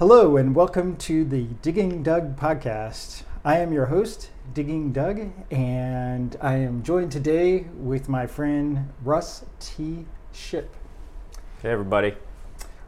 Hello, 0.00 0.38
and 0.38 0.54
welcome 0.54 0.96
to 0.96 1.26
the 1.26 1.42
Digging 1.60 2.02
Doug 2.02 2.34
podcast. 2.34 3.24
I 3.44 3.58
am 3.58 3.70
your 3.70 3.84
host, 3.84 4.30
Digging 4.54 4.92
Doug, 4.92 5.30
and 5.50 6.38
I 6.40 6.54
am 6.54 6.82
joined 6.82 7.12
today 7.12 7.66
with 7.76 8.08
my 8.08 8.26
friend 8.26 8.90
Russ 9.04 9.44
T. 9.58 10.06
Shipp. 10.32 10.74
Hey, 11.60 11.68
everybody. 11.68 12.14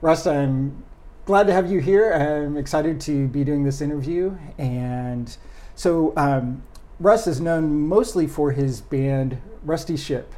Russ, 0.00 0.26
I'm 0.26 0.84
glad 1.26 1.46
to 1.48 1.52
have 1.52 1.70
you 1.70 1.80
here. 1.80 2.14
I'm 2.14 2.56
excited 2.56 2.98
to 3.02 3.28
be 3.28 3.44
doing 3.44 3.62
this 3.62 3.82
interview. 3.82 4.34
And 4.56 5.36
so, 5.74 6.14
um, 6.16 6.62
Russ 6.98 7.26
is 7.26 7.42
known 7.42 7.78
mostly 7.78 8.26
for 8.26 8.52
his 8.52 8.80
band 8.80 9.36
Rusty 9.64 9.98
Shipp, 9.98 10.32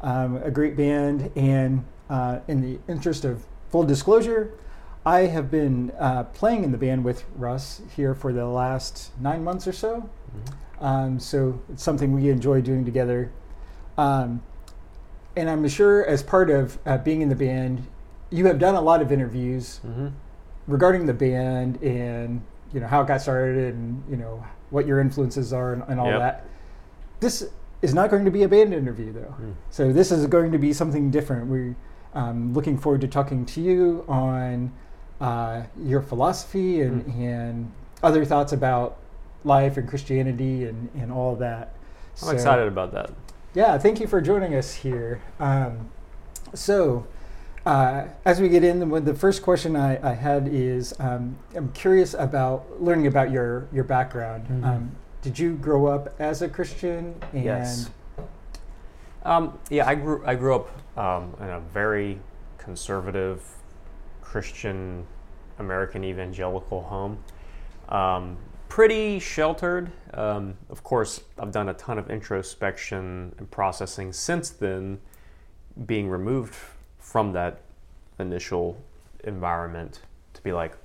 um, 0.00 0.36
a 0.44 0.52
great 0.52 0.76
band. 0.76 1.32
And 1.34 1.84
uh, 2.08 2.38
in 2.46 2.60
the 2.60 2.78
interest 2.86 3.24
of 3.24 3.44
full 3.68 3.82
disclosure, 3.82 4.56
I 5.06 5.20
have 5.20 5.50
been 5.50 5.92
uh, 5.98 6.24
playing 6.24 6.64
in 6.64 6.72
the 6.72 6.78
band 6.78 7.04
with 7.04 7.24
Russ 7.36 7.82
here 7.94 8.14
for 8.14 8.32
the 8.32 8.46
last 8.46 9.10
nine 9.20 9.44
months 9.44 9.66
or 9.66 9.72
so. 9.72 10.08
Mm-hmm. 10.30 10.84
Um, 10.84 11.20
so 11.20 11.62
it's 11.72 11.82
something 11.82 12.12
we 12.12 12.30
enjoy 12.30 12.60
doing 12.62 12.84
together. 12.84 13.30
Um, 13.98 14.42
and 15.36 15.50
I'm 15.50 15.66
sure 15.68 16.04
as 16.06 16.22
part 16.22 16.50
of 16.50 16.78
uh, 16.86 16.98
being 16.98 17.20
in 17.20 17.28
the 17.28 17.36
band, 17.36 17.86
you 18.30 18.46
have 18.46 18.58
done 18.58 18.74
a 18.74 18.80
lot 18.80 19.02
of 19.02 19.12
interviews 19.12 19.80
mm-hmm. 19.86 20.08
regarding 20.66 21.06
the 21.06 21.14
band 21.14 21.82
and 21.82 22.42
you 22.72 22.80
know 22.80 22.86
how 22.86 23.02
it 23.02 23.08
got 23.08 23.20
started 23.20 23.74
and 23.74 24.02
you 24.10 24.16
know 24.16 24.44
what 24.70 24.86
your 24.86 25.00
influences 25.00 25.52
are 25.52 25.72
and, 25.74 25.84
and 25.88 26.00
all 26.00 26.10
yep. 26.10 26.18
that. 26.18 26.46
This 27.20 27.48
is 27.82 27.94
not 27.94 28.10
going 28.10 28.24
to 28.24 28.30
be 28.30 28.42
a 28.42 28.48
band 28.48 28.74
interview 28.74 29.12
though, 29.12 29.34
mm. 29.40 29.54
so 29.70 29.92
this 29.92 30.10
is 30.10 30.26
going 30.26 30.50
to 30.50 30.58
be 30.58 30.72
something 30.72 31.10
different. 31.10 31.46
We're 31.46 31.76
um, 32.14 32.52
looking 32.52 32.76
forward 32.78 33.00
to 33.02 33.08
talking 33.08 33.46
to 33.46 33.60
you 33.60 34.04
on 34.08 34.72
uh, 35.20 35.62
your 35.82 36.02
philosophy 36.02 36.80
and, 36.80 37.04
mm. 37.04 37.18
and 37.18 37.72
other 38.02 38.24
thoughts 38.24 38.52
about 38.52 38.98
life 39.44 39.76
and 39.76 39.88
Christianity 39.88 40.64
and, 40.64 40.90
and 40.94 41.12
all 41.12 41.32
of 41.32 41.38
that. 41.38 41.74
I'm 42.22 42.28
so, 42.28 42.30
excited 42.30 42.68
about 42.68 42.92
that. 42.92 43.10
Yeah, 43.54 43.78
thank 43.78 44.00
you 44.00 44.06
for 44.06 44.20
joining 44.20 44.54
us 44.54 44.74
here. 44.74 45.22
Um, 45.38 45.90
so, 46.54 47.06
uh, 47.66 48.06
as 48.24 48.40
we 48.40 48.48
get 48.48 48.62
in, 48.62 48.90
the 49.04 49.14
first 49.14 49.42
question 49.42 49.74
I, 49.76 50.10
I 50.10 50.14
had 50.14 50.48
is 50.48 50.94
um, 50.98 51.38
I'm 51.54 51.72
curious 51.72 52.14
about 52.14 52.82
learning 52.82 53.06
about 53.06 53.30
your, 53.30 53.68
your 53.72 53.84
background. 53.84 54.44
Mm-hmm. 54.44 54.64
Um, 54.64 54.96
did 55.22 55.38
you 55.38 55.54
grow 55.54 55.86
up 55.86 56.14
as 56.18 56.42
a 56.42 56.48
Christian? 56.48 57.14
And 57.32 57.44
yes. 57.44 57.90
Um, 59.22 59.58
yeah, 59.70 59.88
I 59.88 59.94
grew, 59.94 60.22
I 60.26 60.34
grew 60.34 60.56
up 60.56 60.98
um, 60.98 61.34
in 61.40 61.48
a 61.48 61.60
very 61.60 62.20
conservative 62.58 63.42
Christian 64.34 65.06
American 65.60 66.02
evangelical 66.02 66.82
home. 66.82 67.22
Um, 67.88 68.36
pretty 68.68 69.20
sheltered. 69.20 69.92
Um, 70.12 70.56
of 70.70 70.82
course, 70.82 71.20
I've 71.38 71.52
done 71.52 71.68
a 71.68 71.74
ton 71.74 72.00
of 72.00 72.10
introspection 72.10 73.32
and 73.38 73.48
processing 73.48 74.12
since 74.12 74.50
then, 74.50 74.98
being 75.86 76.08
removed 76.08 76.56
from 76.98 77.32
that 77.34 77.60
initial 78.18 78.76
environment 79.22 80.00
to 80.32 80.42
be 80.42 80.50
like, 80.50 80.76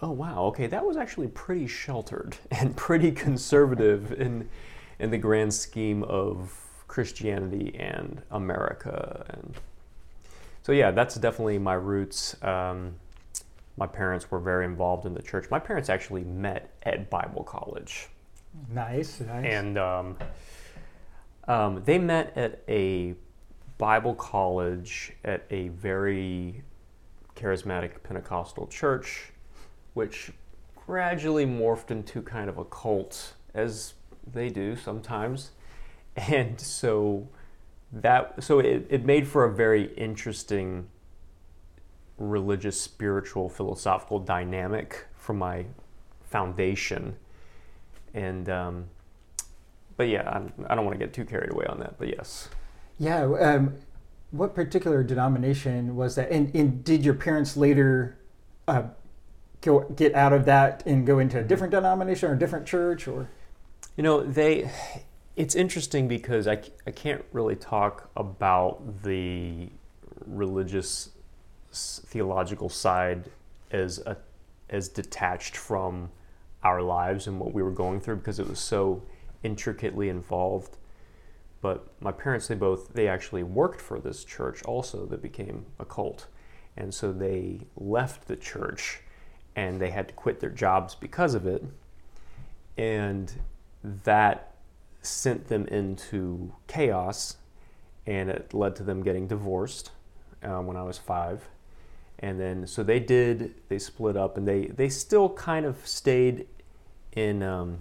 oh 0.00 0.10
wow, 0.10 0.42
okay, 0.46 0.66
that 0.66 0.84
was 0.84 0.96
actually 0.96 1.28
pretty 1.28 1.68
sheltered 1.68 2.38
and 2.50 2.76
pretty 2.76 3.12
conservative 3.12 4.12
in 4.14 4.48
in 4.98 5.12
the 5.12 5.18
grand 5.18 5.54
scheme 5.54 6.02
of 6.02 6.60
Christianity 6.88 7.72
and 7.78 8.20
America. 8.32 9.24
And 9.28 9.54
so 10.70 10.74
yeah, 10.74 10.92
that's 10.92 11.16
definitely 11.16 11.58
my 11.58 11.74
roots. 11.74 12.40
Um, 12.44 12.94
my 13.76 13.88
parents 13.88 14.30
were 14.30 14.38
very 14.38 14.64
involved 14.64 15.04
in 15.04 15.14
the 15.14 15.20
church. 15.20 15.50
My 15.50 15.58
parents 15.58 15.88
actually 15.88 16.22
met 16.22 16.70
at 16.84 17.10
Bible 17.10 17.42
college. 17.42 18.06
Nice, 18.72 19.18
nice. 19.18 19.44
And 19.44 19.76
um, 19.76 20.16
um, 21.48 21.82
they 21.84 21.98
met 21.98 22.36
at 22.36 22.62
a 22.68 23.16
Bible 23.78 24.14
college 24.14 25.12
at 25.24 25.44
a 25.50 25.70
very 25.70 26.62
charismatic 27.34 28.04
Pentecostal 28.04 28.68
church, 28.68 29.32
which 29.94 30.30
gradually 30.86 31.46
morphed 31.46 31.90
into 31.90 32.22
kind 32.22 32.48
of 32.48 32.58
a 32.58 32.64
cult, 32.64 33.32
as 33.54 33.94
they 34.24 34.50
do 34.50 34.76
sometimes. 34.76 35.50
And 36.16 36.60
so 36.60 37.28
that 37.92 38.42
so 38.42 38.60
it, 38.60 38.86
it 38.88 39.04
made 39.04 39.26
for 39.26 39.44
a 39.44 39.52
very 39.52 39.92
interesting 39.94 40.88
religious, 42.18 42.80
spiritual, 42.80 43.48
philosophical 43.48 44.18
dynamic 44.18 45.06
for 45.16 45.32
my 45.32 45.64
foundation. 46.22 47.16
And 48.14 48.48
um, 48.48 48.84
but 49.96 50.08
yeah, 50.08 50.28
I'm, 50.28 50.52
I 50.66 50.74
do 50.74 50.76
not 50.76 50.84
want 50.84 50.98
to 50.98 51.04
get 51.04 51.12
too 51.12 51.24
carried 51.24 51.52
away 51.52 51.66
on 51.66 51.78
that. 51.80 51.98
But 51.98 52.08
yes. 52.08 52.48
Yeah. 52.98 53.24
Um, 53.24 53.74
what 54.30 54.54
particular 54.54 55.02
denomination 55.02 55.96
was 55.96 56.14
that? 56.14 56.30
And, 56.30 56.54
and 56.54 56.84
did 56.84 57.04
your 57.04 57.14
parents 57.14 57.56
later 57.56 58.18
uh, 58.68 58.84
go 59.60 59.80
get 59.96 60.14
out 60.14 60.32
of 60.32 60.44
that 60.44 60.84
and 60.86 61.06
go 61.06 61.18
into 61.18 61.38
a 61.38 61.42
different 61.42 61.72
denomination 61.72 62.30
or 62.30 62.34
a 62.34 62.38
different 62.38 62.66
church, 62.66 63.08
or? 63.08 63.28
You 63.96 64.02
know, 64.02 64.22
they. 64.22 64.70
It's 65.36 65.54
interesting 65.54 66.08
because 66.08 66.46
I, 66.48 66.60
I 66.86 66.90
can't 66.90 67.24
really 67.32 67.56
talk 67.56 68.10
about 68.16 69.02
the 69.02 69.68
religious 70.26 71.10
theological 71.72 72.68
side 72.68 73.30
as 73.70 74.00
a, 74.00 74.16
as 74.68 74.88
detached 74.88 75.56
from 75.56 76.10
our 76.62 76.82
lives 76.82 77.26
and 77.26 77.38
what 77.38 77.52
we 77.52 77.62
were 77.62 77.70
going 77.70 78.00
through 78.00 78.16
because 78.16 78.38
it 78.38 78.48
was 78.48 78.58
so 78.58 79.02
intricately 79.42 80.08
involved. 80.08 80.76
But 81.62 81.86
my 82.00 82.12
parents 82.12 82.48
they 82.48 82.54
both 82.54 82.92
they 82.94 83.06
actually 83.06 83.42
worked 83.42 83.80
for 83.80 83.98
this 84.00 84.24
church 84.24 84.62
also 84.64 85.06
that 85.06 85.22
became 85.22 85.66
a 85.78 85.84
cult. 85.84 86.26
And 86.76 86.92
so 86.92 87.12
they 87.12 87.60
left 87.76 88.26
the 88.26 88.36
church 88.36 89.00
and 89.56 89.80
they 89.80 89.90
had 89.90 90.08
to 90.08 90.14
quit 90.14 90.40
their 90.40 90.50
jobs 90.50 90.94
because 90.94 91.34
of 91.34 91.46
it. 91.46 91.64
And 92.76 93.32
that 94.04 94.49
sent 95.02 95.48
them 95.48 95.66
into 95.66 96.52
chaos 96.66 97.36
and 98.06 98.30
it 98.30 98.52
led 98.52 98.76
to 98.76 98.82
them 98.82 99.02
getting 99.02 99.26
divorced 99.26 99.90
uh, 100.42 100.58
when 100.58 100.76
i 100.76 100.82
was 100.82 100.98
five 100.98 101.48
and 102.18 102.38
then 102.38 102.66
so 102.66 102.82
they 102.82 103.00
did 103.00 103.54
they 103.68 103.78
split 103.78 104.16
up 104.16 104.36
and 104.36 104.46
they 104.46 104.66
they 104.66 104.88
still 104.88 105.28
kind 105.30 105.64
of 105.64 105.86
stayed 105.86 106.46
in 107.12 107.42
um, 107.42 107.78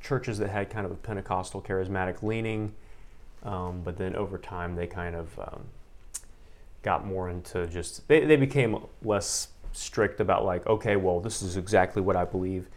churches 0.00 0.38
that 0.38 0.50
had 0.50 0.70
kind 0.70 0.84
of 0.84 0.92
a 0.92 0.96
pentecostal 0.96 1.60
charismatic 1.60 2.22
leaning 2.22 2.72
um, 3.44 3.82
but 3.84 3.96
then 3.96 4.14
over 4.14 4.38
time, 4.38 4.76
they 4.76 4.86
kind 4.86 5.16
of 5.16 5.38
um, 5.38 5.64
got 6.82 7.04
more 7.04 7.28
into 7.28 7.66
just, 7.66 8.06
they, 8.08 8.24
they 8.24 8.36
became 8.36 8.78
less 9.02 9.48
strict 9.72 10.20
about, 10.20 10.44
like, 10.44 10.66
okay, 10.66 10.96
well, 10.96 11.20
this 11.20 11.42
is 11.42 11.56
exactly 11.56 12.02
what 12.02 12.14
I 12.14 12.24
believe. 12.24 12.68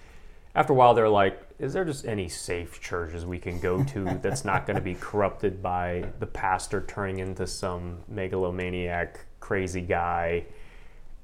After 0.56 0.74
a 0.74 0.76
while, 0.76 0.94
they're 0.94 1.10
like, 1.10 1.40
is 1.60 1.74
there 1.74 1.86
just 1.86 2.06
any 2.06 2.28
safe 2.28 2.82
churches 2.82 3.26
we 3.26 3.40
can 3.40 3.60
go 3.60 3.84
to 3.84 4.20
that's 4.22 4.44
not 4.44 4.66
going 4.66 4.76
to 4.76 4.82
be 4.82 4.96
corrupted 4.96 5.62
by 5.62 6.06
the 6.20 6.26
pastor 6.26 6.84
turning 6.88 7.20
into 7.20 7.48
some 7.48 7.98
megalomaniac, 8.08 9.20
crazy 9.40 9.82
guy? 9.82 10.46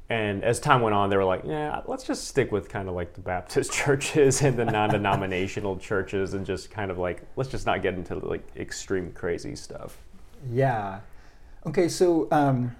And 0.09 0.44
as 0.44 0.59
time 0.59 0.81
went 0.81 0.94
on, 0.94 1.09
they 1.09 1.16
were 1.16 1.24
like, 1.24 1.44
yeah, 1.46 1.81
let's 1.86 2.03
just 2.03 2.28
stick 2.28 2.52
with 2.52 2.68
kind 2.68 2.90
of 2.90 2.96
like 2.96 3.14
the 3.14 3.22
Baptist 3.22 3.72
churches 3.74 4.42
and 4.42 4.58
the 4.58 4.66
non 4.66 4.90
denominational 4.90 5.78
churches 5.78 6.34
and 6.34 6.46
just 6.46 6.69
kind 6.69 6.92
of 6.92 6.98
like, 6.98 7.22
let's 7.38 7.50
just 7.50 7.66
not 7.66 7.81
get 7.81 7.94
into 7.94 8.16
like 8.16 8.46
extreme 8.58 9.13
crazy 9.13 9.56
stuff. 9.56 9.98
Yeah. 10.52 11.00
Okay, 11.66 11.88
so 11.88 12.28
um, 12.31 12.75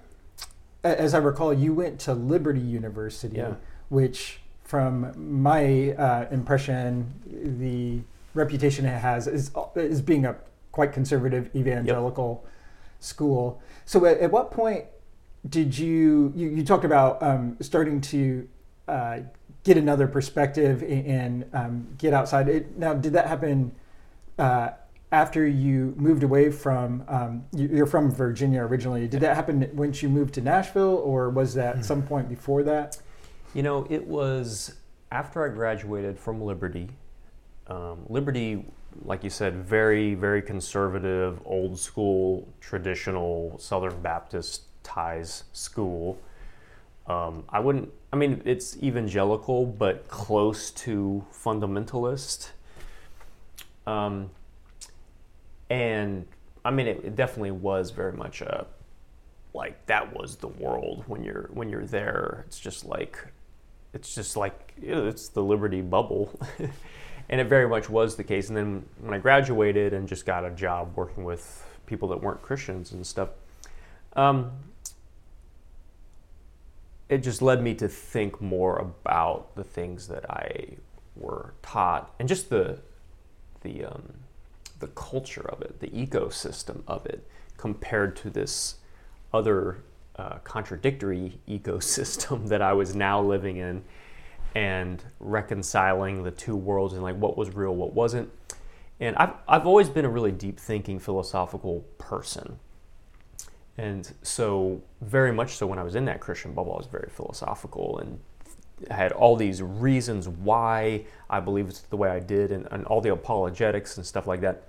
as 0.84 1.14
I 1.14 1.18
recall, 1.18 1.54
you 1.54 1.72
went 1.72 2.00
to 2.00 2.12
Liberty 2.12 2.60
University, 2.60 3.38
yeah. 3.38 3.54
which, 3.88 4.41
from 4.72 5.12
my 5.42 5.90
uh, 5.98 6.26
impression, 6.30 7.12
the 7.60 8.00
reputation 8.32 8.86
it 8.86 8.98
has 8.98 9.26
is, 9.26 9.50
is 9.74 10.00
being 10.00 10.24
a 10.24 10.34
quite 10.70 10.94
conservative 10.94 11.54
evangelical 11.54 12.40
yep. 12.42 12.52
school. 12.98 13.60
So, 13.84 14.06
at, 14.06 14.16
at 14.20 14.30
what 14.32 14.50
point 14.50 14.86
did 15.46 15.76
you, 15.76 16.32
you, 16.34 16.48
you 16.48 16.64
talked 16.64 16.86
about 16.86 17.22
um, 17.22 17.58
starting 17.60 18.00
to 18.00 18.48
uh, 18.88 19.18
get 19.62 19.76
another 19.76 20.08
perspective 20.08 20.82
and, 20.82 21.44
um, 21.52 21.88
get 21.98 22.14
outside 22.14 22.48
it 22.48 22.78
now 22.78 22.94
did 22.94 23.12
that 23.12 23.26
happen 23.26 23.72
uh, 24.38 24.70
after 25.12 25.46
you 25.46 25.92
moved 25.98 26.22
away 26.22 26.50
from 26.50 27.04
um, 27.08 27.44
you're 27.54 27.86
from 27.86 28.10
virginia 28.10 28.62
originally 28.62 29.06
did 29.06 29.20
that 29.20 29.36
happen 29.36 29.70
once 29.74 30.02
you 30.02 30.08
moved 30.08 30.34
to 30.34 30.40
nashville 30.40 30.96
or 31.04 31.30
was 31.30 31.54
that 31.54 31.74
mm-hmm. 31.74 31.84
some 31.84 32.02
point 32.02 32.28
before 32.28 32.62
that 32.62 32.98
you 33.54 33.62
know 33.62 33.86
it 33.90 34.06
was 34.06 34.74
after 35.10 35.44
i 35.44 35.48
graduated 35.48 36.18
from 36.18 36.40
liberty 36.40 36.88
um, 37.68 38.00
liberty 38.08 38.64
like 39.04 39.22
you 39.24 39.30
said 39.30 39.54
very 39.54 40.14
very 40.14 40.42
conservative 40.42 41.40
old 41.44 41.78
school 41.78 42.48
traditional 42.60 43.58
southern 43.58 44.00
baptist 44.02 44.62
ties 44.82 45.44
school. 45.52 46.18
Um, 47.06 47.44
I 47.48 47.60
wouldn't. 47.60 47.90
I 48.12 48.16
mean, 48.16 48.42
it's 48.44 48.76
evangelical, 48.82 49.66
but 49.66 50.08
close 50.08 50.70
to 50.70 51.24
fundamentalist. 51.32 52.50
Um, 53.86 54.30
and 55.70 56.26
I 56.64 56.70
mean, 56.70 56.86
it, 56.86 57.04
it 57.04 57.16
definitely 57.16 57.50
was 57.52 57.90
very 57.90 58.12
much 58.12 58.40
a 58.40 58.66
like 59.54 59.84
that 59.86 60.16
was 60.16 60.36
the 60.36 60.48
world 60.48 61.04
when 61.06 61.24
you're 61.24 61.50
when 61.52 61.68
you're 61.68 61.86
there. 61.86 62.44
It's 62.46 62.60
just 62.60 62.84
like 62.84 63.18
it's 63.94 64.14
just 64.14 64.36
like 64.36 64.74
you 64.80 64.94
know, 64.94 65.06
it's 65.06 65.28
the 65.28 65.42
liberty 65.42 65.80
bubble. 65.80 66.38
and 67.28 67.40
it 67.40 67.46
very 67.46 67.68
much 67.68 67.88
was 67.88 68.16
the 68.16 68.24
case. 68.24 68.48
And 68.48 68.56
then 68.56 68.84
when 69.00 69.14
I 69.14 69.18
graduated 69.18 69.92
and 69.92 70.08
just 70.08 70.26
got 70.26 70.44
a 70.44 70.50
job 70.50 70.92
working 70.96 71.24
with 71.24 71.66
people 71.86 72.08
that 72.08 72.22
weren't 72.22 72.42
Christians 72.42 72.92
and 72.92 73.06
stuff, 73.06 73.30
um, 74.14 74.52
it 77.08 77.18
just 77.18 77.42
led 77.42 77.62
me 77.62 77.74
to 77.74 77.88
think 77.88 78.40
more 78.40 78.76
about 78.78 79.54
the 79.54 79.64
things 79.64 80.08
that 80.08 80.30
I 80.30 80.76
were 81.14 81.54
taught 81.62 82.14
and 82.18 82.28
just 82.28 82.48
the 82.48 82.80
the 83.60 83.84
um, 83.84 84.14
the 84.80 84.88
culture 84.88 85.48
of 85.48 85.62
it, 85.62 85.80
the 85.80 85.88
ecosystem 85.88 86.82
of 86.88 87.06
it, 87.06 87.26
compared 87.56 88.16
to 88.16 88.30
this 88.30 88.76
other 89.32 89.78
uh, 90.16 90.38
contradictory 90.44 91.40
ecosystem 91.48 92.48
that 92.48 92.62
I 92.62 92.72
was 92.72 92.94
now 92.94 93.20
living 93.20 93.56
in, 93.56 93.82
and 94.54 95.02
reconciling 95.18 96.22
the 96.22 96.30
two 96.30 96.54
worlds 96.54 96.92
and 96.92 97.02
like 97.02 97.16
what 97.16 97.36
was 97.36 97.54
real, 97.54 97.74
what 97.74 97.94
wasn't. 97.94 98.30
And 99.00 99.16
I've 99.16 99.34
I've 99.48 99.66
always 99.66 99.88
been 99.88 100.04
a 100.04 100.10
really 100.10 100.32
deep 100.32 100.58
thinking 100.58 100.98
philosophical 100.98 101.80
person. 101.98 102.58
And 103.78 104.12
so, 104.22 104.82
very 105.00 105.32
much 105.32 105.56
so, 105.56 105.66
when 105.66 105.78
I 105.78 105.82
was 105.82 105.94
in 105.94 106.04
that 106.04 106.20
Christian 106.20 106.52
bubble, 106.52 106.74
I 106.74 106.76
was 106.76 106.86
very 106.86 107.08
philosophical 107.10 107.98
and 107.98 108.18
I 108.90 108.94
had 108.94 109.12
all 109.12 109.36
these 109.36 109.62
reasons 109.62 110.28
why 110.28 111.04
I 111.30 111.40
believed 111.40 111.88
the 111.90 111.96
way 111.96 112.10
I 112.10 112.20
did 112.20 112.52
and, 112.52 112.66
and 112.70 112.84
all 112.86 113.00
the 113.00 113.12
apologetics 113.12 113.96
and 113.96 114.04
stuff 114.04 114.26
like 114.26 114.40
that. 114.40 114.64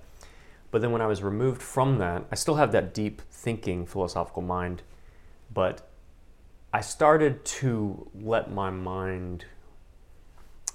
But 0.70 0.82
then 0.82 0.90
when 0.90 1.02
I 1.02 1.06
was 1.06 1.22
removed 1.22 1.62
from 1.62 1.98
that, 1.98 2.24
I 2.32 2.34
still 2.34 2.56
have 2.56 2.72
that 2.72 2.94
deep 2.94 3.22
thinking 3.30 3.86
philosophical 3.86 4.42
mind, 4.42 4.82
but 5.52 5.88
I 6.72 6.80
started 6.80 7.44
to 7.44 8.10
let 8.14 8.50
my 8.50 8.70
mind 8.70 9.44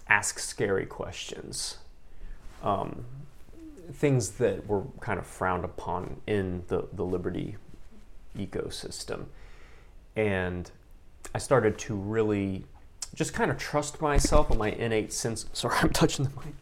ask 0.07 0.39
scary 0.39 0.85
questions. 0.85 1.77
Um, 2.63 3.05
things 3.93 4.31
that 4.31 4.67
were 4.67 4.83
kind 4.99 5.19
of 5.19 5.25
frowned 5.25 5.65
upon 5.65 6.21
in 6.27 6.63
the, 6.67 6.87
the 6.93 7.03
liberty 7.03 7.57
ecosystem. 8.37 9.25
And 10.15 10.69
I 11.33 11.37
started 11.37 11.77
to 11.79 11.95
really 11.95 12.65
just 13.15 13.33
kind 13.33 13.51
of 13.51 13.57
trust 13.57 14.01
myself 14.01 14.49
and 14.49 14.59
my 14.59 14.69
innate 14.71 15.11
sense. 15.13 15.45
Sorry, 15.53 15.75
I'm 15.81 15.89
touching 15.89 16.25
the 16.25 16.31
mic. 16.31 16.53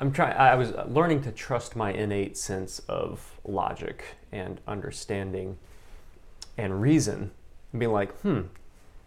I'm 0.00 0.12
trying. 0.12 0.36
I 0.36 0.56
was 0.56 0.72
learning 0.88 1.22
to 1.22 1.32
trust 1.32 1.76
my 1.76 1.92
innate 1.92 2.36
sense 2.36 2.80
of 2.88 3.38
logic 3.44 4.04
and 4.32 4.60
understanding 4.66 5.58
and 6.56 6.80
reason, 6.80 7.30
and 7.72 7.78
being 7.78 7.92
like, 7.92 8.12
hmm, 8.20 8.42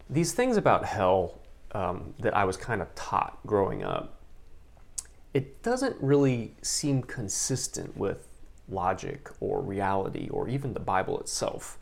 these 0.09 0.33
things 0.33 0.57
about 0.57 0.85
hell 0.85 1.39
um, 1.71 2.13
that 2.19 2.35
I 2.35 2.45
was 2.45 2.57
kind 2.57 2.81
of 2.81 2.93
taught 2.95 3.39
growing 3.45 3.83
up, 3.83 4.19
it 5.33 5.61
doesn't 5.61 5.97
really 6.01 6.55
seem 6.61 7.03
consistent 7.03 7.97
with 7.97 8.27
logic 8.69 9.29
or 9.39 9.61
reality 9.61 10.29
or 10.29 10.47
even 10.47 10.73
the 10.73 10.79
Bible 10.79 11.19
itself. 11.19 11.77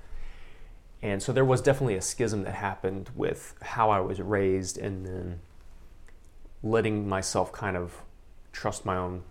And 1.02 1.22
so 1.22 1.32
there 1.34 1.46
was 1.46 1.62
definitely 1.62 1.96
a 1.96 2.02
schism 2.02 2.44
that 2.44 2.56
happened 2.56 3.10
with 3.16 3.56
how 3.62 3.90
I 3.90 4.00
was 4.00 4.22
raised 4.22 4.78
and 4.78 5.06
then 5.06 5.40
letting 6.64 7.08
myself 7.08 7.52
kind 7.52 7.76
of 7.76 8.02
trust 8.54 8.86
my 8.86 8.96
own 8.96 9.24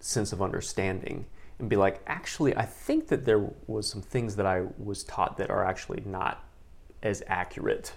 sense 0.00 0.32
of 0.32 0.40
understanding 0.40 1.26
and 1.58 1.68
be 1.68 1.76
like, 1.76 2.00
actually, 2.06 2.56
I 2.56 2.64
think 2.64 3.08
that 3.08 3.24
there 3.24 3.50
was 3.66 3.88
some 3.88 4.02
things 4.02 4.36
that 4.36 4.46
I 4.46 4.64
was 4.78 5.04
taught 5.04 5.36
that 5.38 5.50
are 5.50 5.64
actually 5.64 6.02
not 6.06 6.44
as 7.02 7.22
accurate 7.26 7.92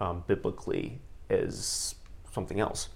um, 0.00 0.24
biblically 0.26 1.00
as 1.30 1.94
something 2.32 2.60
else. 2.60 2.88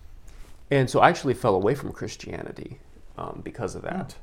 And 0.70 0.88
so 0.88 1.00
I 1.00 1.08
actually 1.08 1.34
fell 1.34 1.54
away 1.54 1.74
from 1.74 1.92
Christianity 1.92 2.78
um, 3.16 3.40
because 3.44 3.74
of 3.74 3.82
that. 3.82 4.08
Mm. 4.08 4.14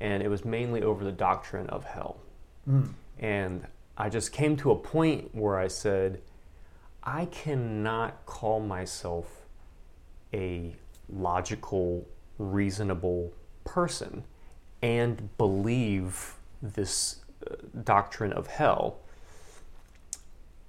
And 0.00 0.22
it 0.22 0.28
was 0.28 0.44
mainly 0.44 0.82
over 0.82 1.04
the 1.04 1.12
doctrine 1.12 1.68
of 1.70 1.84
hell. 1.84 2.18
Mm. 2.68 2.92
And 3.18 3.66
I 3.96 4.08
just 4.08 4.32
came 4.32 4.56
to 4.58 4.72
a 4.72 4.76
point 4.76 5.34
where 5.34 5.58
I 5.58 5.68
said, 5.68 6.20
I 7.04 7.26
cannot 7.26 8.24
call 8.26 8.60
myself 8.60 9.46
a 10.32 10.74
logical, 11.08 12.06
reasonable 12.38 13.32
person 13.64 14.24
and 14.82 15.36
believe 15.38 16.34
this 16.60 17.16
uh, 17.46 17.54
doctrine 17.84 18.32
of 18.32 18.46
hell 18.48 18.98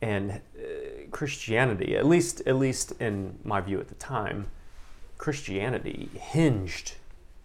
and 0.01 0.31
uh, 0.31 0.39
Christianity, 1.11 1.95
at 1.95 2.05
least 2.05 2.41
at 2.45 2.57
least 2.57 2.91
in 2.99 3.39
my 3.43 3.61
view 3.61 3.79
at 3.79 3.87
the 3.87 3.95
time, 3.95 4.47
Christianity 5.17 6.09
hinged 6.13 6.95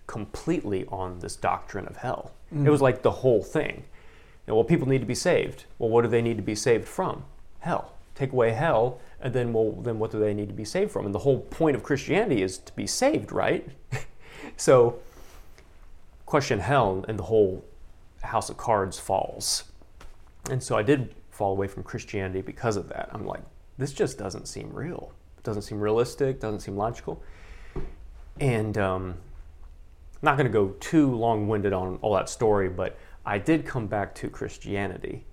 completely 0.08 0.84
on 0.86 1.20
this 1.20 1.36
doctrine 1.36 1.86
of 1.86 1.98
hell. 1.98 2.32
Mm. 2.52 2.66
It 2.66 2.70
was 2.70 2.82
like 2.82 3.02
the 3.02 3.10
whole 3.10 3.44
thing. 3.44 3.84
You 4.46 4.52
know, 4.52 4.54
well, 4.56 4.64
people 4.64 4.88
need 4.88 5.00
to 5.00 5.06
be 5.06 5.14
saved. 5.14 5.66
Well, 5.78 5.90
what 5.90 6.02
do 6.02 6.08
they 6.08 6.22
need 6.22 6.36
to 6.38 6.42
be 6.42 6.56
saved 6.56 6.88
from? 6.88 7.22
Hell. 7.60 7.92
Take 8.16 8.32
away 8.32 8.50
hell, 8.50 9.00
and 9.20 9.32
then 9.32 9.52
well, 9.52 9.70
then 9.70 10.00
what 10.00 10.10
do 10.10 10.18
they 10.18 10.34
need 10.34 10.48
to 10.48 10.54
be 10.54 10.64
saved 10.64 10.90
from? 10.90 11.06
And 11.06 11.14
the 11.14 11.20
whole 11.20 11.38
point 11.38 11.76
of 11.76 11.84
Christianity 11.84 12.42
is 12.42 12.58
to 12.58 12.72
be 12.72 12.88
saved, 12.88 13.30
right? 13.30 13.68
so, 14.56 14.98
question 16.28 16.58
hell, 16.58 17.04
and 17.08 17.18
the 17.18 17.24
whole 17.24 17.64
house 18.22 18.50
of 18.50 18.58
cards 18.58 18.98
falls. 18.98 19.64
And 20.50 20.62
so 20.62 20.76
I 20.76 20.82
did 20.82 21.14
fall 21.30 21.52
away 21.52 21.68
from 21.68 21.82
Christianity 21.82 22.42
because 22.42 22.76
of 22.76 22.88
that. 22.90 23.08
I'm 23.12 23.24
like, 23.24 23.40
this 23.78 23.94
just 23.94 24.18
doesn't 24.18 24.46
seem 24.46 24.70
real. 24.72 25.12
It 25.38 25.44
doesn't 25.44 25.62
seem 25.62 25.80
realistic. 25.80 26.38
Doesn't 26.40 26.60
seem 26.60 26.76
logical. 26.76 27.22
And 28.40 28.76
um, 28.76 29.14
I'm 30.14 30.20
not 30.22 30.36
going 30.36 30.46
to 30.46 30.52
go 30.52 30.74
too 30.80 31.14
long-winded 31.14 31.72
on 31.72 31.98
all 32.02 32.14
that 32.14 32.28
story, 32.28 32.68
but 32.68 32.98
I 33.24 33.38
did 33.38 33.64
come 33.64 33.86
back 33.86 34.14
to 34.16 34.28
Christianity. 34.28 35.24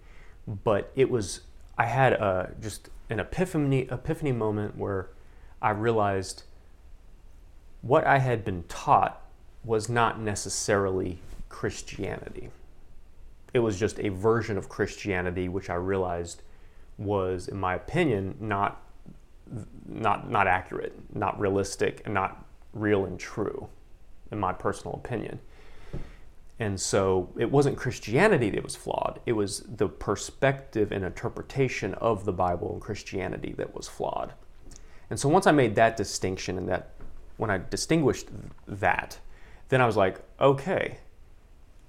But 0.48 0.92
it 0.96 1.10
was 1.10 1.42
I 1.78 1.86
had 1.86 2.14
a 2.14 2.54
just 2.62 2.90
an 3.10 3.20
epiphany 3.20 3.88
epiphany 3.92 4.32
moment 4.32 4.78
where 4.78 5.10
I 5.62 5.72
realized 5.72 6.44
what 7.82 8.06
I 8.06 8.20
had 8.20 8.46
been 8.46 8.64
taught 8.70 9.25
was 9.66 9.90
not 9.90 10.20
necessarily 10.20 11.20
Christianity 11.50 12.50
it 13.56 13.64
was 13.64 13.80
just 13.80 14.02
a 14.02 14.10
version 14.10 14.58
of 14.58 14.68
Christianity, 14.68 15.48
which 15.48 15.70
I 15.70 15.76
realized 15.76 16.42
was, 16.98 17.48
in 17.48 17.58
my 17.58 17.76
opinion, 17.76 18.36
not 18.42 18.82
not 19.88 20.30
not 20.30 20.46
accurate, 20.46 20.94
not 21.16 21.40
realistic, 21.40 22.02
and 22.04 22.14
not 22.14 22.46
real 22.74 23.06
and 23.06 23.18
true, 23.18 23.70
in 24.30 24.42
my 24.42 24.52
personal 24.52 24.96
opinion. 24.96 25.40
And 26.60 26.78
so 26.78 27.30
it 27.38 27.50
wasn't 27.50 27.78
Christianity 27.78 28.50
that 28.50 28.62
was 28.62 28.76
flawed. 28.76 29.22
It 29.26 29.34
was 29.34 29.62
the 29.62 29.88
perspective 29.88 30.92
and 30.92 31.06
interpretation 31.06 31.94
of 31.94 32.26
the 32.26 32.34
Bible 32.34 32.74
and 32.74 32.82
Christianity 32.82 33.54
that 33.58 33.74
was 33.74 33.88
flawed. 33.88 34.34
And 35.10 35.18
so 35.18 35.30
once 35.30 35.48
I 35.48 35.54
made 35.54 35.76
that 35.76 35.96
distinction 35.96 36.58
and 36.58 36.68
that 36.68 36.90
when 37.38 37.50
I 37.50 37.62
distinguished 37.70 38.28
that, 38.68 39.18
then 39.70 39.82
I 39.82 39.86
was 39.86 39.98
like, 39.98 40.20
okay, 40.40 40.98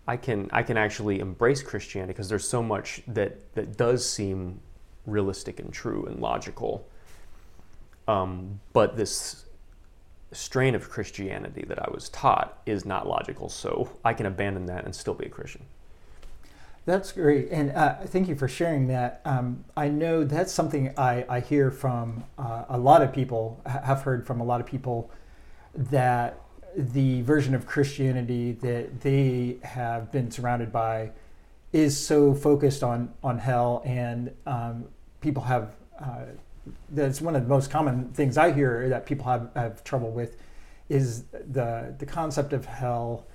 I 0.06 0.16
can 0.16 0.48
I 0.52 0.62
can 0.62 0.76
actually 0.76 1.20
embrace 1.20 1.62
Christianity 1.62 2.12
because 2.12 2.28
there's 2.28 2.48
so 2.48 2.62
much 2.62 3.02
that 3.08 3.54
that 3.54 3.76
does 3.76 4.08
seem 4.08 4.60
realistic 5.04 5.60
and 5.60 5.72
true 5.72 6.06
and 6.06 6.20
logical. 6.20 6.86
Um, 8.08 8.60
but 8.72 8.96
this 8.96 9.46
strain 10.32 10.74
of 10.74 10.88
Christianity 10.90 11.64
that 11.66 11.80
I 11.80 11.90
was 11.90 12.08
taught 12.08 12.60
is 12.66 12.84
not 12.84 13.06
logical, 13.06 13.48
so 13.48 13.90
I 14.04 14.12
can 14.12 14.26
abandon 14.26 14.66
that 14.66 14.84
and 14.84 14.94
still 14.94 15.14
be 15.14 15.26
a 15.26 15.28
Christian. 15.28 15.64
That's 16.84 17.10
great, 17.10 17.48
and 17.50 17.72
uh, 17.72 17.96
thank 18.06 18.28
you 18.28 18.36
for 18.36 18.46
sharing 18.46 18.86
that. 18.88 19.20
Um, 19.24 19.64
I 19.76 19.88
know 19.88 20.22
that's 20.22 20.52
something 20.52 20.94
I, 20.96 21.24
I 21.28 21.40
hear 21.40 21.72
from 21.72 22.22
uh, 22.38 22.64
a 22.68 22.78
lot 22.78 23.02
of 23.02 23.12
people, 23.12 23.60
have 23.66 24.02
heard 24.02 24.24
from 24.24 24.40
a 24.40 24.44
lot 24.44 24.60
of 24.60 24.68
people 24.68 25.10
that 25.74 26.38
the 26.76 27.22
version 27.22 27.54
of 27.54 27.66
Christianity 27.66 28.52
that 28.52 29.00
they 29.00 29.56
have 29.62 30.12
been 30.12 30.30
surrounded 30.30 30.70
by 30.70 31.10
is 31.72 31.98
so 31.98 32.34
focused 32.34 32.82
on 32.82 33.12
on 33.22 33.38
hell, 33.38 33.82
and 33.84 34.30
um, 34.46 34.84
people 35.20 35.42
have. 35.44 35.74
Uh, 36.00 36.26
that's 36.90 37.20
one 37.20 37.36
of 37.36 37.42
the 37.42 37.48
most 37.48 37.70
common 37.70 38.08
things 38.12 38.36
I 38.36 38.50
hear 38.50 38.88
that 38.88 39.06
people 39.06 39.24
have, 39.26 39.50
have 39.54 39.84
trouble 39.84 40.10
with 40.10 40.36
is 40.88 41.24
the 41.32 41.94
the 41.98 42.06
concept 42.06 42.52
of 42.52 42.66
hell, 42.66 43.26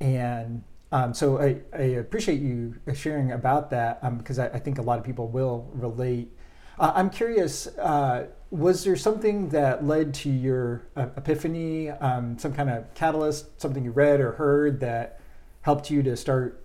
and 0.00 0.62
um, 0.92 1.12
so 1.12 1.38
I, 1.40 1.58
I, 1.72 1.82
appreciate 1.82 2.40
you 2.40 2.74
sharing 2.94 3.32
about 3.32 3.70
that 3.70 4.00
because 4.18 4.38
um, 4.38 4.48
I, 4.52 4.56
I, 4.56 4.58
think 4.60 4.78
a 4.78 4.82
lot 4.82 4.98
of 4.98 5.04
people 5.04 5.26
will 5.26 5.68
relate. 5.74 6.30
Uh, 6.78 6.92
I'm 6.94 7.10
curious. 7.10 7.66
Uh, 7.66 8.26
was 8.50 8.84
there 8.84 8.96
something 8.96 9.48
that 9.50 9.84
led 9.84 10.14
to 10.14 10.30
your 10.30 10.82
uh, 10.96 11.08
epiphany? 11.16 11.90
Um, 11.90 12.38
some 12.38 12.52
kind 12.52 12.70
of 12.70 12.92
catalyst? 12.94 13.60
Something 13.60 13.84
you 13.84 13.90
read 13.90 14.20
or 14.20 14.32
heard 14.32 14.80
that 14.80 15.20
helped 15.62 15.90
you 15.90 16.02
to 16.04 16.16
start 16.16 16.62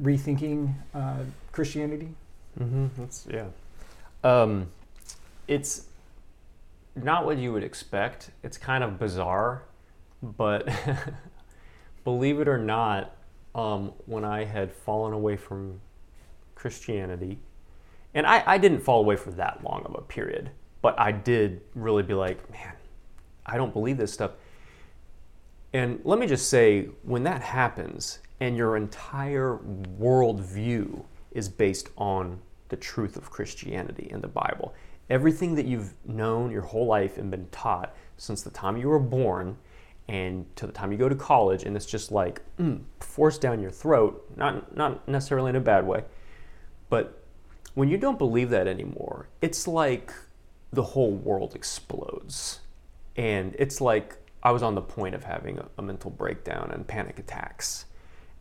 rethinking 0.00 0.74
uh, 0.94 1.20
Christianity? 1.52 2.10
Mm-hmm. 2.60 2.86
That's 2.98 3.26
yeah. 3.30 3.46
Um, 4.22 4.68
it's 5.48 5.86
not 6.94 7.24
what 7.24 7.38
you 7.38 7.52
would 7.52 7.64
expect. 7.64 8.30
It's 8.42 8.58
kind 8.58 8.82
of 8.82 8.98
bizarre, 8.98 9.62
but 10.22 10.68
believe 12.04 12.40
it 12.40 12.48
or 12.48 12.58
not, 12.58 13.16
um, 13.54 13.92
when 14.06 14.24
I 14.24 14.44
had 14.44 14.72
fallen 14.72 15.12
away 15.12 15.36
from 15.36 15.80
Christianity, 16.54 17.38
and 18.14 18.26
I, 18.26 18.42
I 18.46 18.58
didn't 18.58 18.80
fall 18.80 19.00
away 19.00 19.16
for 19.16 19.30
that 19.32 19.62
long 19.62 19.82
of 19.84 19.94
a 19.94 20.02
period, 20.02 20.50
but 20.86 20.96
I 21.00 21.10
did 21.10 21.62
really 21.74 22.04
be 22.04 22.14
like, 22.14 22.48
man, 22.48 22.72
I 23.44 23.56
don't 23.56 23.72
believe 23.72 23.96
this 23.96 24.12
stuff. 24.12 24.30
And 25.72 25.98
let 26.04 26.20
me 26.20 26.28
just 26.28 26.48
say, 26.48 26.90
when 27.02 27.24
that 27.24 27.42
happens, 27.42 28.20
and 28.38 28.56
your 28.56 28.76
entire 28.76 29.58
worldview 29.98 31.02
is 31.32 31.48
based 31.48 31.88
on 31.98 32.38
the 32.68 32.76
truth 32.76 33.16
of 33.16 33.32
Christianity 33.32 34.08
and 34.12 34.22
the 34.22 34.28
Bible, 34.28 34.74
everything 35.10 35.56
that 35.56 35.66
you've 35.66 35.92
known 36.04 36.52
your 36.52 36.62
whole 36.62 36.86
life 36.86 37.18
and 37.18 37.32
been 37.32 37.48
taught 37.48 37.92
since 38.16 38.42
the 38.42 38.50
time 38.50 38.76
you 38.76 38.88
were 38.88 39.00
born 39.00 39.58
and 40.06 40.46
to 40.54 40.68
the 40.68 40.72
time 40.72 40.92
you 40.92 40.98
go 40.98 41.08
to 41.08 41.16
college 41.16 41.64
and 41.64 41.74
it's 41.74 41.84
just 41.84 42.12
like 42.12 42.42
mm, 42.60 42.80
forced 43.00 43.40
down 43.40 43.60
your 43.60 43.72
throat 43.72 44.24
not 44.36 44.76
not 44.76 45.08
necessarily 45.08 45.50
in 45.50 45.56
a 45.56 45.60
bad 45.60 45.84
way 45.84 46.04
but 46.88 47.24
when 47.74 47.88
you 47.88 47.98
don't 47.98 48.18
believe 48.18 48.50
that 48.50 48.68
anymore 48.68 49.26
it's 49.42 49.66
like 49.66 50.12
the 50.76 50.82
whole 50.82 51.12
world 51.12 51.54
explodes 51.54 52.60
and 53.16 53.56
it's 53.58 53.80
like 53.80 54.16
i 54.42 54.50
was 54.50 54.62
on 54.62 54.74
the 54.74 54.80
point 54.80 55.14
of 55.14 55.24
having 55.24 55.58
a, 55.58 55.66
a 55.78 55.82
mental 55.82 56.10
breakdown 56.10 56.70
and 56.72 56.86
panic 56.86 57.18
attacks 57.18 57.86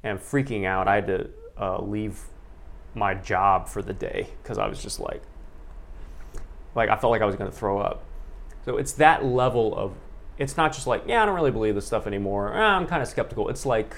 and 0.04 0.20
freaking 0.20 0.66
out 0.66 0.88
i 0.88 0.96
had 0.96 1.08
to 1.08 1.30
uh, 1.60 1.82
leave 1.82 2.20
my 2.94 3.14
job 3.14 3.68
for 3.68 3.82
the 3.82 3.94
day 3.94 4.28
because 4.44 4.58
i 4.58 4.68
was 4.68 4.82
just 4.82 5.00
like 5.00 5.24
like 6.76 6.90
I 6.90 6.98
felt 6.98 7.12
like 7.12 7.22
I 7.22 7.26
was 7.26 7.36
going 7.36 7.50
to 7.50 7.58
throw 7.58 7.80
up. 7.80 8.04
So 8.66 8.78
it's 8.78 8.92
that 8.94 9.26
level 9.26 9.76
of 9.76 9.94
it's 10.38 10.58
not 10.58 10.74
just 10.74 10.86
like, 10.86 11.04
yeah, 11.08 11.24
I 11.24 11.26
don't 11.26 11.36
really 11.36 11.52
believe 11.52 11.76
this 11.76 11.88
stuff 11.88 12.06
anymore. 12.06 12.54
Eh, 12.54 12.60
I'm 12.60 12.86
kind 12.86 13.02
of 13.02 13.08
skeptical. 13.08 13.48
It's 13.50 13.66
like 13.66 13.96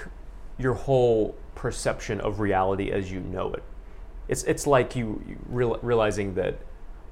your 0.56 0.74
whole 0.74 1.36
perception 1.56 2.20
of 2.20 2.38
reality 2.38 2.90
as 2.90 3.10
you 3.10 3.20
know 3.20 3.52
it. 3.52 3.64
It's 4.28 4.44
it's 4.44 4.66
like 4.66 4.94
you, 4.94 5.22
you 5.26 5.38
real, 5.48 5.78
realizing 5.82 6.34
that 6.34 6.58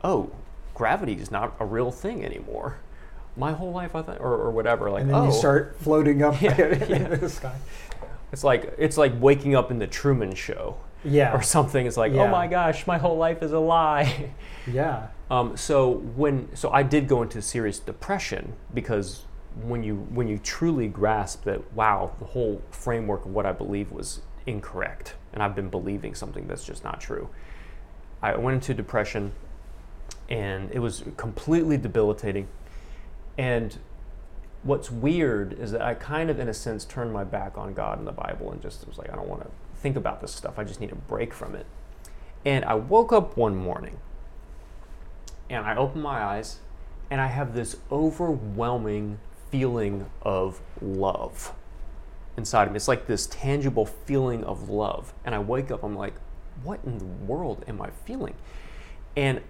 oh, 0.04 0.30
gravity 0.76 1.14
is 1.14 1.30
not 1.30 1.56
a 1.59 1.64
real 1.64 1.90
thing 1.90 2.25
anymore. 2.25 2.76
My 3.37 3.52
whole 3.52 3.73
life, 3.73 3.95
I 3.97 4.02
thought, 4.02 4.21
or, 4.21 4.33
or 4.35 4.50
whatever. 4.50 4.90
Like, 4.90 5.02
and 5.02 5.11
then 5.11 5.16
oh, 5.16 5.26
you 5.26 5.33
start 5.33 5.76
floating 5.80 6.23
up 6.23 6.40
Yeah, 6.42 6.61
in 6.61 6.90
yeah. 6.90 7.09
the 7.16 7.28
sky. 7.28 7.56
it's 8.30 8.45
like 8.45 8.75
it's 8.78 8.97
like 8.97 9.12
waking 9.18 9.54
up 9.54 9.71
in 9.71 9.78
the 9.78 9.87
Truman 9.87 10.35
Show 10.35 10.76
Yeah. 11.04 11.35
or 11.35 11.42
something. 11.42 11.87
It's 11.87 11.97
like, 11.97 12.12
Yeah. 12.12 12.25
oh 12.25 12.28
my 12.28 12.47
gosh, 12.47 12.87
my 12.87 12.99
whole 12.99 13.16
life 13.16 13.42
is 13.42 13.52
a 13.52 13.59
lie. 13.59 14.30
Yeah. 14.68 15.06
Um, 15.30 15.56
so 15.56 15.90
when 16.16 16.49
so 16.56 16.71
I 16.73 16.83
did 16.83 17.06
go 17.06 17.23
into 17.23 17.40
serious 17.40 17.78
depression 17.78 18.54
because 18.75 19.23
when 19.62 19.85
you 19.85 19.95
when 20.12 20.26
you 20.26 20.38
truly 20.38 20.88
grasp 20.88 21.45
that 21.45 21.73
wow 21.73 22.11
the 22.18 22.25
whole 22.25 22.61
framework 22.73 23.25
of 23.25 23.30
what 23.33 23.47
I 23.47 23.52
believe 23.52 23.92
was 23.92 24.23
incorrect 24.45 25.14
and 25.33 25.40
I've 25.45 25.54
been 25.54 25.68
believing 25.71 26.16
something 26.16 26.49
that's 26.49 26.64
just 26.64 26.83
not 26.83 27.00
true. 27.00 27.28
I 28.21 28.37
went 28.37 28.56
into 28.56 28.75
depression 28.75 29.30
and 30.28 30.71
it 30.73 30.80
was 30.80 31.04
completely 31.16 31.76
debilitating. 31.76 32.49
And 33.38 33.78
what's 34.62 34.90
weird 34.90 35.52
is 35.52 35.73
that 35.73 35.83
I 35.83 35.95
kind 35.95 36.30
of 36.30 36.38
in 36.38 36.49
a 36.49 36.54
sense 36.54 36.85
turned 36.85 37.12
my 37.12 37.25
back 37.25 37.56
on 37.56 37.75
God 37.75 37.99
and 37.99 38.06
the 38.06 38.12
Bible 38.12 38.50
and 38.50 38.61
just 38.61 38.87
was 38.87 38.99
like 38.99 39.11
I 39.11 39.16
don't 39.16 39.28
want 39.28 39.42
to 39.42 39.50
think 39.76 39.97
about 39.97 40.21
this 40.21 40.35
stuff. 40.35 40.59
I 40.59 40.64
just 40.64 40.80
need 40.80 40.92
a 40.92 40.97
break 40.97 41.33
from 41.33 41.54
it. 41.54 41.66
And 42.45 42.64
I 42.64 42.75
woke 42.75 43.12
up 43.12 43.37
one 43.37 43.56
morning 43.56 43.99
and 45.49 45.64
I 45.64 45.76
opened 45.76 46.02
my 46.02 46.23
eyes 46.23 46.59
and 47.11 47.21
I 47.21 47.28
have 47.28 47.54
this 47.54 47.76
overwhelming 47.90 49.18
feeling 49.50 50.11
of 50.23 50.61
love 50.80 51.52
inside 52.37 52.64
of 52.64 52.73
me. 52.73 52.76
It's 52.76 52.88
like 52.88 53.06
this 53.06 53.26
tangible 53.26 53.87
feeling 53.87 54.45
of 54.45 54.68
love. 54.68 55.12
And 55.25 55.35
I 55.35 55.38
wake 55.38 55.71
up, 55.71 55.83
I'm 55.83 55.97
like, 55.97 56.14
what 56.62 56.80
in 56.85 56.99
the 56.99 57.04
world 57.04 57.64
am 57.68 57.80
I 57.80 57.90
feeling? 58.04 58.35
And 59.16 59.40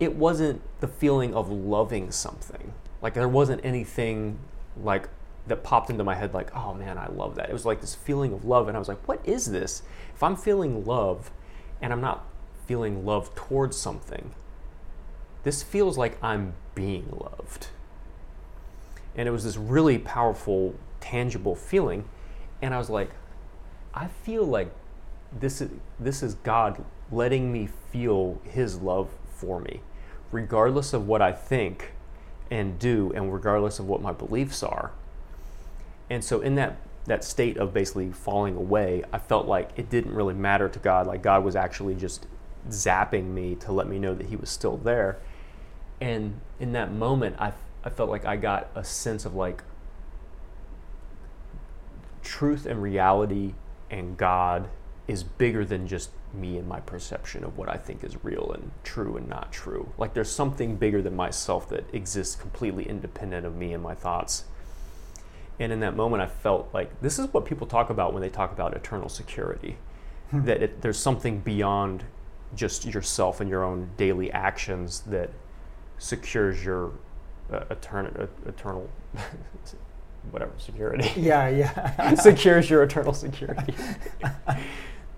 it 0.00 0.14
wasn't 0.14 0.60
the 0.80 0.88
feeling 0.88 1.34
of 1.34 1.50
loving 1.50 2.10
something. 2.10 2.72
Like 3.02 3.14
there 3.14 3.28
wasn't 3.28 3.64
anything 3.64 4.38
like 4.82 5.08
that 5.46 5.62
popped 5.62 5.90
into 5.90 6.04
my 6.04 6.14
head 6.14 6.34
like, 6.34 6.54
oh 6.56 6.74
man, 6.74 6.98
I 6.98 7.06
love 7.08 7.34
that. 7.36 7.50
It 7.50 7.52
was 7.52 7.66
like 7.66 7.80
this 7.80 7.94
feeling 7.94 8.32
of 8.32 8.44
love. 8.44 8.68
And 8.68 8.76
I 8.76 8.80
was 8.80 8.88
like, 8.88 9.06
what 9.06 9.20
is 9.24 9.50
this? 9.50 9.82
If 10.14 10.22
I'm 10.22 10.36
feeling 10.36 10.84
love 10.84 11.30
and 11.82 11.92
I'm 11.92 12.00
not 12.00 12.24
feeling 12.66 13.04
love 13.04 13.34
towards 13.34 13.76
something, 13.76 14.32
this 15.42 15.62
feels 15.62 15.98
like 15.98 16.16
I'm 16.22 16.54
being 16.74 17.08
loved. 17.10 17.68
And 19.14 19.28
it 19.28 19.30
was 19.30 19.44
this 19.44 19.56
really 19.56 19.98
powerful, 19.98 20.74
tangible 21.00 21.54
feeling. 21.54 22.04
And 22.62 22.74
I 22.74 22.78
was 22.78 22.90
like, 22.90 23.10
I 23.92 24.08
feel 24.08 24.44
like 24.44 24.72
this 25.30 25.60
is, 25.60 25.70
this 26.00 26.22
is 26.22 26.34
God 26.36 26.84
letting 27.12 27.52
me 27.52 27.68
feel 27.92 28.40
His 28.44 28.80
love 28.80 29.10
for 29.44 29.60
me, 29.60 29.80
regardless 30.32 30.92
of 30.92 31.06
what 31.06 31.22
I 31.22 31.32
think 31.32 31.92
and 32.50 32.78
do, 32.78 33.12
and 33.14 33.32
regardless 33.32 33.78
of 33.78 33.86
what 33.86 34.00
my 34.02 34.12
beliefs 34.12 34.62
are. 34.62 34.92
And 36.10 36.22
so, 36.22 36.40
in 36.40 36.54
that, 36.56 36.76
that 37.06 37.24
state 37.24 37.56
of 37.56 37.72
basically 37.72 38.12
falling 38.12 38.56
away, 38.56 39.04
I 39.12 39.18
felt 39.18 39.46
like 39.46 39.70
it 39.76 39.90
didn't 39.90 40.14
really 40.14 40.34
matter 40.34 40.68
to 40.68 40.78
God. 40.78 41.06
Like 41.06 41.22
God 41.22 41.44
was 41.44 41.56
actually 41.56 41.94
just 41.94 42.26
zapping 42.68 43.32
me 43.32 43.54
to 43.56 43.72
let 43.72 43.86
me 43.86 43.98
know 43.98 44.14
that 44.14 44.26
He 44.26 44.36
was 44.36 44.50
still 44.50 44.76
there 44.76 45.18
and 46.00 46.40
in 46.60 46.72
that 46.72 46.92
moment 46.92 47.36
I, 47.38 47.52
I 47.82 47.90
felt 47.90 48.10
like 48.10 48.24
i 48.24 48.36
got 48.36 48.68
a 48.74 48.84
sense 48.84 49.24
of 49.24 49.34
like 49.34 49.62
truth 52.22 52.66
and 52.66 52.82
reality 52.82 53.54
and 53.90 54.16
god 54.16 54.68
is 55.06 55.22
bigger 55.22 55.64
than 55.64 55.86
just 55.86 56.10
me 56.36 56.58
and 56.58 56.68
my 56.68 56.80
perception 56.80 57.44
of 57.44 57.56
what 57.56 57.68
i 57.68 57.76
think 57.76 58.04
is 58.04 58.22
real 58.24 58.52
and 58.52 58.70
true 58.82 59.16
and 59.16 59.28
not 59.28 59.52
true. 59.52 59.92
Like 59.98 60.14
there's 60.14 60.30
something 60.30 60.76
bigger 60.76 61.02
than 61.02 61.16
myself 61.16 61.68
that 61.70 61.84
exists 61.92 62.36
completely 62.36 62.88
independent 62.88 63.46
of 63.46 63.56
me 63.56 63.72
and 63.72 63.82
my 63.82 63.94
thoughts. 63.94 64.44
And 65.58 65.72
in 65.72 65.80
that 65.80 65.96
moment 65.96 66.22
i 66.22 66.26
felt 66.26 66.68
like 66.72 67.00
this 67.00 67.18
is 67.18 67.32
what 67.32 67.44
people 67.44 67.66
talk 67.66 67.90
about 67.90 68.12
when 68.12 68.22
they 68.22 68.28
talk 68.28 68.52
about 68.52 68.74
eternal 68.74 69.08
security 69.08 69.76
that 70.32 70.62
it, 70.62 70.82
there's 70.82 70.98
something 70.98 71.40
beyond 71.40 72.04
just 72.54 72.84
yourself 72.84 73.40
and 73.40 73.48
your 73.48 73.64
own 73.64 73.90
daily 73.96 74.30
actions 74.32 75.00
that 75.02 75.30
secures 75.98 76.64
your 76.64 76.92
uh, 77.52 77.64
eternal, 77.70 78.28
eternal 78.46 78.88
whatever 80.30 80.52
security. 80.58 81.08
Yeah, 81.20 81.48
yeah. 81.48 82.14
secures 82.20 82.70
your 82.70 82.82
eternal 82.82 83.12
security 83.12 83.74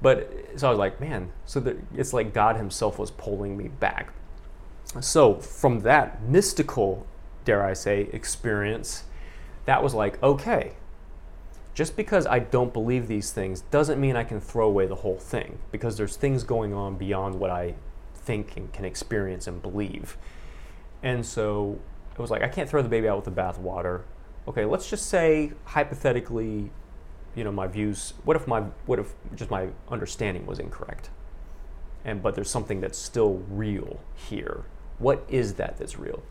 but 0.02 0.30
so 0.56 0.66
i 0.66 0.70
was 0.70 0.78
like 0.78 1.00
man 1.00 1.30
so 1.44 1.60
that 1.60 1.76
it's 1.94 2.12
like 2.12 2.32
god 2.32 2.56
himself 2.56 2.98
was 2.98 3.10
pulling 3.12 3.56
me 3.56 3.68
back 3.68 4.12
so 5.00 5.34
from 5.34 5.80
that 5.80 6.22
mystical 6.22 7.06
dare 7.44 7.64
i 7.64 7.72
say 7.72 8.08
experience 8.12 9.04
that 9.64 9.82
was 9.82 9.94
like 9.94 10.22
okay 10.22 10.72
just 11.74 11.96
because 11.96 12.26
i 12.26 12.38
don't 12.38 12.72
believe 12.72 13.08
these 13.08 13.32
things 13.32 13.62
doesn't 13.70 14.00
mean 14.00 14.16
i 14.16 14.24
can 14.24 14.40
throw 14.40 14.66
away 14.66 14.86
the 14.86 14.94
whole 14.94 15.18
thing 15.18 15.58
because 15.72 15.96
there's 15.96 16.16
things 16.16 16.42
going 16.44 16.72
on 16.72 16.96
beyond 16.96 17.34
what 17.34 17.50
i 17.50 17.74
think 18.14 18.56
and 18.56 18.72
can 18.72 18.84
experience 18.84 19.46
and 19.46 19.62
believe 19.62 20.16
and 21.02 21.24
so 21.24 21.78
it 22.18 22.22
was 22.22 22.30
like, 22.30 22.42
I 22.42 22.48
can't 22.48 22.68
throw 22.68 22.82
the 22.82 22.88
baby 22.88 23.08
out 23.08 23.16
with 23.16 23.34
the 23.34 23.40
bathwater. 23.40 24.02
Okay, 24.48 24.64
let's 24.64 24.88
just 24.88 25.06
say 25.06 25.52
hypothetically, 25.64 26.70
you 27.36 27.44
know, 27.44 27.52
my 27.52 27.68
views. 27.68 28.14
What 28.24 28.36
if 28.36 28.48
my 28.48 28.62
what 28.86 28.98
if 28.98 29.14
just 29.36 29.50
my 29.50 29.68
understanding 29.88 30.46
was 30.46 30.58
incorrect? 30.58 31.10
And 32.04 32.22
but 32.22 32.34
there's 32.34 32.50
something 32.50 32.80
that's 32.80 32.98
still 32.98 33.44
real 33.48 34.00
here. 34.14 34.64
What 34.98 35.24
is 35.28 35.54
that 35.54 35.76
that's 35.76 35.98
real? 35.98 36.22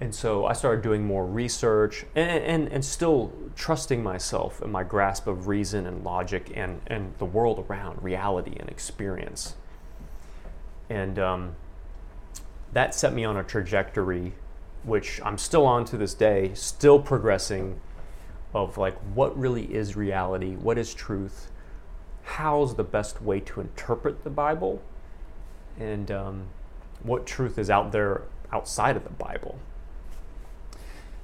And 0.00 0.14
so 0.14 0.46
I 0.46 0.54
started 0.54 0.82
doing 0.82 1.04
more 1.04 1.26
research 1.26 2.06
and, 2.14 2.42
and, 2.42 2.68
and 2.68 2.84
still 2.84 3.32
trusting 3.54 4.02
myself 4.02 4.62
and 4.62 4.72
my 4.72 4.82
grasp 4.82 5.26
of 5.26 5.46
reason 5.46 5.86
and 5.86 6.02
logic 6.02 6.50
and, 6.54 6.80
and 6.86 7.12
the 7.18 7.26
world 7.26 7.66
around, 7.68 8.02
reality 8.02 8.56
and 8.58 8.70
experience. 8.70 9.56
And 10.88 11.18
um, 11.18 11.54
that 12.72 12.94
set 12.94 13.12
me 13.12 13.24
on 13.24 13.36
a 13.36 13.44
trajectory 13.44 14.32
which 14.82 15.20
I'm 15.22 15.36
still 15.36 15.66
on 15.66 15.84
to 15.86 15.96
this 15.96 16.14
day, 16.14 16.52
still 16.54 17.00
progressing 17.00 17.80
of 18.54 18.78
like 18.78 18.96
what 19.14 19.38
really 19.38 19.72
is 19.74 19.96
reality, 19.96 20.56
what 20.56 20.78
is 20.78 20.94
truth, 20.94 21.50
how's 22.22 22.74
the 22.74 22.84
best 22.84 23.22
way 23.22 23.40
to 23.40 23.60
interpret 23.60 24.24
the 24.24 24.30
Bible, 24.30 24.82
and 25.78 26.10
um, 26.10 26.46
what 27.02 27.26
truth 27.26 27.58
is 27.58 27.70
out 27.70 27.92
there 27.92 28.22
outside 28.52 28.96
of 28.96 29.04
the 29.04 29.10
Bible. 29.10 29.58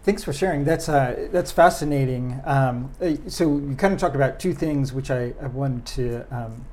Thanks 0.05 0.23
for 0.23 0.33
sharing. 0.33 0.65
That's 0.65 0.89
uh, 0.89 1.29
that's 1.33 1.51
fascinating. 1.51 2.41
Um, 2.45 2.93
uh, 3.01 3.15
so 3.27 3.59
you 3.59 3.75
kind 3.77 3.93
of 3.93 3.99
talked 3.99 4.15
about 4.15 4.39
two 4.39 4.55
things, 4.55 4.93
which 4.93 5.11
I, 5.11 5.35
I 5.43 5.49
wanted 5.49 5.85
to 5.87 6.37
um, 6.37 6.65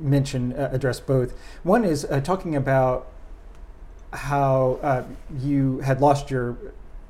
mention, 0.00 0.52
uh, 0.54 0.70
address 0.72 1.00
both. 1.00 1.34
One 1.62 1.84
is 1.84 2.04
uh, 2.06 2.20
talking 2.20 2.56
about 2.56 3.08
how 4.12 4.78
uh, 4.82 5.04
you 5.38 5.80
had 5.80 6.00
lost 6.00 6.30
your 6.30 6.56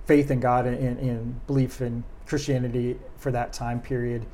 faith 0.06 0.30
in 0.30 0.40
God 0.40 0.66
and, 0.66 0.98
and, 0.98 1.46
belief 1.46 1.80
in 1.80 2.04
Christianity 2.30 2.96
for 3.18 3.30
that 3.32 3.52
time 3.52 3.80
period. 3.80 4.24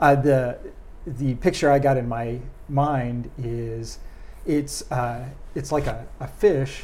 Uh, 0.00 0.16
the 0.16 0.58
the 1.06 1.34
picture 1.36 1.70
I 1.70 1.78
got 1.78 1.96
in 1.96 2.08
my 2.08 2.40
mind 2.68 3.30
is 3.38 4.00
it's 4.44 4.82
it's 5.54 5.70
like 5.70 5.86
a, 5.86 6.06
a 6.18 6.26
fish 6.26 6.82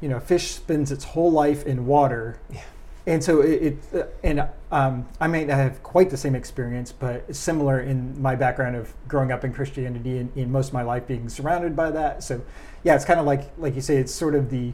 you 0.00 0.08
know, 0.08 0.16
a 0.16 0.20
fish 0.20 0.50
spends 0.50 0.90
its 0.90 1.04
whole 1.04 1.30
life 1.30 1.66
in 1.66 1.86
water. 1.86 2.38
Yeah. 2.50 2.62
And 3.06 3.24
so 3.24 3.40
it, 3.40 3.62
it 3.62 3.78
uh, 3.94 4.06
and 4.22 4.48
um, 4.70 5.08
I 5.20 5.26
may 5.26 5.44
not 5.44 5.56
have 5.56 5.82
quite 5.82 6.10
the 6.10 6.16
same 6.16 6.34
experience, 6.34 6.92
but 6.92 7.34
similar 7.34 7.80
in 7.80 8.20
my 8.20 8.36
background 8.36 8.76
of 8.76 8.92
growing 9.08 9.32
up 9.32 9.44
in 9.44 9.52
Christianity 9.52 10.18
and 10.18 10.36
in 10.36 10.52
most 10.52 10.68
of 10.68 10.74
my 10.74 10.82
life 10.82 11.06
being 11.06 11.28
surrounded 11.28 11.74
by 11.74 11.90
that. 11.90 12.22
So, 12.22 12.42
yeah, 12.84 12.94
it's 12.94 13.04
kind 13.04 13.18
of 13.18 13.26
like 13.26 13.50
like 13.58 13.74
you 13.74 13.80
say, 13.80 13.96
it's 13.96 14.14
sort 14.14 14.34
of 14.34 14.50
the 14.50 14.72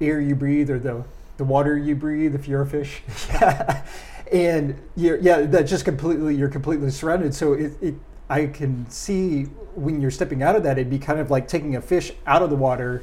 air 0.00 0.20
you 0.20 0.34
breathe 0.34 0.70
or 0.70 0.78
the 0.78 1.04
the 1.38 1.44
water 1.44 1.76
you 1.76 1.94
breathe 1.94 2.34
if 2.34 2.46
you're 2.46 2.62
a 2.62 2.66
fish. 2.66 3.02
and 4.32 4.80
you're, 4.96 5.18
yeah, 5.18 5.42
that 5.42 5.64
just 5.64 5.84
completely 5.84 6.34
you're 6.34 6.48
completely 6.48 6.90
surrounded. 6.90 7.34
So 7.34 7.52
it, 7.52 7.72
it 7.80 7.94
I 8.28 8.46
can 8.46 8.88
see 8.90 9.44
when 9.74 10.00
you're 10.00 10.10
stepping 10.10 10.42
out 10.42 10.56
of 10.56 10.62
that, 10.62 10.78
it'd 10.78 10.90
be 10.90 10.98
kind 10.98 11.20
of 11.20 11.30
like 11.30 11.48
taking 11.48 11.76
a 11.76 11.80
fish 11.80 12.12
out 12.26 12.42
of 12.42 12.50
the 12.50 12.56
water 12.56 13.02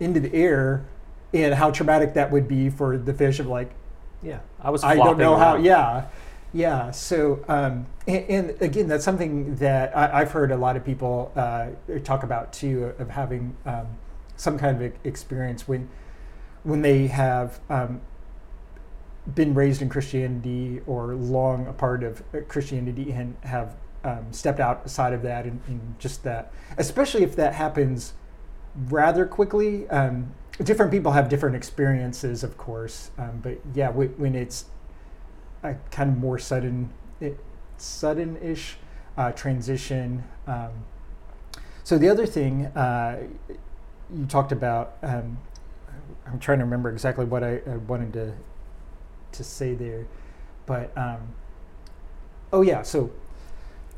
into 0.00 0.20
the 0.20 0.32
air 0.32 0.86
and 1.34 1.54
how 1.54 1.70
traumatic 1.70 2.14
that 2.14 2.30
would 2.30 2.48
be 2.48 2.70
for 2.70 2.96
the 2.96 3.12
fish 3.12 3.38
of 3.38 3.46
like 3.46 3.70
yeah 4.22 4.40
i 4.60 4.70
was 4.70 4.82
i 4.82 4.94
don't 4.94 5.18
know 5.18 5.34
around. 5.34 5.40
how 5.40 5.56
yeah 5.56 6.06
yeah 6.52 6.90
so 6.90 7.44
um, 7.48 7.86
and, 8.06 8.24
and, 8.30 8.62
again 8.62 8.88
that's 8.88 9.04
something 9.04 9.54
that 9.56 9.94
I, 9.94 10.20
have 10.20 10.30
heard 10.30 10.50
a 10.50 10.56
lot 10.56 10.76
of 10.76 10.84
people 10.84 11.30
uh, 11.36 11.68
talk 12.04 12.22
about 12.22 12.52
too 12.54 12.94
of 12.98 13.10
having 13.10 13.54
um, 13.66 13.86
some 14.36 14.58
kind 14.58 14.82
of 14.82 14.92
experience 15.04 15.68
when 15.68 15.90
when 16.62 16.80
they 16.80 17.08
have 17.08 17.60
um, 17.68 18.00
been 19.34 19.54
raised 19.54 19.82
in 19.82 19.88
christianity 19.88 20.80
or 20.86 21.14
long 21.14 21.66
a 21.66 21.72
part 21.72 22.02
of 22.02 22.22
christianity 22.48 23.10
and 23.12 23.36
have 23.42 23.76
um, 24.04 24.26
stepped 24.30 24.60
outside 24.60 25.12
of 25.12 25.22
that 25.22 25.44
and, 25.44 25.60
and, 25.66 25.94
just 25.98 26.22
that 26.22 26.52
especially 26.78 27.22
if 27.24 27.34
that 27.36 27.52
happens 27.54 28.14
rather 28.88 29.26
quickly 29.26 29.88
um, 29.90 30.32
different 30.64 30.90
people 30.90 31.12
have 31.12 31.28
different 31.28 31.54
experiences, 31.54 32.42
of 32.42 32.56
course, 32.56 33.10
um, 33.18 33.40
but 33.42 33.58
yeah, 33.74 33.90
when 33.90 34.34
it's 34.34 34.66
a 35.62 35.74
kind 35.90 36.10
of 36.10 36.18
more 36.18 36.38
sudden, 36.38 36.90
it, 37.20 37.38
sudden-ish 37.76 38.76
uh, 39.16 39.32
transition. 39.32 40.24
Um, 40.46 40.70
so 41.84 41.96
the 41.96 42.08
other 42.08 42.26
thing 42.26 42.66
uh, 42.66 43.22
you 44.14 44.26
talked 44.26 44.52
about, 44.52 44.96
um, 45.02 45.38
I'm 46.26 46.38
trying 46.38 46.58
to 46.58 46.64
remember 46.64 46.90
exactly 46.90 47.24
what 47.24 47.42
I, 47.42 47.60
I, 47.66 47.76
wanted 47.76 48.12
to 48.14 48.32
to 49.32 49.44
say 49.44 49.74
there, 49.74 50.06
but 50.66 50.96
um, 50.96 51.34
oh 52.52 52.62
yeah, 52.62 52.82
so 52.82 53.10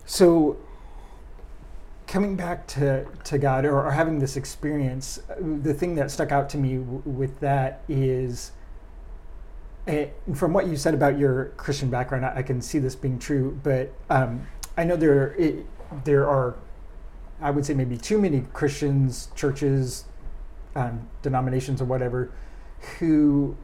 so 0.06 0.56
coming 2.10 2.34
back 2.34 2.66
to, 2.66 3.06
to 3.22 3.38
God 3.38 3.64
or, 3.64 3.86
or, 3.86 3.92
having 3.92 4.18
this 4.18 4.36
experience, 4.36 5.20
the 5.38 5.72
thing 5.72 5.94
that 5.94 6.10
stuck 6.10 6.32
out 6.32 6.48
to 6.50 6.58
me 6.58 6.76
w- 6.78 7.02
with 7.04 7.38
that 7.38 7.82
is, 7.88 8.50
from 10.34 10.52
what 10.52 10.66
you 10.66 10.74
said 10.74 10.92
about 10.92 11.16
your 11.16 11.46
Christian 11.56 11.88
background, 11.88 12.26
I, 12.26 12.38
I 12.38 12.42
can 12.42 12.60
see 12.60 12.80
this 12.80 12.96
being 12.96 13.20
true. 13.20 13.58
But 13.62 13.92
um, 14.10 14.44
I 14.76 14.82
know 14.82 14.96
there 14.96 15.34
it, 15.34 15.64
there 16.04 16.28
are, 16.28 16.56
I 17.40 17.52
would 17.52 17.64
say 17.64 17.74
maybe 17.74 17.96
too 17.96 18.18
many 18.18 18.40
Christians, 18.52 19.28
churches, 19.36 20.04
um, 20.74 21.08
denominations, 21.22 21.80
or 21.80 21.84
whatever, 21.84 22.32
who 22.98 23.56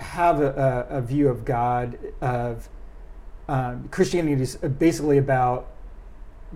have 0.00 0.40
a, 0.40 0.86
a, 0.88 1.00
view 1.00 1.28
of 1.28 1.44
God 1.44 1.98
of 2.20 2.68
um, 3.48 3.88
Christianity 3.90 4.42
is 4.42 4.56
basically 4.56 5.18
about 5.18 5.68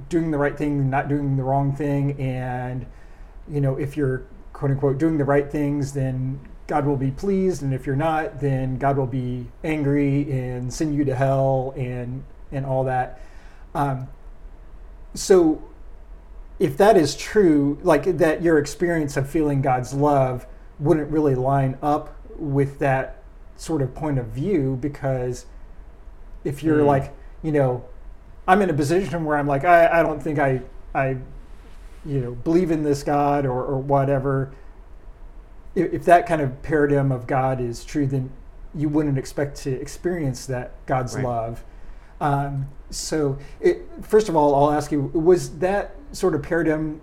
doing 0.08 0.30
the 0.30 0.38
right 0.38 0.56
thing, 0.56 0.88
not 0.88 1.08
doing 1.08 1.36
the 1.36 1.42
wrong 1.42 1.74
thing, 1.74 2.18
and 2.20 2.86
you 3.48 3.60
know 3.60 3.76
if 3.76 3.96
you're 3.96 4.24
quote 4.52 4.70
unquote 4.70 4.98
doing 4.98 5.18
the 5.18 5.24
right 5.24 5.50
things, 5.50 5.92
then 5.92 6.40
God 6.66 6.86
will 6.86 6.96
be 6.96 7.10
pleased, 7.10 7.62
and 7.62 7.74
if 7.74 7.86
you're 7.86 7.96
not, 7.96 8.40
then 8.40 8.78
God 8.78 8.96
will 8.96 9.06
be 9.06 9.46
angry 9.62 10.30
and 10.32 10.72
send 10.72 10.94
you 10.94 11.04
to 11.04 11.14
hell 11.14 11.74
and 11.76 12.24
and 12.50 12.64
all 12.64 12.84
that. 12.84 13.20
Um, 13.74 14.08
so, 15.12 15.62
if 16.58 16.76
that 16.78 16.96
is 16.96 17.14
true, 17.14 17.78
like 17.82 18.04
that, 18.18 18.42
your 18.42 18.58
experience 18.58 19.16
of 19.16 19.28
feeling 19.28 19.60
God's 19.60 19.92
love 19.92 20.46
wouldn't 20.78 21.10
really 21.10 21.34
line 21.34 21.76
up 21.82 22.16
with 22.36 22.78
that 22.78 23.23
sort 23.56 23.82
of 23.82 23.94
point 23.94 24.18
of 24.18 24.26
view 24.26 24.78
because 24.80 25.46
if 26.44 26.62
you're 26.62 26.80
mm. 26.80 26.86
like, 26.86 27.14
you 27.42 27.52
know, 27.52 27.84
I'm 28.46 28.60
in 28.62 28.70
a 28.70 28.74
position 28.74 29.24
where 29.24 29.36
I'm 29.36 29.46
like, 29.46 29.64
I, 29.64 30.00
I 30.00 30.02
don't 30.02 30.22
think 30.22 30.38
I, 30.38 30.60
I, 30.94 31.16
you 32.04 32.20
know, 32.20 32.32
believe 32.32 32.70
in 32.70 32.82
this 32.82 33.02
God 33.02 33.46
or, 33.46 33.64
or 33.64 33.78
whatever. 33.78 34.52
If, 35.74 35.92
if 35.92 36.04
that 36.04 36.26
kind 36.26 36.40
of 36.40 36.62
paradigm 36.62 37.10
of 37.10 37.26
God 37.26 37.60
is 37.60 37.84
true, 37.84 38.06
then 38.06 38.30
you 38.74 38.88
wouldn't 38.88 39.18
expect 39.18 39.56
to 39.58 39.70
experience 39.70 40.46
that 40.46 40.72
God's 40.86 41.14
right. 41.14 41.24
love. 41.24 41.64
Um, 42.20 42.68
so, 42.90 43.38
it, 43.60 43.82
first 44.02 44.28
of 44.28 44.36
all, 44.36 44.54
I'll 44.54 44.72
ask 44.72 44.92
you: 44.92 45.00
Was 45.14 45.58
that 45.58 45.96
sort 46.12 46.34
of 46.34 46.42
paradigm 46.42 47.00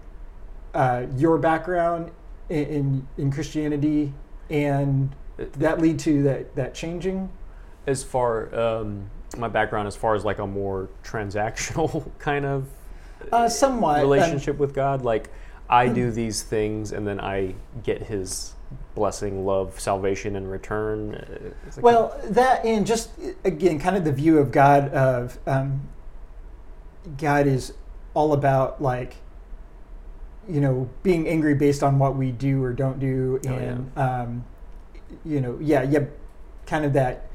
uh, 0.74 1.06
your 1.18 1.38
background 1.38 2.12
in, 2.50 2.66
in, 2.66 3.08
in 3.18 3.32
Christianity, 3.32 4.14
and 4.50 5.14
did 5.38 5.54
that 5.54 5.80
lead 5.80 6.00
to 6.00 6.24
that 6.24 6.56
that 6.56 6.74
changing? 6.74 7.30
As 7.88 8.04
far 8.04 8.54
um, 8.54 9.10
my 9.38 9.48
background 9.48 9.88
as 9.88 9.96
far 9.96 10.16
as 10.16 10.26
like 10.26 10.40
a 10.40 10.48
more 10.48 10.90
transactional 11.04 12.12
kind 12.20 12.46
of 12.46 12.68
uh, 13.32 13.48
somewhat 13.48 13.96
um, 13.96 14.02
relationship 14.02 14.56
um, 14.56 14.60
with 14.60 14.74
God. 14.74 15.04
Like 15.04 15.30
I 15.70 15.88
do 15.88 16.10
hmm. 16.10 16.16
these 16.16 16.44
things 16.44 16.92
and 16.92 17.08
then 17.08 17.20
I 17.20 17.56
get 17.84 18.04
His 18.04 18.56
blessing, 18.96 19.46
love, 19.46 19.80
salvation 19.80 20.36
in 20.36 20.48
return. 20.48 21.16
Uh, 21.16 21.82
well, 21.82 22.20
that 22.26 22.66
and 22.66 22.86
just 22.86 23.12
again, 23.44 23.80
kind 23.80 23.96
of 23.96 24.04
the 24.04 24.12
view 24.12 24.38
of 24.38 24.52
God 24.52 24.90
of 24.94 25.38
um, 25.48 25.88
God 27.18 27.48
is 27.48 27.74
all 28.14 28.34
about 28.34 28.82
like 28.82 29.16
you 30.50 30.60
know 30.60 30.90
being 31.04 31.28
angry 31.28 31.56
based 31.56 31.84
on 31.84 32.00
what 32.00 32.16
we 32.16 32.32
do 32.32 32.64
or 32.64 32.74
don't 32.74 33.00
do, 33.00 33.40
and 33.46 33.92
oh, 33.96 34.00
yeah. 34.00 34.22
um, 34.22 34.46
you 35.26 35.42
know, 35.42 35.58
yeah, 35.62 35.84
yeah, 35.84 36.06
kind 36.66 36.86
of 36.86 36.94
that 36.94 37.28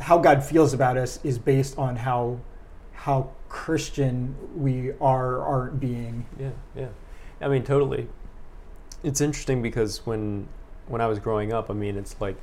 how 0.00 0.18
God 0.18 0.44
feels 0.44 0.72
about 0.72 0.96
us 0.96 1.18
is 1.22 1.38
based 1.38 1.78
on 1.78 1.96
how 1.96 2.40
how 2.92 3.30
Christian 3.48 4.34
we 4.56 4.92
are 5.00 5.40
aren't 5.40 5.80
being. 5.80 6.26
Yeah, 6.38 6.50
yeah. 6.76 6.88
I 7.40 7.48
mean, 7.48 7.64
totally. 7.64 8.08
It's 9.02 9.20
interesting 9.20 9.62
because 9.62 10.06
when 10.06 10.48
when 10.86 11.00
I 11.00 11.06
was 11.06 11.18
growing 11.18 11.52
up, 11.52 11.70
I 11.70 11.74
mean, 11.74 11.96
it's 11.96 12.20
like 12.20 12.36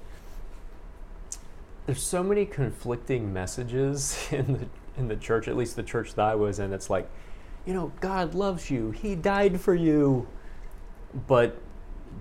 there's 1.86 2.04
so 2.04 2.24
many 2.24 2.46
conflicting 2.46 3.34
messages 3.34 4.28
in 4.32 4.54
the 4.54 4.68
in 4.98 5.08
the 5.08 5.16
church, 5.16 5.48
at 5.48 5.56
least 5.56 5.76
the 5.76 5.84
church 5.84 6.14
that 6.16 6.26
I 6.26 6.36
was 6.36 6.60
in. 6.60 6.74
It's 6.74 6.90
like, 6.90 7.10
you 7.66 7.74
know, 7.74 7.92
God 8.02 8.36
loves 8.36 8.70
you. 8.70 8.92
He 8.92 9.16
died 9.16 9.60
for 9.62 9.74
you. 9.74 10.28
But 11.28 11.58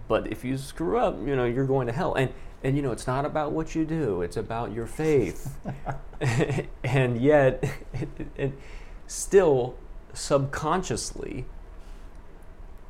but 0.08 0.30
if 0.30 0.44
you 0.44 0.56
screw 0.56 0.98
up, 0.98 1.18
you 1.26 1.36
know, 1.36 1.44
you're 1.44 1.66
going 1.66 1.86
to 1.86 1.92
hell. 1.92 2.14
And 2.14 2.32
and 2.62 2.76
you 2.76 2.82
know, 2.82 2.90
it's 2.90 3.06
not 3.06 3.24
about 3.24 3.52
what 3.52 3.74
you 3.74 3.84
do, 3.84 4.22
it's 4.22 4.36
about 4.36 4.72
your 4.72 4.86
faith. 4.86 5.56
and 6.84 7.20
yet, 7.20 7.64
it, 8.36 8.52
still 9.06 9.76
subconsciously, 10.12 11.46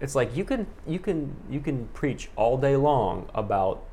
it's 0.01 0.15
like 0.15 0.35
you 0.35 0.45
can, 0.45 0.67
you, 0.87 0.99
can, 0.99 1.37
you 1.51 1.61
can 1.61 1.89
preach 1.89 2.31
all 2.37 2.57
day 2.57 2.77
long 2.77 3.29
about 3.35 3.85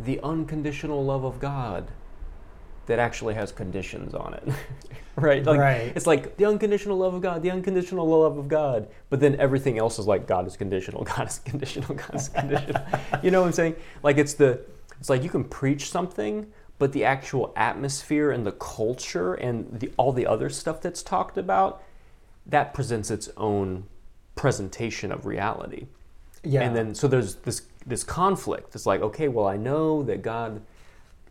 the 0.00 0.20
unconditional 0.20 1.04
love 1.04 1.24
of 1.24 1.40
God 1.40 1.90
that 2.88 2.98
actually 2.98 3.34
has 3.34 3.52
conditions 3.52 4.14
on 4.14 4.34
it. 4.34 4.48
right? 5.16 5.44
Like, 5.44 5.60
right. 5.60 5.92
It's 5.94 6.06
like 6.06 6.36
the 6.36 6.46
unconditional 6.46 6.98
love 6.98 7.14
of 7.14 7.22
God, 7.22 7.42
the 7.42 7.50
unconditional 7.50 8.08
love 8.08 8.38
of 8.38 8.48
God. 8.48 8.88
But 9.10 9.20
then 9.20 9.36
everything 9.36 9.78
else 9.78 9.98
is 9.98 10.06
like 10.06 10.26
God 10.26 10.46
is 10.46 10.56
conditional, 10.56 11.04
God 11.16 11.28
is 11.28 11.38
conditional, 11.38 11.94
God 11.94 12.14
is 12.14 12.28
conditional. 12.28 12.82
you 13.22 13.30
know 13.30 13.40
what 13.40 13.46
I'm 13.46 13.52
saying? 13.52 13.76
Like 14.02 14.18
it's 14.18 14.34
the 14.34 14.60
it's 14.98 15.08
like 15.08 15.22
you 15.22 15.28
can 15.28 15.44
preach 15.44 15.90
something, 15.90 16.50
but 16.78 16.92
the 16.92 17.04
actual 17.04 17.52
atmosphere 17.56 18.32
and 18.32 18.44
the 18.44 18.52
culture 18.52 19.34
and 19.34 19.78
the, 19.78 19.92
all 19.96 20.12
the 20.12 20.26
other 20.26 20.50
stuff 20.50 20.80
that's 20.80 21.02
talked 21.02 21.38
about, 21.38 21.82
that 22.46 22.74
presents 22.74 23.10
its 23.10 23.28
own 23.36 23.84
presentation 24.34 25.12
of 25.12 25.26
reality. 25.26 25.86
Yeah. 26.42 26.62
And 26.62 26.74
then 26.74 26.94
so 26.94 27.06
there's 27.06 27.36
this 27.36 27.62
this 27.86 28.02
conflict. 28.02 28.74
It's 28.74 28.86
like, 28.86 29.02
okay, 29.02 29.28
well, 29.28 29.46
I 29.46 29.56
know 29.56 30.02
that 30.04 30.22
God, 30.22 30.62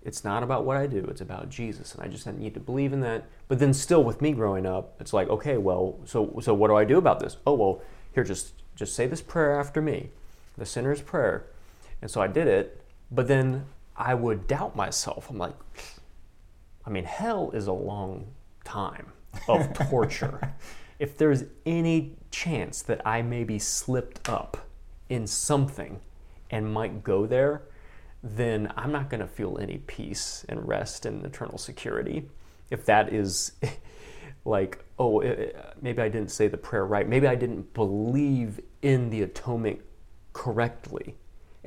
it's 0.07 0.23
not 0.23 0.41
about 0.41 0.63
what 0.63 0.77
I 0.77 0.87
do, 0.87 1.05
it's 1.09 1.19
about 1.19 1.49
Jesus, 1.49 1.93
and 1.93 2.01
I 2.01 2.07
just 2.07 2.25
need 2.25 2.53
to 2.53 2.61
believe 2.61 2.93
in 2.93 3.01
that. 3.01 3.25
But 3.49 3.59
then, 3.59 3.73
still, 3.73 4.05
with 4.05 4.21
me 4.21 4.31
growing 4.31 4.65
up, 4.65 4.95
it's 5.01 5.11
like, 5.11 5.27
okay, 5.27 5.57
well, 5.57 5.99
so 6.05 6.39
so 6.41 6.53
what 6.53 6.69
do 6.69 6.77
I 6.77 6.85
do 6.85 6.97
about 6.97 7.19
this? 7.19 7.35
Oh, 7.45 7.53
well, 7.55 7.81
here, 8.13 8.23
just 8.23 8.53
just 8.77 8.95
say 8.95 9.05
this 9.05 9.21
prayer 9.21 9.59
after 9.59 9.81
me, 9.81 10.09
the 10.57 10.65
sinner's 10.65 11.01
prayer, 11.01 11.47
and 12.01 12.09
so 12.09 12.21
I 12.21 12.27
did 12.27 12.47
it. 12.47 12.81
But 13.11 13.27
then 13.27 13.65
I 13.97 14.13
would 14.13 14.47
doubt 14.47 14.77
myself. 14.77 15.29
I'm 15.29 15.37
like, 15.37 15.55
I 16.85 16.89
mean, 16.89 17.03
hell 17.03 17.51
is 17.53 17.67
a 17.67 17.73
long 17.73 18.27
time 18.63 19.07
of 19.49 19.73
torture. 19.89 20.53
if 20.99 21.17
there's 21.17 21.43
any 21.65 22.15
chance 22.31 22.81
that 22.83 23.05
I 23.05 23.21
maybe 23.21 23.59
slipped 23.59 24.29
up 24.29 24.65
in 25.09 25.27
something 25.27 25.99
and 26.49 26.73
might 26.73 27.03
go 27.03 27.25
there, 27.25 27.63
then 28.23 28.71
I'm 28.75 28.91
not 28.91 29.09
going 29.09 29.21
to 29.21 29.27
feel 29.27 29.57
any 29.59 29.77
peace 29.79 30.45
and 30.49 30.67
rest 30.67 31.05
and 31.05 31.25
eternal 31.25 31.57
security. 31.57 32.27
If 32.69 32.85
that 32.85 33.13
is 33.13 33.53
like, 34.45 34.83
oh, 34.99 35.19
eh, 35.19 35.27
eh, 35.27 35.61
maybe 35.81 36.01
I 36.01 36.09
didn't 36.09 36.31
say 36.31 36.47
the 36.47 36.57
prayer 36.57 36.85
right, 36.85 37.07
maybe 37.07 37.27
I 37.27 37.35
didn't 37.35 37.73
believe 37.73 38.59
in 38.81 39.09
the 39.09 39.23
atonement 39.23 39.81
correctly 40.33 41.15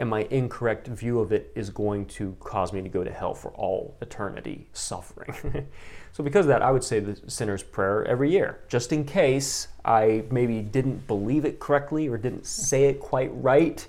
and 0.00 0.08
my 0.08 0.26
incorrect 0.30 0.86
view 0.86 1.20
of 1.20 1.30
it 1.30 1.52
is 1.54 1.68
going 1.68 2.06
to 2.06 2.34
cause 2.40 2.72
me 2.72 2.80
to 2.80 2.88
go 2.88 3.04
to 3.04 3.10
hell 3.12 3.34
for 3.34 3.50
all 3.50 3.98
eternity 4.00 4.66
suffering. 4.72 5.68
so, 6.12 6.24
because 6.24 6.46
of 6.46 6.48
that, 6.48 6.62
I 6.62 6.70
would 6.70 6.82
say 6.82 7.00
the 7.00 7.20
sinner's 7.30 7.62
prayer 7.62 8.06
every 8.06 8.30
year, 8.30 8.60
just 8.66 8.94
in 8.94 9.04
case 9.04 9.68
I 9.84 10.24
maybe 10.30 10.62
didn't 10.62 11.06
believe 11.06 11.44
it 11.44 11.60
correctly 11.60 12.08
or 12.08 12.16
didn't 12.16 12.46
say 12.46 12.84
it 12.84 12.98
quite 12.98 13.30
right. 13.34 13.86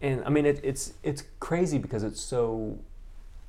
And 0.00 0.24
I 0.24 0.30
mean, 0.30 0.46
it, 0.46 0.60
it's 0.62 0.94
it's 1.02 1.24
crazy 1.40 1.78
because 1.78 2.02
it's 2.02 2.20
so 2.20 2.78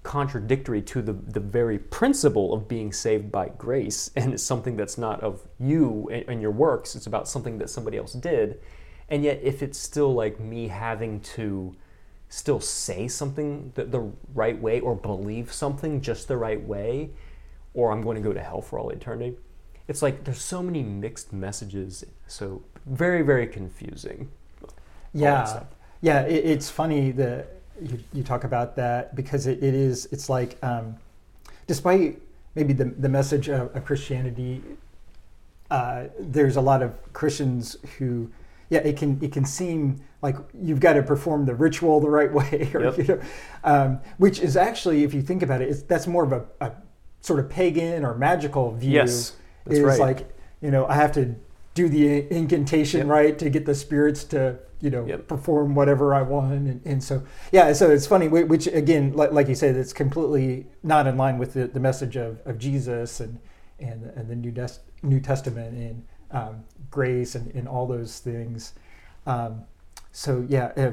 contradictory 0.03 0.81
to 0.81 1.01
the, 1.01 1.13
the 1.13 1.39
very 1.39 1.77
principle 1.77 2.53
of 2.53 2.67
being 2.67 2.91
saved 2.91 3.31
by 3.31 3.49
grace, 3.49 4.09
and 4.15 4.33
it's 4.33 4.43
something 4.43 4.75
that's 4.75 4.97
not 4.97 5.21
of 5.21 5.47
you 5.59 6.09
and, 6.11 6.25
and 6.27 6.41
your 6.41 6.51
works. 6.51 6.95
It's 6.95 7.07
about 7.07 7.27
something 7.27 7.57
that 7.59 7.69
somebody 7.69 7.97
else 7.97 8.13
did. 8.13 8.59
And 9.09 9.23
yet 9.23 9.39
if 9.43 9.61
it's 9.61 9.77
still 9.77 10.13
like 10.13 10.39
me 10.39 10.69
having 10.69 11.19
to 11.21 11.75
still 12.29 12.61
say 12.61 13.07
something 13.09 13.73
the, 13.75 13.83
the 13.83 14.11
right 14.33 14.59
way 14.59 14.79
or 14.79 14.95
believe 14.95 15.51
something 15.51 15.99
just 15.99 16.29
the 16.29 16.37
right 16.37 16.65
way 16.65 17.09
or 17.73 17.91
i'm 17.91 18.01
going 18.01 18.15
to 18.15 18.21
go 18.21 18.31
to 18.31 18.41
hell 18.41 18.61
for 18.61 18.79
all 18.79 18.89
eternity 18.89 19.35
it's 19.91 20.01
like 20.01 20.23
there's 20.23 20.41
so 20.41 20.63
many 20.63 20.83
mixed 20.83 21.33
messages. 21.33 22.05
So 22.25 22.63
very 22.85 23.21
very 23.23 23.45
confusing. 23.45 24.31
Yeah 25.13 25.63
yeah 26.01 26.21
it, 26.21 26.45
it's 26.45 26.69
funny 26.69 27.11
that 27.11 27.47
you, 27.81 27.99
you, 28.13 28.23
talk 28.23 28.43
about 28.43 28.75
that 28.75 29.15
because 29.15 29.47
it, 29.47 29.63
it 29.63 29.73
is 29.73 30.07
it's 30.11 30.29
like 30.29 30.57
um, 30.63 30.95
despite 31.67 32.21
maybe 32.55 32.73
the, 32.73 32.85
the 32.85 33.09
message 33.09 33.49
of, 33.49 33.75
of 33.75 33.85
christianity 33.85 34.61
uh, 35.71 36.05
there's 36.19 36.57
a 36.57 36.61
lot 36.61 36.83
of 36.83 37.13
christians 37.13 37.77
who 37.97 38.29
yeah, 38.71 38.79
it 38.79 38.97
can 38.97 39.19
it 39.21 39.33
can 39.33 39.45
seem 39.45 40.01
like 40.21 40.37
you've 40.53 40.79
got 40.79 40.93
to 40.93 41.03
perform 41.03 41.45
the 41.45 41.53
ritual 41.53 41.99
the 41.99 42.09
right 42.09 42.31
way, 42.39 42.71
or, 42.73 42.85
yep. 42.85 42.97
you 42.97 43.03
know, 43.03 43.21
um, 43.65 43.99
which 44.17 44.39
is 44.39 44.55
actually, 44.55 45.03
if 45.03 45.13
you 45.13 45.21
think 45.21 45.43
about 45.43 45.61
it, 45.61 45.87
that's 45.89 46.07
more 46.07 46.23
of 46.23 46.31
a, 46.31 46.45
a, 46.61 46.71
sort 47.19 47.39
of 47.39 47.49
pagan 47.49 48.05
or 48.05 48.15
magical 48.15 48.71
view. 48.71 48.91
Yes, 48.91 49.33
that's 49.65 49.77
is 49.77 49.83
right. 49.83 49.99
like 49.99 50.35
you 50.61 50.71
know 50.71 50.87
I 50.87 50.95
have 50.95 51.11
to 51.13 51.35
do 51.73 51.89
the 51.89 52.33
incantation 52.33 53.01
yep. 53.01 53.07
right 53.09 53.39
to 53.39 53.49
get 53.49 53.65
the 53.65 53.75
spirits 53.75 54.23
to 54.25 54.57
you 54.81 54.89
know 54.89 55.05
yep. 55.05 55.27
perform 55.27 55.75
whatever 55.75 56.13
I 56.13 56.21
want, 56.21 56.53
and, 56.53 56.81
and, 56.85 57.03
so 57.03 57.23
yeah, 57.51 57.71
so 57.73 57.89
it's 57.89 58.07
funny, 58.07 58.27
which 58.27 58.67
again, 58.67 59.13
like, 59.13 59.31
like 59.31 59.47
you 59.47 59.55
said, 59.55 59.75
it's 59.75 59.93
completely 59.93 60.67
not 60.83 61.07
in 61.07 61.17
line 61.17 61.37
with 61.37 61.53
the, 61.53 61.67
the 61.67 61.79
message 61.79 62.15
of, 62.15 62.41
of 62.45 62.57
Jesus 62.57 63.19
and 63.19 63.39
and, 63.81 64.05
and 64.15 64.29
the 64.29 64.35
New, 64.35 64.51
Des- 64.51 64.79
New 65.01 65.19
Testament 65.19 65.75
and 65.75 66.05
um, 66.31 66.63
grace 66.89 67.35
and, 67.35 67.53
and 67.53 67.67
all 67.67 67.87
those 67.87 68.19
things. 68.19 68.73
Um, 69.25 69.63
so 70.11 70.45
yeah, 70.47 70.71
uh, 70.77 70.91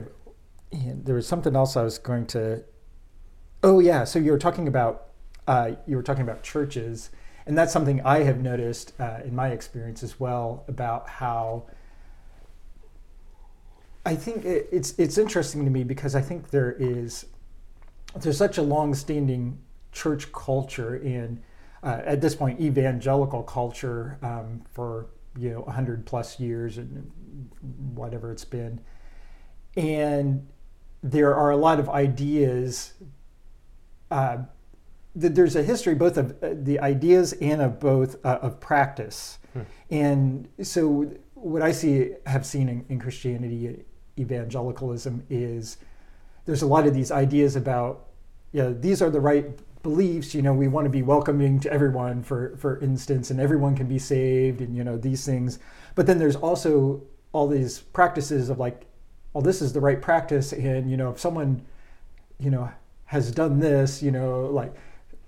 there 0.73 1.15
was 1.15 1.27
something 1.27 1.55
else 1.55 1.77
I 1.77 1.83
was 1.83 1.99
going 1.99 2.27
to. 2.29 2.65
Oh 3.63 3.81
yeah, 3.81 4.05
so 4.05 4.19
you 4.19 4.31
were 4.31 4.39
talking 4.39 4.69
about 4.69 5.09
uh, 5.47 5.73
you 5.87 5.97
were 5.97 6.03
talking 6.03 6.23
about 6.23 6.43
churches, 6.43 7.11
and 7.47 7.57
that's 7.57 7.73
something 7.73 8.01
I 8.05 8.21
have 8.21 8.41
noticed 8.41 8.93
uh, 9.01 9.21
in 9.25 9.35
my 9.35 9.49
experience 9.49 10.03
as 10.03 10.19
well 10.19 10.65
about 10.69 11.09
how. 11.09 11.67
I 14.09 14.17
think 14.17 14.47
it's 14.47 14.99
it's 14.99 15.19
interesting 15.19 15.67
to 15.67 15.71
me 15.71 15.85
because 15.85 16.15
I 16.15 16.23
think 16.23 16.49
there 16.49 16.73
is 16.79 17.27
there's 18.17 18.39
such 18.39 18.57
a 18.57 18.63
long-standing 18.63 19.59
church 19.93 20.33
culture 20.33 20.97
in 20.97 21.43
uh, 21.83 22.01
at 22.07 22.23
this 22.23 22.35
point 22.35 22.59
evangelical 22.59 23.43
culture 23.43 24.19
um, 24.23 24.63
for 24.73 25.09
you 25.37 25.51
know 25.51 25.61
100 25.61 26.07
plus 26.07 26.41
years 26.41 26.79
and 26.79 27.11
whatever 27.95 28.33
it's 28.33 28.47
been 28.47 28.81
and 29.77 30.49
there 31.03 31.35
are 31.35 31.51
a 31.51 31.57
lot 31.57 31.79
of 31.79 31.91
ideas 31.91 32.95
uh, 34.11 34.39
there's 35.15 35.55
a 35.55 35.63
history 35.63 35.95
both 35.95 36.17
of 36.17 36.31
uh, 36.43 36.55
the 36.63 36.81
ideas 36.81 37.35
and 37.35 37.61
of 37.61 37.79
both 37.79 38.17
uh, 38.25 38.39
of 38.41 38.59
practice 38.59 39.39
hmm. 39.53 39.61
and 39.91 40.49
so 40.63 41.13
what 41.35 41.61
i 41.61 41.71
see 41.71 42.13
have 42.25 42.47
seen 42.47 42.71
in, 42.71 42.87
in 42.89 42.99
christianity 42.99 43.85
evangelicalism 44.19 45.25
is 45.31 45.79
there's 46.45 46.63
a 46.63 46.67
lot 46.67 46.87
of 46.87 46.95
these 46.95 47.11
ideas 47.11 47.57
about 47.57 48.07
yeah 48.53 48.71
these 48.71 49.03
are 49.03 49.11
the 49.11 49.21
right 49.21 49.59
beliefs 49.83 50.35
you 50.35 50.43
know 50.43 50.53
we 50.53 50.69
want 50.69 50.85
to 50.85 50.91
be 50.91 51.03
welcoming 51.03 51.61
to 51.61 51.73
everyone 51.73 52.23
for 52.23 52.57
for 52.57 52.81
instance 52.81 53.31
and 53.31 53.41
everyone 53.41 53.77
can 53.77 53.87
be 53.87 53.99
saved 53.99 54.61
and 54.61 54.77
you 54.77 54.83
know 54.83 54.97
these 54.97 55.25
things 55.25 55.59
but 55.95 56.07
then 56.07 56.19
there's 56.19 56.37
also 56.37 57.03
all 57.33 57.47
these 57.47 57.79
practices 57.79 58.51
of 58.51 58.59
like 58.59 58.87
well 59.33 59.43
this 59.43 59.63
is 59.63 59.73
the 59.73 59.81
right 59.81 60.03
practice 60.03 60.53
and 60.53 60.91
you 60.91 60.97
know 60.97 61.11
if 61.11 61.21
someone 61.21 61.65
you 62.39 62.51
know 62.51 62.69
has 63.05 63.31
done 63.31 63.61
this 63.61 64.03
you 64.03 64.11
know 64.11 64.47
like 64.47 64.75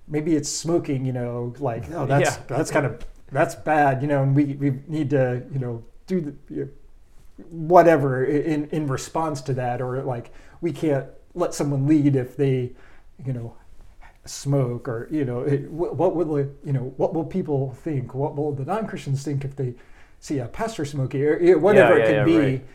maybe 0.09 0.35
it's 0.35 0.49
smoking 0.49 1.05
you 1.05 1.13
know 1.13 1.55
like 1.59 1.85
oh 1.93 2.07
that's 2.07 2.37
yeah. 2.37 2.43
that's 2.49 2.71
kind 2.71 2.87
of 2.87 3.05
that's 3.31 3.55
bad 3.55 4.03
you 4.03 4.09
know 4.09 4.23
and 4.23 4.35
we 4.35 4.45
we 4.55 4.81
need 4.89 5.11
to 5.11 5.43
you 5.53 5.59
know 5.59 5.83
do 6.07 6.21
the 6.21 6.35
you 6.49 6.65
know, 6.65 6.69
whatever 7.51 8.25
in 8.25 8.69
in 8.71 8.87
response 8.87 9.41
to 9.43 9.55
that 9.55 9.81
or 9.81 10.03
like 10.03 10.33
we 10.61 10.73
can't 10.73 11.07
let 11.35 11.55
someone 11.55 11.87
lead 11.87 12.17
if 12.17 12.37
they 12.37 12.73
you 13.25 13.33
know 13.33 13.55
smoke 14.27 14.89
or 14.89 15.09
you 15.11 15.25
know 15.25 15.41
it, 15.41 15.71
what 15.71 16.15
will 16.15 16.39
you 16.39 16.73
know 16.73 16.93
what 16.97 17.15
will 17.15 17.25
people 17.25 17.73
think 17.83 18.15
what 18.15 18.37
will 18.37 18.53
the 18.53 18.65
non-christians 18.65 19.25
think 19.25 19.45
if 19.45 19.57
they 19.57 19.75
see 20.19 20.39
a 20.39 20.47
pastor 20.47 20.85
smoking 20.85 21.23
or 21.23 21.59
whatever 21.59 21.99
yeah, 21.99 22.05
yeah, 22.05 22.05
it 22.05 22.07
can 22.07 22.17
yeah, 22.17 22.25
be 22.25 22.39
right. 22.39 22.67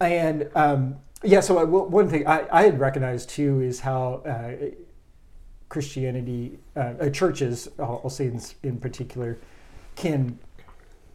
and 0.00 0.50
um, 0.56 0.96
yeah 1.22 1.40
so 1.40 1.58
I, 1.58 1.64
one 1.64 2.08
thing 2.08 2.26
I, 2.26 2.46
I, 2.50 2.62
had 2.62 2.80
recognized 2.80 3.30
too 3.30 3.60
is 3.60 3.80
how 3.80 4.22
uh, 4.26 4.70
christianity 5.68 6.58
uh, 6.76 6.94
uh, 7.00 7.10
churches 7.10 7.68
I'll, 7.78 8.00
I'll, 8.02 8.10
say 8.10 8.26
in, 8.26 8.40
in 8.64 8.78
particular 8.78 9.38
can 9.94 10.38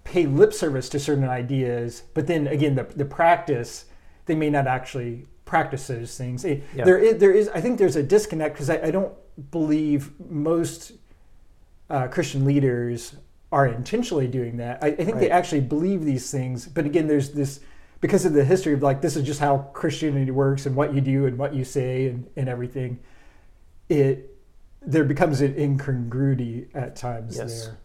pay 0.03 0.25
lip 0.25 0.53
service 0.53 0.89
to 0.89 0.99
certain 0.99 1.23
ideas 1.23 2.03
but 2.13 2.27
then 2.27 2.47
again 2.47 2.75
the, 2.75 2.83
the 2.95 3.05
practice 3.05 3.85
they 4.25 4.35
may 4.35 4.49
not 4.49 4.67
actually 4.67 5.25
practice 5.45 5.87
those 5.87 6.17
things. 6.17 6.45
It, 6.45 6.63
there, 6.73 6.97
is, 6.97 7.17
there 7.19 7.31
is, 7.31 7.47
I 7.49 7.61
think 7.61 7.77
there's 7.77 7.95
a 7.95 8.03
disconnect 8.03 8.55
because 8.55 8.69
I, 8.69 8.87
I, 8.87 8.91
don't 8.91 9.13
believe 9.51 10.11
most 10.29 10.93
uh, 11.89 12.07
Christian 12.07 12.45
leaders 12.45 13.15
are 13.51 13.67
intentionally 13.67 14.27
doing 14.27 14.57
that. 14.57 14.83
I, 14.83 14.87
I 14.87 14.95
think 14.95 15.11
right. 15.11 15.19
they 15.19 15.29
actually 15.29 15.61
believe 15.61 16.05
these 16.05 16.31
things, 16.31 16.65
but 16.65 16.85
again, 16.85 17.07
there's 17.07 17.31
this 17.31 17.59
because 18.01 18.25
of 18.25 18.33
the 18.33 18.43
history 18.43 18.73
of 18.73 18.81
like 18.81 19.01
this 19.01 19.15
is 19.15 19.23
just 19.23 19.39
how 19.39 19.69
Christianity 19.73 20.31
works 20.31 20.65
and 20.65 20.75
what 20.75 20.93
you 20.93 21.01
do 21.01 21.25
and 21.25 21.37
what 21.37 21.53
you 21.53 21.63
say 21.63 22.07
and, 22.07 22.27
and 22.35 22.49
everything. 22.49 22.99
It 23.89 24.35
there 24.81 25.03
becomes 25.03 25.39
an 25.39 25.57
incongruity 25.57 26.67
at 26.73 26.95
times 26.95 27.37
yes. 27.37 27.65
there. 27.65 27.77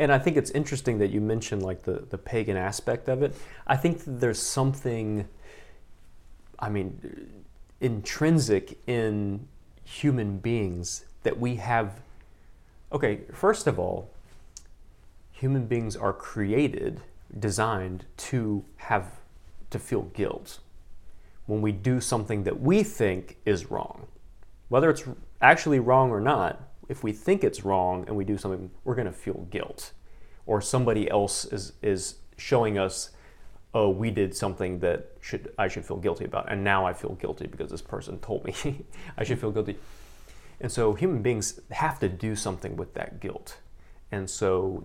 And 0.00 0.10
I 0.10 0.18
think 0.18 0.38
it's 0.38 0.50
interesting 0.52 0.98
that 1.00 1.10
you 1.10 1.20
mentioned 1.20 1.62
like 1.62 1.82
the, 1.82 2.06
the 2.08 2.16
pagan 2.16 2.56
aspect 2.56 3.10
of 3.10 3.22
it. 3.22 3.36
I 3.66 3.76
think 3.76 4.00
there's 4.06 4.40
something, 4.40 5.28
I 6.58 6.70
mean, 6.70 7.44
intrinsic 7.82 8.78
in 8.86 9.46
human 9.84 10.38
beings 10.38 11.04
that 11.22 11.38
we 11.38 11.56
have. 11.56 12.00
Okay, 12.90 13.20
first 13.34 13.66
of 13.66 13.78
all, 13.78 14.08
human 15.32 15.66
beings 15.66 15.96
are 15.96 16.14
created, 16.14 17.02
designed 17.38 18.06
to 18.16 18.64
have 18.78 19.20
to 19.68 19.78
feel 19.78 20.04
guilt 20.14 20.60
when 21.44 21.60
we 21.60 21.72
do 21.72 22.00
something 22.00 22.44
that 22.44 22.58
we 22.58 22.82
think 22.82 23.36
is 23.44 23.70
wrong. 23.70 24.06
Whether 24.70 24.88
it's 24.88 25.04
actually 25.42 25.78
wrong 25.78 26.10
or 26.10 26.22
not, 26.22 26.69
if 26.90 27.04
we 27.04 27.12
think 27.12 27.44
it's 27.44 27.64
wrong 27.64 28.04
and 28.08 28.16
we 28.16 28.24
do 28.24 28.36
something, 28.36 28.70
we're 28.84 28.96
going 28.96 29.06
to 29.06 29.12
feel 29.12 29.46
guilt. 29.50 29.92
Or 30.44 30.60
somebody 30.60 31.08
else 31.08 31.44
is, 31.44 31.72
is 31.80 32.16
showing 32.36 32.76
us 32.78 33.10
oh, 33.72 33.88
we 33.88 34.10
did 34.10 34.36
something 34.36 34.80
that 34.80 35.12
should 35.20 35.52
I 35.56 35.68
should 35.68 35.84
feel 35.84 35.98
guilty 35.98 36.24
about, 36.24 36.50
and 36.50 36.64
now 36.64 36.84
I 36.84 36.92
feel 36.92 37.14
guilty 37.14 37.46
because 37.46 37.70
this 37.70 37.82
person 37.82 38.18
told 38.18 38.44
me 38.44 38.84
I 39.16 39.22
should 39.22 39.38
feel 39.38 39.52
guilty. 39.52 39.76
And 40.60 40.70
so 40.70 40.92
human 40.92 41.22
beings 41.22 41.60
have 41.70 42.00
to 42.00 42.08
do 42.08 42.34
something 42.34 42.76
with 42.76 42.94
that 42.94 43.20
guilt. 43.20 43.58
And 44.10 44.28
so 44.28 44.82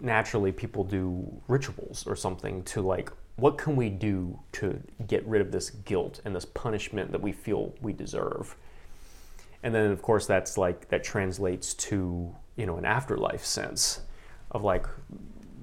naturally 0.00 0.52
people 0.52 0.84
do 0.84 1.26
rituals 1.48 2.06
or 2.06 2.14
something 2.14 2.62
to 2.62 2.80
like 2.80 3.10
what 3.36 3.58
can 3.58 3.74
we 3.76 3.88
do 3.88 4.38
to 4.52 4.80
get 5.06 5.26
rid 5.26 5.42
of 5.42 5.50
this 5.50 5.70
guilt 5.70 6.20
and 6.24 6.36
this 6.36 6.44
punishment 6.44 7.10
that 7.12 7.20
we 7.20 7.32
feel 7.32 7.74
we 7.80 7.92
deserve 7.92 8.56
and 9.66 9.74
then 9.74 9.90
of 9.90 10.00
course 10.00 10.26
that's 10.26 10.56
like 10.56 10.88
that 10.90 11.02
translates 11.02 11.74
to 11.74 12.32
you 12.54 12.66
know 12.66 12.76
an 12.76 12.84
afterlife 12.84 13.44
sense 13.44 14.00
of 14.52 14.62
like 14.62 14.86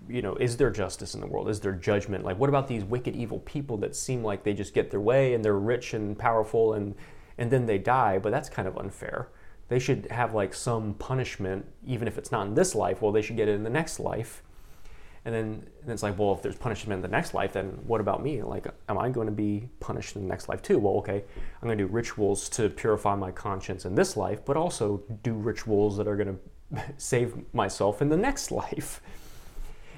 you 0.10 0.22
know 0.22 0.36
is 0.36 0.58
there 0.58 0.70
justice 0.70 1.16
in 1.16 1.22
the 1.22 1.26
world? 1.26 1.48
Is 1.48 1.62
there 1.62 1.72
judgment? 1.72 2.26
Like 2.26 2.38
what 2.38 2.50
about 2.50 2.68
these 2.68 2.84
wicked 2.84 3.16
evil 3.16 3.39
people 3.39 3.78
that 3.78 3.96
seem 3.96 4.22
like 4.22 4.44
they 4.44 4.54
just 4.54 4.74
get 4.74 4.92
their 4.92 5.00
way 5.00 5.34
and 5.34 5.44
they're 5.44 5.58
rich 5.58 5.94
and 5.94 6.20
powerful 6.20 6.74
and 6.74 6.96
and 7.38 7.50
then 7.50 7.66
they 7.66 7.78
die? 7.78 8.20
But 8.20 8.34
that's 8.34 8.50
kind 8.50 8.68
of 8.68 8.78
unfair. 8.78 9.30
They 9.70 9.80
should 9.80 10.08
have 10.12 10.34
like 10.34 10.54
some 10.54 10.96
punishment 10.96 11.66
even 11.88 12.06
if 12.06 12.18
it's 12.18 12.30
not 12.30 12.46
in 12.48 12.56
this 12.56 12.76
life 12.76 13.02
well 13.02 13.13
they 13.13 13.22
should 13.22 13.38
get 13.38 13.48
it 13.48 13.56
in 13.56 13.63
the 13.63 13.70
next 13.70 14.02
life 14.02 14.44
and 15.25 15.33
then, 15.33 15.67
and 15.81 15.91
it's 15.91 16.03
like, 16.03 16.17
well, 16.19 16.33
if 16.33 16.41
there's 16.41 16.55
punishment 16.55 16.97
in 16.97 17.01
the 17.01 17.07
next 17.07 17.33
life, 17.33 17.53
then 17.53 17.79
what 17.88 18.01
about 18.01 18.21
me? 18.21 18.43
Like, 18.43 18.67
am 18.89 18.97
I 18.97 19.09
going 19.09 19.27
to 19.27 19.33
be 19.33 19.69
punished 19.79 20.17
in 20.17 20.23
the 20.23 20.27
next 20.27 20.49
life 20.49 20.62
too? 20.62 20.77
Well, 20.77 20.95
okay, 20.95 21.23
I'm 21.62 21.67
going 21.67 21.77
to 21.77 21.83
do 21.86 21.89
rituals 21.89 22.49
to 22.49 22.69
purify 22.69 23.15
my 23.15 23.31
conscience 23.31 23.86
in 23.86 23.95
this 23.95 24.17
life, 24.17 24.43
but 24.43 24.57
also 24.57 25.01
do 25.23 25.33
rituals 25.33 25.95
that 25.97 26.07
are 26.07 26.17
going 26.17 26.39
to 26.75 26.83
save 26.97 27.36
myself 27.53 28.01
in 28.01 28.09
the 28.09 28.17
next 28.17 28.51
life. 28.51 29.01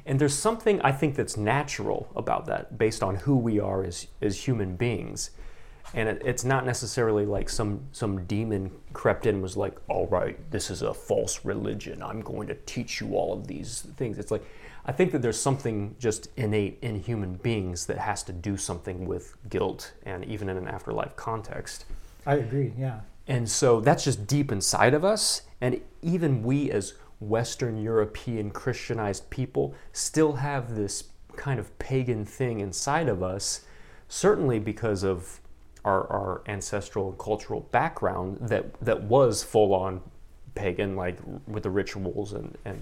And 0.06 0.20
there's 0.20 0.36
something 0.36 0.80
I 0.82 0.92
think 0.92 1.16
that's 1.16 1.36
natural 1.36 2.12
about 2.16 2.46
that 2.46 2.78
based 2.78 3.02
on 3.02 3.16
who 3.16 3.36
we 3.36 3.60
are 3.60 3.84
as, 3.84 4.06
as 4.22 4.40
human 4.40 4.76
beings. 4.76 5.32
And 5.96 6.08
it, 6.08 6.22
it's 6.24 6.44
not 6.44 6.68
necessarily 6.68 7.26
like 7.26 7.50
some, 7.50 7.82
some 7.92 8.26
demon 8.26 8.72
crept 8.94 9.26
in 9.26 9.36
and 9.36 9.42
was 9.42 9.58
like, 9.58 9.76
all 9.88 10.06
right, 10.08 10.40
this 10.52 10.70
is 10.70 10.84
a 10.84 10.94
false 10.94 11.44
religion. 11.44 12.04
I'm 12.04 12.22
going 12.22 12.48
to 12.50 12.56
teach 12.68 13.02
you 13.02 13.16
all 13.16 13.34
of 13.34 13.48
these 13.48 13.82
things. 13.98 14.20
It's 14.20 14.30
like, 14.30 14.46
I 14.88 14.92
think 14.92 15.12
that 15.12 15.22
there's 15.22 15.40
something 15.40 15.96
just 16.00 16.30
innate 16.38 16.78
in 16.82 17.00
human 17.00 17.36
beings 17.36 17.88
that 17.88 17.98
has 17.98 18.22
to 18.24 18.34
do 18.34 18.56
something 18.56 19.06
with 19.06 19.36
guilt 19.50 19.94
and 20.04 20.24
even 20.26 20.48
in 20.48 20.58
an 20.58 20.68
afterlife 20.68 21.16
context. 21.16 21.86
I 22.26 22.36
agree, 22.36 22.72
yeah. 22.78 23.00
And 23.28 23.50
so 23.50 23.82
that's 23.82 24.04
just 24.04 24.28
deep 24.28 24.52
inside 24.52 24.94
of 24.94 25.04
us. 25.04 25.42
And 25.60 25.82
even 26.04 26.44
we, 26.44 26.70
as 26.70 26.94
Western 27.20 27.82
European 27.82 28.52
Christianized 28.52 29.30
people, 29.32 29.74
still 29.92 30.34
have 30.34 30.76
this 30.76 31.06
kind 31.36 31.60
of 31.60 31.78
pagan 31.80 32.24
thing 32.24 32.60
inside 32.60 33.10
of 33.10 33.24
us, 33.24 33.62
certainly 34.08 34.60
because 34.60 35.04
of 35.04 35.40
our, 35.84 36.08
our 36.08 36.42
ancestral 36.48 37.10
and 37.10 37.18
cultural 37.18 37.62
background 37.72 38.38
that, 38.42 38.74
that 38.82 39.04
was 39.04 39.44
full 39.44 39.74
on 39.74 40.02
pagan, 40.54 40.96
like 40.96 41.18
with 41.48 41.64
the 41.64 41.70
rituals 41.70 42.34
and, 42.34 42.56
and 42.66 42.82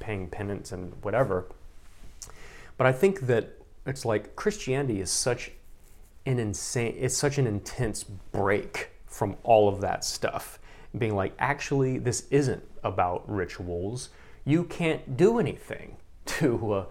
paying 0.00 0.28
penance 0.28 0.72
and 0.72 0.92
whatever. 1.02 1.46
But 2.76 2.86
I 2.86 2.92
think 2.92 3.20
that 3.22 3.50
it's 3.86 4.04
like 4.04 4.36
Christianity 4.36 5.00
is 5.00 5.10
such 5.10 5.50
an 6.26 6.38
insane, 6.38 6.94
it's 6.98 7.16
such 7.16 7.38
an 7.38 7.46
intense 7.46 8.04
break 8.04 8.90
from 9.06 9.36
all 9.42 9.68
of 9.68 9.80
that 9.80 10.04
stuff. 10.04 10.58
Being 10.96 11.14
like, 11.14 11.34
actually, 11.38 11.98
this 11.98 12.26
isn't 12.30 12.62
about 12.82 13.28
rituals. 13.28 14.10
You 14.44 14.64
can't 14.64 15.16
do 15.16 15.38
anything 15.38 15.96
to, 16.26 16.72
uh, 16.72 16.84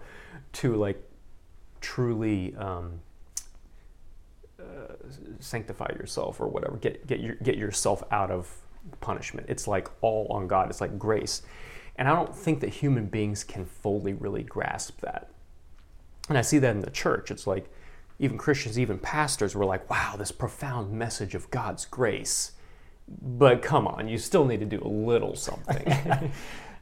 to 0.54 0.76
like 0.76 1.02
truly 1.80 2.54
um, 2.56 3.00
uh, 4.58 4.94
sanctify 5.38 5.92
yourself 5.98 6.40
or 6.40 6.48
whatever. 6.48 6.76
Get 6.76 7.06
get 7.06 7.20
your, 7.20 7.34
get 7.36 7.56
yourself 7.56 8.02
out 8.10 8.30
of 8.30 8.50
punishment. 9.00 9.46
It's 9.48 9.68
like 9.68 9.88
all 10.00 10.26
on 10.30 10.46
God. 10.46 10.70
It's 10.70 10.80
like 10.80 10.98
grace. 10.98 11.42
And 11.96 12.08
I 12.08 12.14
don't 12.14 12.34
think 12.34 12.60
that 12.60 12.70
human 12.70 13.06
beings 13.06 13.42
can 13.42 13.64
fully 13.64 14.12
really 14.12 14.42
grasp 14.42 15.00
that. 15.00 15.30
And 16.28 16.36
I 16.36 16.42
see 16.42 16.58
that 16.58 16.74
in 16.74 16.82
the 16.82 16.90
church. 16.90 17.30
It's 17.30 17.46
like 17.46 17.70
even 18.18 18.38
Christians, 18.38 18.78
even 18.78 18.98
pastors 18.98 19.54
were 19.54 19.64
like, 19.64 19.88
wow, 19.90 20.14
this 20.16 20.32
profound 20.32 20.92
message 20.92 21.34
of 21.34 21.50
God's 21.50 21.84
grace. 21.84 22.52
But 23.08 23.62
come 23.62 23.86
on, 23.86 24.08
you 24.08 24.18
still 24.18 24.44
need 24.44 24.60
to 24.60 24.66
do 24.66 24.80
a 24.82 24.88
little 24.88 25.36
something. 25.36 25.86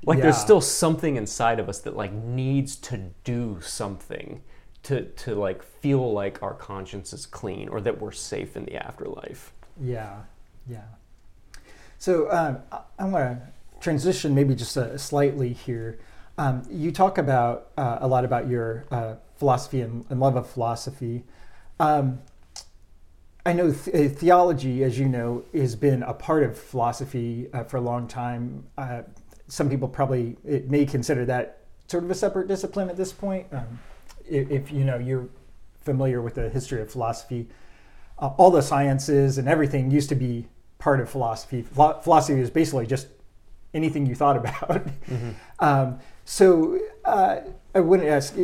like 0.04 0.18
yeah. 0.18 0.24
there's 0.24 0.38
still 0.38 0.60
something 0.60 1.16
inside 1.16 1.60
of 1.60 1.68
us 1.68 1.80
that 1.80 1.96
like 1.96 2.12
needs 2.12 2.76
to 2.76 3.10
do 3.24 3.58
something 3.62 4.42
to 4.84 5.02
to 5.02 5.34
like 5.34 5.62
feel 5.62 6.12
like 6.12 6.42
our 6.42 6.54
conscience 6.54 7.12
is 7.12 7.26
clean 7.26 7.68
or 7.68 7.80
that 7.80 8.00
we're 8.00 8.12
safe 8.12 8.56
in 8.56 8.64
the 8.64 8.76
afterlife. 8.76 9.52
Yeah. 9.82 10.20
Yeah. 10.68 10.82
So 11.98 12.30
um, 12.30 12.58
I, 12.70 12.80
I 12.98 13.04
want 13.04 13.24
to 13.24 13.53
transition 13.84 14.34
maybe 14.34 14.54
just 14.54 14.76
uh, 14.76 14.96
slightly 14.98 15.52
here. 15.52 15.98
Um, 16.38 16.62
you 16.68 16.90
talk 16.90 17.18
about 17.18 17.68
uh, 17.76 17.98
a 18.00 18.08
lot 18.08 18.24
about 18.24 18.48
your 18.48 18.86
uh, 18.90 19.14
philosophy 19.36 19.82
and, 19.82 20.04
and, 20.08 20.18
love 20.18 20.34
of 20.34 20.48
philosophy. 20.48 21.22
Um, 21.78 22.20
I 23.46 23.52
know 23.52 23.72
th- 23.72 23.94
uh, 23.94 24.14
theology, 24.14 24.82
as 24.82 24.98
you 24.98 25.08
know, 25.08 25.44
has 25.54 25.76
been 25.76 26.02
a 26.02 26.14
part 26.14 26.42
of 26.42 26.58
philosophy 26.58 27.48
uh, 27.52 27.64
for 27.64 27.76
a 27.76 27.80
long 27.80 28.08
time. 28.08 28.64
Uh, 28.78 29.02
some 29.46 29.68
people 29.68 29.86
probably 29.86 30.36
may 30.66 30.86
consider 30.86 31.26
that 31.26 31.58
sort 31.86 32.02
of 32.02 32.10
a 32.10 32.14
separate 32.14 32.48
discipline 32.48 32.88
at 32.88 32.96
this 32.96 33.12
point. 33.12 33.46
Um, 33.52 33.78
if, 34.26 34.50
if, 34.50 34.72
you 34.72 34.84
know 34.84 34.96
you're 34.96 35.28
familiar 35.82 36.22
with 36.22 36.34
the 36.34 36.48
history 36.48 36.80
of 36.80 36.90
philosophy, 36.90 37.46
all 38.18 38.50
the 38.50 38.62
sciences 38.62 39.36
and 39.36 39.46
everything 39.46 39.90
used 39.90 40.08
to 40.08 40.14
be 40.14 40.46
part 40.78 41.00
of 41.00 41.10
philosophy. 41.10 41.60
Philosophy 41.62 42.40
is 42.40 42.48
basically 42.48 42.86
just 42.86 43.08
anything 43.74 44.06
you 44.06 44.14
thought 44.14 44.36
about. 44.36 44.86
Mm-hmm. 45.04 45.30
Um, 45.58 45.98
so 46.24 46.78
uh, 47.04 47.40
I 47.74 47.80
wouldn't 47.80 48.08
ask 48.08 48.36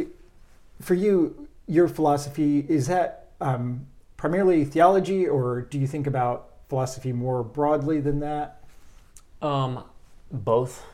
for 0.81 0.95
you, 0.95 1.49
your 1.67 1.89
philosophy 1.89 2.67
is 2.69 2.87
that 2.89 3.31
um, 3.41 3.87
primarily 4.17 4.65
theology, 4.65 5.27
or 5.27 5.63
do 5.63 5.79
you 5.79 5.87
think 5.87 6.07
about 6.07 6.51
philosophy 6.69 7.13
more 7.13 7.43
broadly 7.43 8.01
than 8.01 8.21
that? 8.21 8.63
Um, 9.41 9.85
both. 10.31 10.85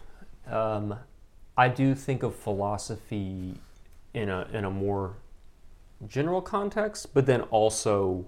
Um, 0.46 0.96
I 1.57 1.68
do 1.68 1.94
think 1.94 2.22
of 2.22 2.37
philosophy 2.37 3.55
in 4.14 4.29
a 4.29 4.46
in 4.53 4.64
a 4.64 4.70
more 4.70 5.16
general 6.07 6.40
context, 6.40 7.12
but 7.14 7.27
then 7.27 7.42
also 7.42 8.27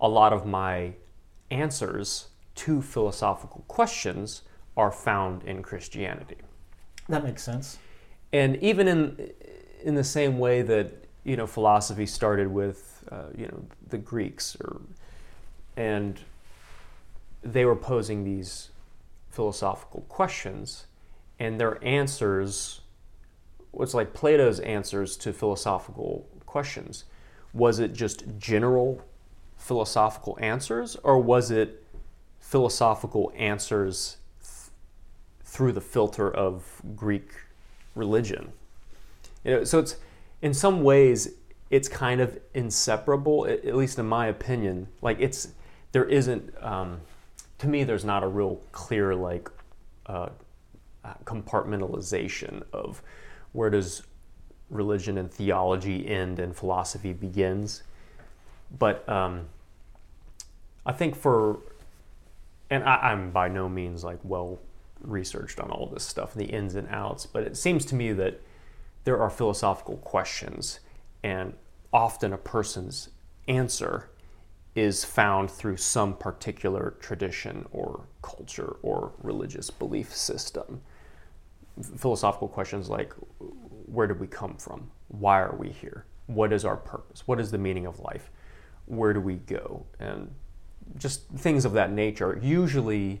a 0.00 0.08
lot 0.08 0.32
of 0.32 0.46
my 0.46 0.94
answers 1.50 2.28
to 2.54 2.80
philosophical 2.82 3.64
questions 3.66 4.42
are 4.76 4.90
found 4.90 5.42
in 5.44 5.62
Christianity. 5.62 6.36
That 7.08 7.24
makes 7.24 7.42
sense. 7.42 7.78
And 8.32 8.56
even 8.56 8.88
in 8.88 9.30
in 9.82 9.94
the 9.94 10.04
same 10.04 10.38
way 10.38 10.62
that 10.62 10.92
you 11.24 11.36
know 11.36 11.46
philosophy 11.46 12.06
started 12.06 12.48
with 12.48 13.04
uh, 13.10 13.24
you 13.36 13.46
know 13.46 13.64
the 13.88 13.98
Greeks 13.98 14.56
or 14.60 14.80
and 15.76 16.20
they 17.42 17.64
were 17.64 17.76
posing 17.76 18.24
these 18.24 18.70
philosophical 19.30 20.02
questions 20.08 20.86
and 21.38 21.58
their 21.58 21.82
answers 21.82 22.80
was 23.72 23.94
like 23.94 24.12
Plato's 24.12 24.60
answers 24.60 25.16
to 25.16 25.32
philosophical 25.32 26.28
questions 26.44 27.04
was 27.52 27.78
it 27.78 27.92
just 27.92 28.24
general 28.38 29.02
philosophical 29.56 30.36
answers 30.40 30.96
or 31.02 31.18
was 31.18 31.50
it 31.50 31.84
philosophical 32.40 33.32
answers 33.36 34.16
through 35.50 35.72
the 35.72 35.80
filter 35.80 36.30
of 36.30 36.80
Greek 36.94 37.32
religion. 37.96 38.52
You 39.42 39.50
know, 39.50 39.64
so 39.64 39.80
it's 39.80 39.96
in 40.42 40.54
some 40.54 40.84
ways 40.84 41.30
it's 41.70 41.88
kind 41.88 42.20
of 42.20 42.38
inseparable, 42.54 43.46
at 43.46 43.74
least 43.74 43.98
in 43.98 44.06
my 44.06 44.28
opinion. 44.28 44.86
Like 45.02 45.18
it's 45.18 45.48
there 45.90 46.04
isn't 46.04 46.54
um, 46.62 47.00
to 47.58 47.66
me 47.66 47.82
there's 47.82 48.04
not 48.04 48.22
a 48.22 48.28
real 48.28 48.60
clear 48.70 49.12
like 49.12 49.50
uh, 50.06 50.28
compartmentalization 51.24 52.62
of 52.72 53.02
where 53.52 53.70
does 53.70 54.04
religion 54.70 55.18
and 55.18 55.32
theology 55.32 56.08
end 56.08 56.38
and 56.38 56.56
philosophy 56.56 57.12
begins. 57.12 57.82
But 58.78 59.06
um, 59.08 59.46
I 60.86 60.92
think 60.92 61.16
for 61.16 61.58
and 62.70 62.84
I, 62.84 63.10
I'm 63.10 63.32
by 63.32 63.48
no 63.48 63.68
means 63.68 64.04
like 64.04 64.20
well 64.22 64.60
researched 65.02 65.60
on 65.60 65.70
all 65.70 65.86
this 65.86 66.04
stuff, 66.04 66.34
the 66.34 66.46
ins 66.46 66.74
and 66.74 66.88
outs, 66.88 67.26
but 67.26 67.42
it 67.42 67.56
seems 67.56 67.84
to 67.86 67.94
me 67.94 68.12
that 68.12 68.40
there 69.04 69.20
are 69.20 69.30
philosophical 69.30 69.96
questions, 69.98 70.80
and 71.22 71.54
often 71.92 72.32
a 72.32 72.38
person's 72.38 73.10
answer 73.48 74.10
is 74.74 75.04
found 75.04 75.50
through 75.50 75.76
some 75.76 76.16
particular 76.16 76.94
tradition 77.00 77.66
or 77.72 78.06
culture 78.22 78.76
or 78.82 79.12
religious 79.22 79.70
belief 79.70 80.14
system. 80.14 80.80
Philosophical 81.96 82.48
questions 82.48 82.88
like 82.88 83.14
where 83.86 84.06
did 84.06 84.20
we 84.20 84.26
come 84.26 84.56
from? 84.56 84.90
Why 85.08 85.40
are 85.40 85.56
we 85.56 85.70
here? 85.70 86.04
what 86.34 86.52
is 86.52 86.64
our 86.64 86.76
purpose? 86.76 87.26
What 87.26 87.40
is 87.40 87.50
the 87.50 87.58
meaning 87.58 87.86
of 87.86 88.00
life? 88.00 88.30
Where 88.86 89.12
do 89.12 89.20
we 89.20 89.34
go? 89.34 89.86
And 89.98 90.32
just 90.96 91.28
things 91.30 91.64
of 91.64 91.72
that 91.72 91.92
nature. 91.92 92.38
Usually, 92.42 93.20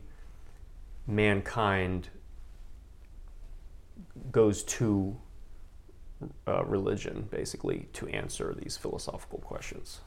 mankind 1.06 2.08
goes 4.30 4.62
to 4.64 5.16
uh, 6.46 6.64
religion 6.64 7.26
basically 7.30 7.88
to 7.92 8.06
answer 8.08 8.54
these 8.58 8.76
philosophical 8.76 9.38
questions. 9.38 10.00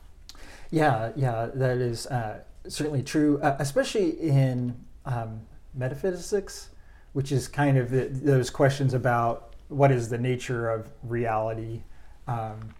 Yeah, 0.71 1.11
yeah, 1.15 1.49
that 1.53 1.77
is 1.77 2.07
uh, 2.07 2.39
certainly 2.67 3.03
true, 3.03 3.39
uh, 3.41 3.55
especially 3.59 4.11
in 4.21 4.75
um, 5.05 5.41
metaphysics, 5.73 6.69
which 7.13 7.31
is 7.31 7.47
kind 7.47 7.77
of 7.77 7.89
the, 7.89 8.05
those 8.09 8.49
questions 8.49 8.93
about 8.93 9.53
what 9.69 9.91
is 9.91 10.09
the 10.09 10.17
nature 10.17 10.69
of 10.69 10.89
reality. 11.03 11.81
Um, 12.27 12.73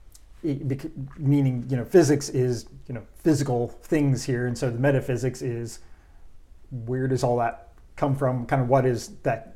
it, 0.44 0.92
meaning, 1.18 1.66
you 1.70 1.78
know, 1.78 1.86
physics 1.86 2.30
is 2.30 2.68
you 2.88 2.96
know 2.96 3.04
physical 3.18 3.68
things 3.68 4.24
here, 4.24 4.48
and 4.48 4.58
so 4.58 4.70
the 4.70 4.80
metaphysics 4.80 5.42
is 5.42 5.80
where 6.72 7.08
does 7.08 7.24
all 7.24 7.38
that 7.38 7.63
come 7.96 8.16
from? 8.16 8.46
Kind 8.46 8.62
of 8.62 8.68
what 8.68 8.86
is 8.86 9.10
that 9.24 9.54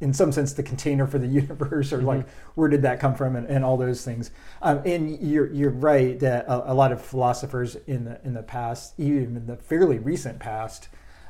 in 0.00 0.12
some 0.12 0.30
sense 0.30 0.52
the 0.52 0.62
container 0.62 1.06
for 1.06 1.18
the 1.18 1.26
universe 1.42 1.92
or 1.92 2.02
like 2.02 2.20
mm-hmm. 2.20 2.50
where 2.54 2.68
did 2.68 2.82
that 2.82 3.00
come 3.00 3.14
from 3.14 3.36
and, 3.36 3.46
and 3.46 3.64
all 3.64 3.76
those 3.76 4.04
things 4.04 4.30
um, 4.62 4.80
and 4.84 5.20
you're, 5.20 5.52
you're 5.52 5.70
right 5.70 6.20
that 6.20 6.46
a, 6.46 6.72
a, 6.72 6.74
lot 6.74 6.92
of 6.92 7.00
philosophers 7.00 7.76
in 7.86 8.04
the 8.04 8.20
in 8.24 8.34
the 8.34 8.42
past 8.42 8.94
even 8.98 9.36
in 9.36 9.46
the 9.46 9.56
fairly 9.56 9.98
recent 9.98 10.38
past 10.38 10.88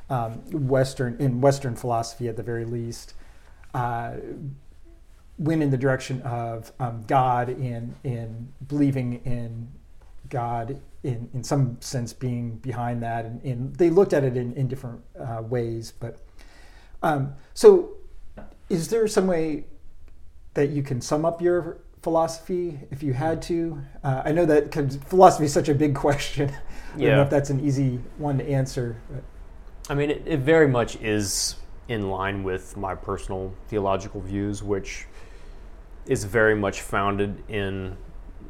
um, 0.09 0.33
western 0.67 1.15
in 1.19 1.41
western 1.41 1.75
philosophy 1.75 2.27
at 2.27 2.35
the 2.35 2.43
very 2.43 2.65
least 2.65 3.13
uh, 3.73 4.13
went 5.37 5.61
in 5.61 5.69
the 5.69 5.77
direction 5.77 6.21
of 6.21 6.71
um, 6.79 7.03
god 7.07 7.49
and 7.49 7.95
in 8.03 8.51
believing 8.67 9.21
in 9.25 9.67
god 10.29 10.79
in, 11.01 11.29
in 11.33 11.43
some 11.43 11.79
sense 11.79 12.13
being 12.13 12.57
behind 12.57 13.01
that 13.01 13.25
and, 13.25 13.41
and 13.43 13.75
they 13.77 13.89
looked 13.89 14.13
at 14.13 14.23
it 14.23 14.35
in, 14.35 14.53
in 14.53 14.67
different 14.67 15.01
uh, 15.19 15.41
ways 15.41 15.93
but 15.99 16.19
um, 17.03 17.33
so 17.53 17.91
is 18.69 18.89
there 18.89 19.07
some 19.07 19.27
way 19.27 19.65
that 20.53 20.69
you 20.69 20.83
can 20.83 21.01
sum 21.01 21.25
up 21.25 21.41
your 21.41 21.79
philosophy 22.01 22.79
if 22.91 23.03
you 23.03 23.13
had 23.13 23.41
to? 23.43 23.81
Uh, 24.03 24.21
I 24.25 24.31
know 24.31 24.45
that 24.45 24.71
cause 24.71 24.97
philosophy 25.07 25.45
is 25.45 25.53
such 25.53 25.69
a 25.69 25.75
big 25.75 25.95
question. 26.05 26.49
I 26.95 26.99
don't 26.99 27.09
know 27.15 27.21
if 27.21 27.29
that's 27.29 27.49
an 27.49 27.59
easy 27.59 27.99
one 28.17 28.37
to 28.39 28.49
answer. 28.49 28.99
But. 29.09 29.23
I 29.89 29.95
mean, 29.95 30.09
it, 30.09 30.23
it 30.25 30.39
very 30.39 30.67
much 30.67 30.95
is 30.97 31.55
in 31.87 32.09
line 32.09 32.43
with 32.43 32.77
my 32.77 32.93
personal 32.93 33.53
theological 33.67 34.21
views, 34.21 34.61
which 34.61 35.07
is 36.05 36.23
very 36.23 36.55
much 36.55 36.81
founded 36.81 37.43
in 37.49 37.97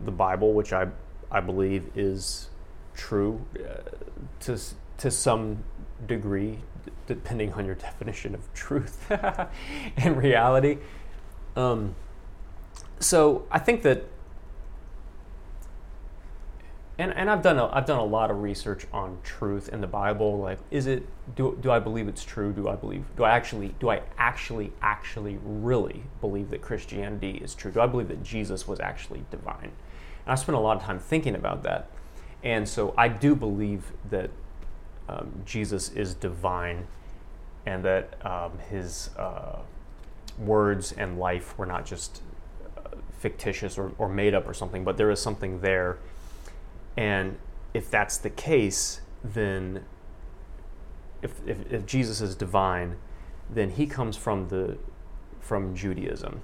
the 0.05 0.11
Bible, 0.11 0.53
which 0.53 0.73
I 0.73 0.87
I 1.31 1.39
believe 1.39 1.89
is 1.95 2.49
true 2.95 3.45
uh, 3.55 3.81
to 4.41 4.59
to 4.97 5.11
some 5.11 5.63
degree 6.07 6.59
depending 7.15 7.51
on 7.53 7.65
your 7.65 7.75
definition 7.75 8.35
of 8.35 8.53
truth 8.53 9.11
and 9.97 10.15
reality. 10.15 10.77
Um, 11.55 11.95
so 12.99 13.47
I 13.49 13.59
think 13.59 13.81
that, 13.81 14.05
and, 16.99 17.13
and 17.15 17.29
I've 17.29 17.41
done 17.41 17.57
a, 17.57 17.67
I've 17.67 17.85
done 17.85 17.99
a 17.99 18.05
lot 18.05 18.29
of 18.29 18.41
research 18.41 18.85
on 18.93 19.17
truth 19.23 19.69
in 19.69 19.81
the 19.81 19.87
Bible. 19.87 20.37
Like, 20.37 20.59
is 20.69 20.85
it 20.85 21.07
do, 21.35 21.57
do 21.59 21.71
I 21.71 21.79
believe 21.79 22.07
it's 22.07 22.23
true? 22.23 22.53
Do 22.53 22.67
I 22.67 22.75
believe 22.75 23.05
do 23.17 23.23
I 23.23 23.31
actually 23.31 23.73
do 23.79 23.89
I 23.89 24.01
actually 24.17 24.71
actually 24.81 25.39
really 25.43 26.03
believe 26.21 26.49
that 26.51 26.61
Christianity 26.61 27.39
is 27.43 27.55
true? 27.55 27.71
Do 27.71 27.81
I 27.81 27.87
believe 27.87 28.09
that 28.09 28.23
Jesus 28.23 28.67
was 28.67 28.79
actually 28.79 29.23
divine? 29.31 29.71
And 30.25 30.33
I 30.33 30.35
spent 30.35 30.57
a 30.57 30.61
lot 30.61 30.77
of 30.77 30.83
time 30.83 30.99
thinking 30.99 31.35
about 31.35 31.63
that, 31.63 31.89
and 32.43 32.67
so 32.69 32.93
I 32.97 33.07
do 33.07 33.33
believe 33.33 33.93
that 34.09 34.29
um, 35.09 35.41
Jesus 35.45 35.89
is 35.89 36.13
divine 36.13 36.87
and 37.65 37.83
that 37.83 38.25
um, 38.25 38.57
his 38.69 39.09
uh, 39.17 39.59
words 40.37 40.91
and 40.93 41.19
life 41.19 41.57
were 41.57 41.65
not 41.65 41.85
just 41.85 42.21
uh, 42.77 42.81
fictitious 43.11 43.77
or, 43.77 43.91
or 43.97 44.09
made 44.09 44.33
up 44.33 44.47
or 44.47 44.53
something, 44.53 44.83
but 44.83 44.97
there 44.97 45.11
is 45.11 45.21
something 45.21 45.61
there. 45.61 45.97
And 46.97 47.37
if 47.73 47.89
that's 47.91 48.17
the 48.17 48.29
case, 48.29 49.01
then 49.23 49.83
if, 51.21 51.33
if, 51.45 51.71
if 51.71 51.85
Jesus 51.85 52.21
is 52.21 52.35
divine, 52.35 52.95
then 53.49 53.71
he 53.71 53.85
comes 53.87 54.15
from 54.15 54.47
the 54.49 54.77
from 55.39 55.75
Judaism. 55.75 56.41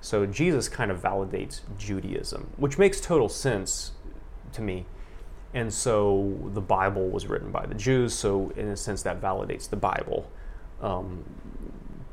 So 0.00 0.24
Jesus 0.24 0.68
kind 0.68 0.90
of 0.90 1.02
validates 1.02 1.60
Judaism, 1.78 2.52
which 2.56 2.78
makes 2.78 3.00
total 3.00 3.28
sense 3.28 3.92
to 4.52 4.62
me. 4.62 4.86
And 5.52 5.72
so 5.72 6.50
the 6.54 6.60
Bible 6.60 7.08
was 7.08 7.26
written 7.26 7.50
by 7.50 7.66
the 7.66 7.74
Jews, 7.74 8.14
so 8.14 8.52
in 8.56 8.68
a 8.68 8.76
sense 8.76 9.02
that 9.02 9.20
validates 9.20 9.68
the 9.68 9.76
Bible 9.76 10.30
um, 10.80 11.24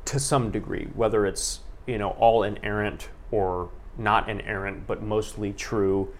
to 0.06 0.18
some 0.18 0.50
degree, 0.50 0.88
whether 0.94 1.26
it's 1.26 1.60
you 1.86 1.98
know 1.98 2.10
all 2.10 2.42
inerrant 2.42 3.08
or 3.30 3.70
not 3.96 4.28
inerrant, 4.28 4.86
but 4.86 5.02
mostly 5.02 5.52
true. 5.52 6.12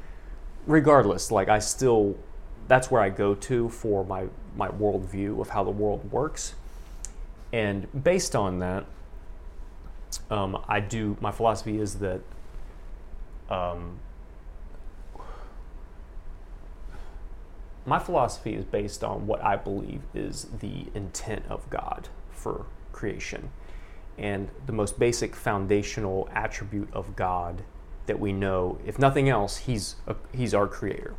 Regardless, 0.66 1.30
like 1.30 1.48
I 1.48 1.58
still, 1.58 2.16
that's 2.68 2.90
where 2.90 3.02
I 3.02 3.10
go 3.10 3.34
to 3.34 3.68
for 3.68 4.04
my 4.04 4.26
my 4.56 4.68
worldview 4.68 5.40
of 5.40 5.50
how 5.50 5.64
the 5.64 5.70
world 5.70 6.10
works, 6.10 6.54
and 7.52 7.86
based 8.04 8.34
on 8.34 8.58
that, 8.60 8.86
um, 10.30 10.62
I 10.68 10.80
do. 10.80 11.16
My 11.20 11.32
philosophy 11.32 11.78
is 11.78 11.96
that. 11.96 12.20
Um, 13.50 13.98
my 17.86 17.98
philosophy 17.98 18.54
is 18.54 18.64
based 18.64 19.04
on 19.04 19.26
what 19.26 19.44
I 19.44 19.56
believe 19.56 20.00
is 20.14 20.46
the 20.60 20.86
intent 20.94 21.44
of 21.50 21.68
God 21.68 22.08
for 22.44 22.66
creation. 22.92 23.50
And 24.18 24.48
the 24.66 24.72
most 24.72 24.98
basic 24.98 25.34
foundational 25.34 26.28
attribute 26.32 26.88
of 26.92 27.16
God 27.16 27.64
that 28.06 28.20
we 28.20 28.32
know, 28.32 28.78
if 28.86 28.98
nothing 28.98 29.28
else, 29.28 29.56
he's 29.56 29.96
a, 30.06 30.14
he's 30.32 30.54
our 30.54 30.68
creator. 30.68 31.14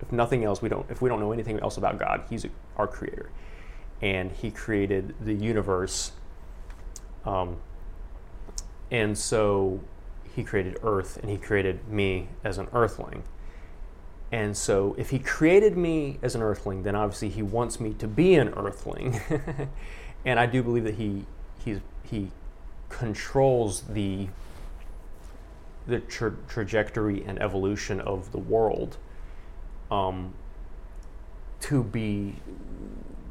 If 0.00 0.12
nothing 0.12 0.44
else, 0.44 0.60
we 0.60 0.68
don't 0.68 0.84
if 0.90 1.00
we 1.00 1.08
don't 1.08 1.20
know 1.20 1.32
anything 1.32 1.58
else 1.60 1.78
about 1.78 1.98
God, 1.98 2.24
he's 2.28 2.44
a, 2.44 2.50
our 2.76 2.86
creator. 2.86 3.30
And 4.02 4.30
he 4.30 4.50
created 4.50 5.14
the 5.20 5.32
universe 5.32 6.12
um, 7.24 7.56
and 8.90 9.18
so 9.18 9.80
he 10.34 10.44
created 10.44 10.78
earth 10.82 11.18
and 11.20 11.30
he 11.30 11.36
created 11.36 11.88
me 11.88 12.28
as 12.44 12.58
an 12.58 12.68
earthling. 12.72 13.24
And 14.32 14.56
so 14.56 14.94
if 14.98 15.10
he 15.10 15.18
created 15.18 15.76
me 15.76 16.18
as 16.22 16.34
an 16.34 16.42
earthling, 16.42 16.82
then 16.82 16.94
obviously 16.94 17.28
he 17.28 17.42
wants 17.42 17.80
me 17.80 17.94
to 17.94 18.08
be 18.08 18.34
an 18.34 18.48
earthling. 18.50 19.20
and 20.26 20.40
I 20.40 20.44
do 20.44 20.62
believe 20.62 20.84
that 20.84 20.96
he 20.96 21.24
he's, 21.64 21.78
he 22.02 22.30
controls 22.90 23.82
the 23.82 24.28
the 25.86 26.00
tra- 26.00 26.36
trajectory 26.48 27.24
and 27.24 27.40
evolution 27.40 28.00
of 28.00 28.32
the 28.32 28.38
world 28.38 28.98
um, 29.90 30.34
to 31.60 31.82
be 31.84 32.34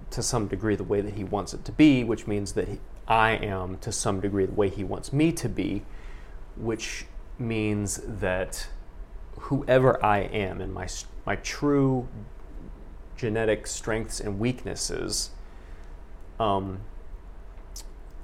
to 0.10 0.24
some 0.24 0.48
degree 0.48 0.78
the 0.78 0.84
way 0.86 1.02
that 1.02 1.16
he 1.16 1.26
wants 1.26 1.54
it 1.54 1.66
to 1.66 1.74
be, 1.74 2.06
which 2.06 2.26
means 2.28 2.54
that 2.54 2.70
he, 2.70 2.80
I 3.08 3.32
am 3.32 3.78
to 3.80 3.92
some 3.92 4.22
degree 4.22 4.46
the 4.46 4.54
way 4.54 4.70
he 4.70 4.86
wants 4.86 5.12
me 5.12 5.34
to 5.34 5.50
be, 5.50 5.84
which 6.56 7.06
means 7.38 8.00
that 8.06 8.70
whoever 9.38 10.04
I 10.04 10.20
am 10.20 10.62
and 10.62 10.74
my 10.74 10.88
my 11.26 11.36
true 11.36 12.08
genetic 13.18 13.68
strengths 13.68 14.22
and 14.22 14.40
weaknesses 14.40 15.32
um, 16.40 16.80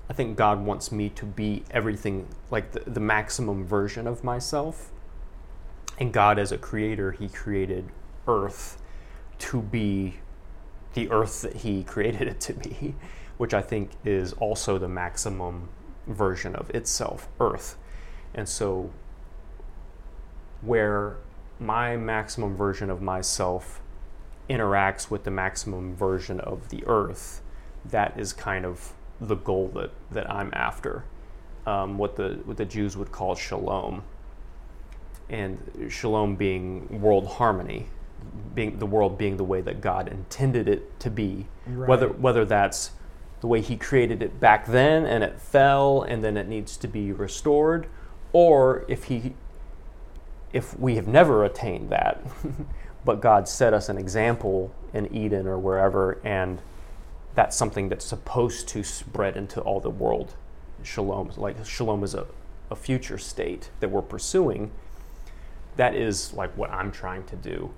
I 0.10 0.14
think 0.14 0.36
God 0.36 0.66
wants 0.66 0.92
me 0.92 1.10
to 1.10 1.26
be 1.26 1.64
everything, 1.72 2.28
like 2.50 2.74
the, 2.74 2.82
the 2.82 3.00
maximum 3.00 3.66
version 3.66 4.08
of 4.08 4.24
myself. 4.24 4.92
And 5.98 6.12
God, 6.12 6.38
as 6.38 6.52
a 6.52 6.58
creator, 6.58 7.14
He 7.14 7.30
created 7.30 7.90
Earth 8.28 8.82
to 9.40 9.62
be 9.62 10.20
the 10.94 11.10
Earth 11.10 11.42
that 11.44 11.58
He 11.58 11.84
created 11.86 12.28
it 12.28 12.42
to 12.42 12.54
be, 12.54 12.96
which 13.38 13.54
I 13.54 13.62
think 13.62 13.92
is 14.04 14.34
also 14.34 14.78
the 14.78 14.90
maximum 14.90 15.70
version 16.08 16.56
of 16.56 16.70
itself, 16.72 17.30
Earth. 17.40 17.78
And 18.34 18.50
so, 18.50 18.92
where 20.62 21.18
my 21.60 21.96
maximum 21.96 22.56
version 22.56 22.90
of 22.90 23.02
myself 23.02 23.82
interacts 24.50 25.10
with 25.10 25.24
the 25.24 25.32
maximum 25.32 25.96
version 25.96 26.40
of 26.42 26.70
the 26.70 26.84
Earth, 26.86 27.42
that 27.86 28.20
is 28.20 28.34
kind 28.34 28.66
of 28.66 28.94
the 29.20 29.36
goal 29.36 29.72
that, 29.76 29.92
that 30.12 30.30
I'm 30.30 30.50
after. 30.54 31.06
Um, 31.66 31.98
what 31.98 32.16
the 32.16 32.40
what 32.46 32.58
the 32.58 32.66
Jews 32.66 32.98
would 32.98 33.12
call 33.12 33.36
shalom, 33.36 34.04
and 35.30 35.60
shalom 35.90 36.36
being 36.36 37.02
world 37.02 37.28
harmony, 37.28 37.88
being 38.56 38.80
the 38.80 38.88
world 38.88 39.18
being 39.18 39.38
the 39.38 39.44
way 39.44 39.62
that 39.62 39.80
God 39.80 40.08
intended 40.08 40.68
it 40.68 41.00
to 41.02 41.12
be. 41.12 41.46
Right. 41.68 41.88
Whether 41.88 42.08
whether 42.08 42.46
that's 42.46 42.92
the 43.42 43.48
way 43.48 43.62
He 43.62 43.78
created 43.78 44.24
it 44.24 44.40
back 44.40 44.66
then 44.66 45.06
and 45.06 45.24
it 45.24 45.40
fell 45.40 46.02
and 46.02 46.24
then 46.24 46.36
it 46.36 46.48
needs 46.48 46.78
to 46.78 46.88
be 46.88 47.12
restored, 47.12 47.88
or 48.34 48.84
if 48.88 49.06
He 49.06 49.36
if 50.54 50.78
we 50.80 50.96
have 50.96 51.08
never 51.08 51.46
attained 51.46 51.90
that, 51.90 52.22
but 53.06 53.22
God 53.22 53.48
set 53.48 53.74
us 53.74 53.88
an 53.88 53.98
example 53.98 54.74
in 54.94 55.14
Eden 55.16 55.48
or 55.48 55.58
wherever, 55.58 56.20
and 56.24 56.60
that's 57.36 57.56
something 57.56 57.90
that's 57.90 58.06
supposed 58.06 58.68
to 58.70 58.84
spread 58.84 59.38
into 59.38 59.62
all 59.62 59.80
the 59.80 59.90
world. 59.90 60.36
Shalom, 60.84 61.32
like 61.38 61.64
shalom 61.66 62.04
is 62.04 62.14
a, 62.14 62.26
a 62.70 62.76
future 62.76 63.18
state 63.18 63.70
that 63.80 63.90
we're 63.90 64.02
pursuing. 64.02 64.72
That 65.78 65.96
is 65.96 66.34
like 66.34 66.56
what 66.58 66.72
I'm 66.72 66.92
trying 66.92 67.24
to 67.26 67.36
do. 67.36 67.72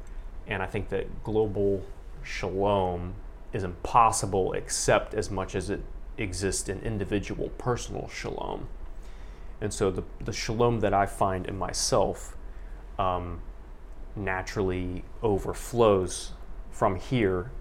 And 0.48 0.64
I 0.64 0.66
think 0.66 0.90
that 0.90 1.24
global 1.24 1.84
shalom 2.24 3.14
is 3.52 3.64
impossible 3.64 4.54
except 4.54 5.14
as 5.14 5.30
much 5.30 5.56
as 5.56 5.70
it 5.70 5.82
exists 6.18 6.70
in 6.70 6.80
individual 6.82 7.50
personal 7.58 8.08
shalom. 8.10 8.68
And 9.62 9.74
so 9.74 9.92
the, 9.92 10.04
the 10.24 10.34
shalom 10.34 10.80
that 10.80 10.94
I 10.94 11.06
find 11.06 11.46
in 11.46 11.58
myself 11.58 12.36
um, 12.98 13.42
naturally 14.16 15.04
overflows 15.22 16.32
from 16.72 16.96
here 16.96 17.52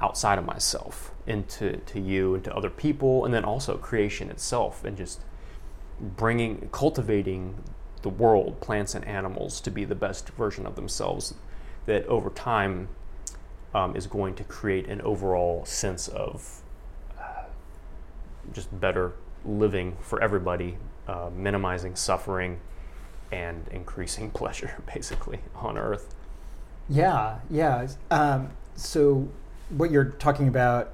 outside 0.00 0.38
of 0.38 0.44
myself 0.44 1.12
into 1.26 1.76
to 1.78 2.00
you 2.00 2.34
and 2.34 2.44
to 2.44 2.54
other 2.54 2.70
people 2.70 3.24
and 3.24 3.34
then 3.34 3.44
also 3.44 3.76
creation 3.76 4.30
itself 4.30 4.84
and 4.84 4.96
just 4.96 5.20
bringing 6.00 6.68
cultivating 6.72 7.62
the 8.02 8.08
world 8.08 8.60
plants 8.60 8.94
and 8.94 9.04
animals 9.04 9.60
to 9.60 9.70
be 9.70 9.84
the 9.84 9.94
best 9.94 10.30
version 10.30 10.66
of 10.66 10.74
themselves 10.74 11.34
that 11.86 12.04
over 12.06 12.30
time 12.30 12.88
um, 13.74 13.94
is 13.94 14.06
going 14.06 14.34
to 14.34 14.44
create 14.44 14.86
an 14.88 15.00
overall 15.02 15.64
sense 15.66 16.08
of 16.08 16.62
uh, 17.18 17.44
just 18.52 18.80
better 18.80 19.12
living 19.44 19.96
for 20.00 20.22
everybody 20.22 20.76
uh, 21.06 21.30
minimizing 21.34 21.94
suffering 21.94 22.58
and 23.30 23.68
increasing 23.70 24.30
pleasure 24.40 24.82
basically 24.92 25.40
on 25.54 25.76
earth. 25.76 26.14
Yeah 26.88 27.38
yeah. 27.50 27.86
Um, 28.10 28.50
so 28.74 29.28
what 29.70 29.90
you're 29.90 30.04
talking 30.04 30.48
about, 30.48 30.92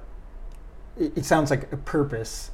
it, 0.97 1.17
it 1.17 1.25
sounds 1.25 1.49
like 1.49 1.71
a 1.71 1.77
purpose, 1.77 2.51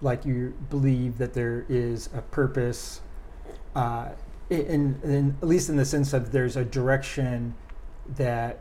like 0.00 0.24
you 0.24 0.54
believe 0.70 1.18
that 1.18 1.34
there 1.34 1.64
is 1.68 2.08
a 2.14 2.22
purpose, 2.22 3.00
uh, 3.74 4.08
in, 4.50 4.98
in 5.02 5.36
at 5.42 5.48
least 5.48 5.68
in 5.68 5.76
the 5.76 5.84
sense 5.84 6.12
of 6.12 6.32
there's 6.32 6.56
a 6.56 6.64
direction 6.64 7.54
that 8.16 8.60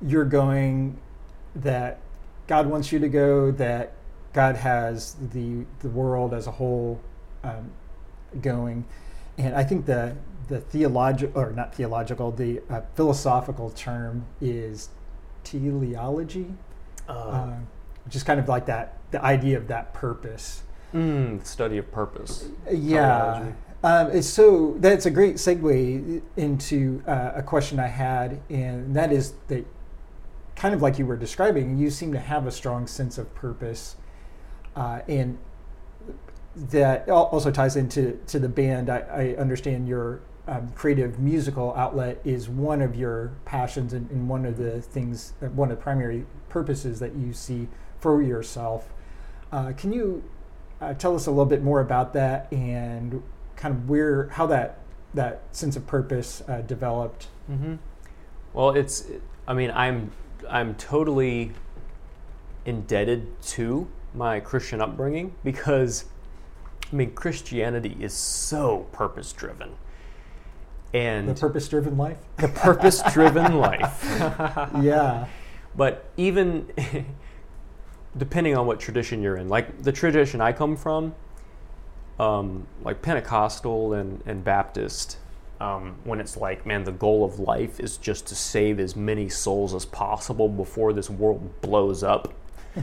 you're 0.00 0.24
going, 0.24 0.98
that 1.56 2.00
God 2.46 2.66
wants 2.66 2.92
you 2.92 2.98
to 3.00 3.08
go, 3.08 3.50
that 3.52 3.94
God 4.32 4.56
has 4.56 5.16
the 5.32 5.64
the 5.80 5.88
world 5.88 6.32
as 6.32 6.46
a 6.46 6.52
whole 6.52 7.00
um, 7.42 7.72
going, 8.40 8.84
and 9.36 9.54
I 9.54 9.64
think 9.64 9.86
the 9.86 10.16
the 10.48 10.60
theological 10.60 11.40
or 11.40 11.52
not 11.52 11.74
theological, 11.74 12.30
the 12.30 12.60
uh, 12.70 12.82
philosophical 12.94 13.70
term 13.70 14.24
is 14.40 14.88
teleology, 15.50 16.46
uh, 17.08 17.12
uh, 17.12 17.56
which 18.04 18.16
is 18.16 18.22
kind 18.22 18.40
of 18.40 18.48
like 18.48 18.66
that 18.66 18.98
the 19.10 19.22
idea 19.24 19.56
of 19.56 19.68
that 19.68 19.94
purpose. 19.94 20.62
Mm, 20.94 21.44
study 21.44 21.78
of 21.78 21.90
purpose. 21.90 22.48
Yeah. 22.70 23.52
Um, 23.82 24.22
so 24.22 24.74
that's 24.78 25.06
a 25.06 25.10
great 25.10 25.36
segue 25.36 26.20
into 26.36 27.02
uh, 27.06 27.32
a 27.36 27.42
question 27.42 27.78
I 27.78 27.86
had, 27.86 28.40
and 28.50 28.94
that 28.96 29.12
is 29.12 29.34
that 29.48 29.64
kind 30.56 30.74
of 30.74 30.82
like 30.82 30.98
you 30.98 31.06
were 31.06 31.16
describing, 31.16 31.78
you 31.78 31.90
seem 31.90 32.12
to 32.12 32.18
have 32.18 32.46
a 32.46 32.50
strong 32.50 32.88
sense 32.88 33.18
of 33.18 33.32
purpose, 33.34 33.94
uh, 34.74 35.00
and 35.06 35.38
that 36.56 37.08
also 37.08 37.52
ties 37.52 37.76
into 37.76 38.18
to 38.26 38.40
the 38.40 38.48
band. 38.48 38.90
I, 38.90 38.98
I 38.98 39.40
understand 39.40 39.86
your 39.86 40.20
um, 40.48 40.70
creative 40.74 41.18
musical 41.18 41.74
outlet 41.74 42.20
is 42.24 42.48
one 42.48 42.80
of 42.80 42.96
your 42.96 43.32
passions 43.44 43.92
and, 43.92 44.10
and, 44.10 44.28
one 44.28 44.46
of 44.46 44.56
the 44.56 44.80
things, 44.80 45.34
uh, 45.42 45.46
one 45.46 45.70
of 45.70 45.76
the 45.76 45.82
primary 45.82 46.24
purposes 46.48 46.98
that 47.00 47.14
you 47.14 47.34
see 47.34 47.68
for 48.00 48.22
yourself. 48.22 48.88
Uh, 49.52 49.72
can 49.76 49.92
you 49.92 50.24
uh, 50.80 50.94
tell 50.94 51.14
us 51.14 51.26
a 51.26 51.30
little 51.30 51.44
bit 51.44 51.62
more 51.62 51.80
about 51.80 52.14
that 52.14 52.50
and 52.50 53.22
kind 53.56 53.74
of 53.74 53.88
where, 53.88 54.28
how 54.30 54.46
that 54.46 54.78
that 55.14 55.40
sense 55.52 55.76
of 55.76 55.86
purpose 55.86 56.42
uh, 56.48 56.62
developed? 56.62 57.28
Mm-hmm. 57.50 57.74
Well, 58.54 58.70
it's, 58.70 59.04
I 59.46 59.52
mean, 59.52 59.70
I'm 59.72 60.12
I'm 60.48 60.74
totally 60.76 61.52
indebted 62.64 63.40
to 63.42 63.88
my 64.14 64.40
Christian 64.40 64.80
upbringing 64.80 65.34
because, 65.44 66.06
I 66.90 66.96
mean, 66.96 67.12
Christianity 67.12 67.96
is 68.00 68.14
so 68.14 68.86
purpose 68.92 69.32
driven 69.32 69.76
and 70.94 71.28
the 71.28 71.34
purpose 71.34 71.68
driven 71.68 71.96
life? 71.96 72.18
The 72.38 72.48
purpose 72.48 73.02
driven 73.12 73.58
life. 73.58 74.04
Yeah. 74.82 75.26
But 75.76 76.06
even 76.16 76.68
depending 78.16 78.56
on 78.56 78.66
what 78.66 78.80
tradition 78.80 79.22
you're 79.22 79.36
in 79.36 79.48
like 79.48 79.82
the 79.82 79.92
tradition 79.92 80.40
i 80.40 80.52
come 80.52 80.76
from 80.76 81.14
um, 82.18 82.66
like 82.82 83.00
pentecostal 83.00 83.92
and, 83.92 84.22
and 84.26 84.42
baptist 84.42 85.18
um, 85.60 85.94
when 86.04 86.20
it's 86.20 86.36
like 86.36 86.66
man 86.66 86.84
the 86.84 86.92
goal 86.92 87.24
of 87.24 87.38
life 87.38 87.78
is 87.78 87.96
just 87.96 88.26
to 88.26 88.34
save 88.34 88.80
as 88.80 88.96
many 88.96 89.28
souls 89.28 89.74
as 89.74 89.84
possible 89.84 90.48
before 90.48 90.92
this 90.92 91.10
world 91.10 91.60
blows 91.60 92.02
up. 92.02 92.34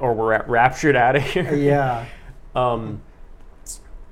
Or 0.00 0.14
we're 0.14 0.42
raptured 0.46 0.96
out 0.96 1.16
of 1.16 1.22
here. 1.22 1.54
Yeah. 1.54 2.06
Um, 2.54 3.02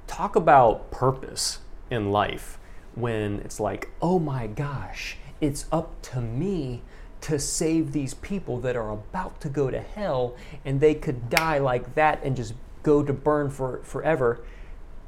talk 0.07 0.37
about 0.37 0.91
purpose 0.91 1.61
in 1.91 2.11
life 2.11 2.58
when 3.01 3.41
it's 3.41 3.61
like, 3.61 3.91
oh 4.01 4.19
my 4.19 4.47
gosh, 4.47 5.17
it's 5.41 5.67
up 5.73 6.01
to 6.03 6.21
me 6.21 6.83
to 7.21 7.39
save 7.39 7.93
these 7.93 8.15
people 8.15 8.61
that 8.61 8.77
are 8.77 8.91
about 8.91 9.41
to 9.41 9.49
go 9.49 9.71
to 9.71 9.81
hell 9.81 10.37
and 10.65 10.81
they 10.81 10.95
could 10.95 11.29
die 11.29 11.59
like 11.59 11.95
that 11.95 12.23
and 12.23 12.37
just 12.37 12.55
go 12.83 13.03
to 13.03 13.13
burn 13.13 13.51
for 13.51 13.81
forever. 13.83 14.41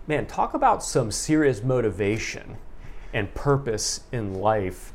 Man, 0.07 0.27
talk 0.27 0.55
about 0.55 0.83
some 0.83 1.11
serious 1.11 1.63
motivation 1.63 2.57
and 3.13 3.33
purpose 3.35 4.01
in 4.13 4.35
life. 4.35 4.93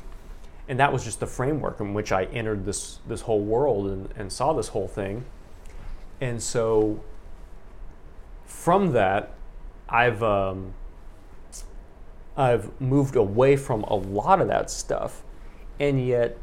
And 0.68 0.78
that 0.80 0.92
was 0.92 1.04
just 1.04 1.20
the 1.20 1.26
framework 1.26 1.80
in 1.80 1.94
which 1.94 2.12
I 2.12 2.24
entered 2.24 2.64
this 2.64 2.98
this 3.06 3.22
whole 3.22 3.40
world 3.40 3.86
and, 3.86 4.12
and 4.16 4.32
saw 4.32 4.52
this 4.52 4.68
whole 4.68 4.88
thing. 4.88 5.24
And 6.20 6.42
so 6.42 7.02
from 8.44 8.92
that, 8.92 9.34
I've 9.88 10.22
um, 10.22 10.74
I've 12.36 12.78
moved 12.80 13.16
away 13.16 13.56
from 13.56 13.82
a 13.84 13.94
lot 13.94 14.40
of 14.40 14.48
that 14.48 14.70
stuff, 14.70 15.22
and 15.80 16.04
yet 16.06 16.36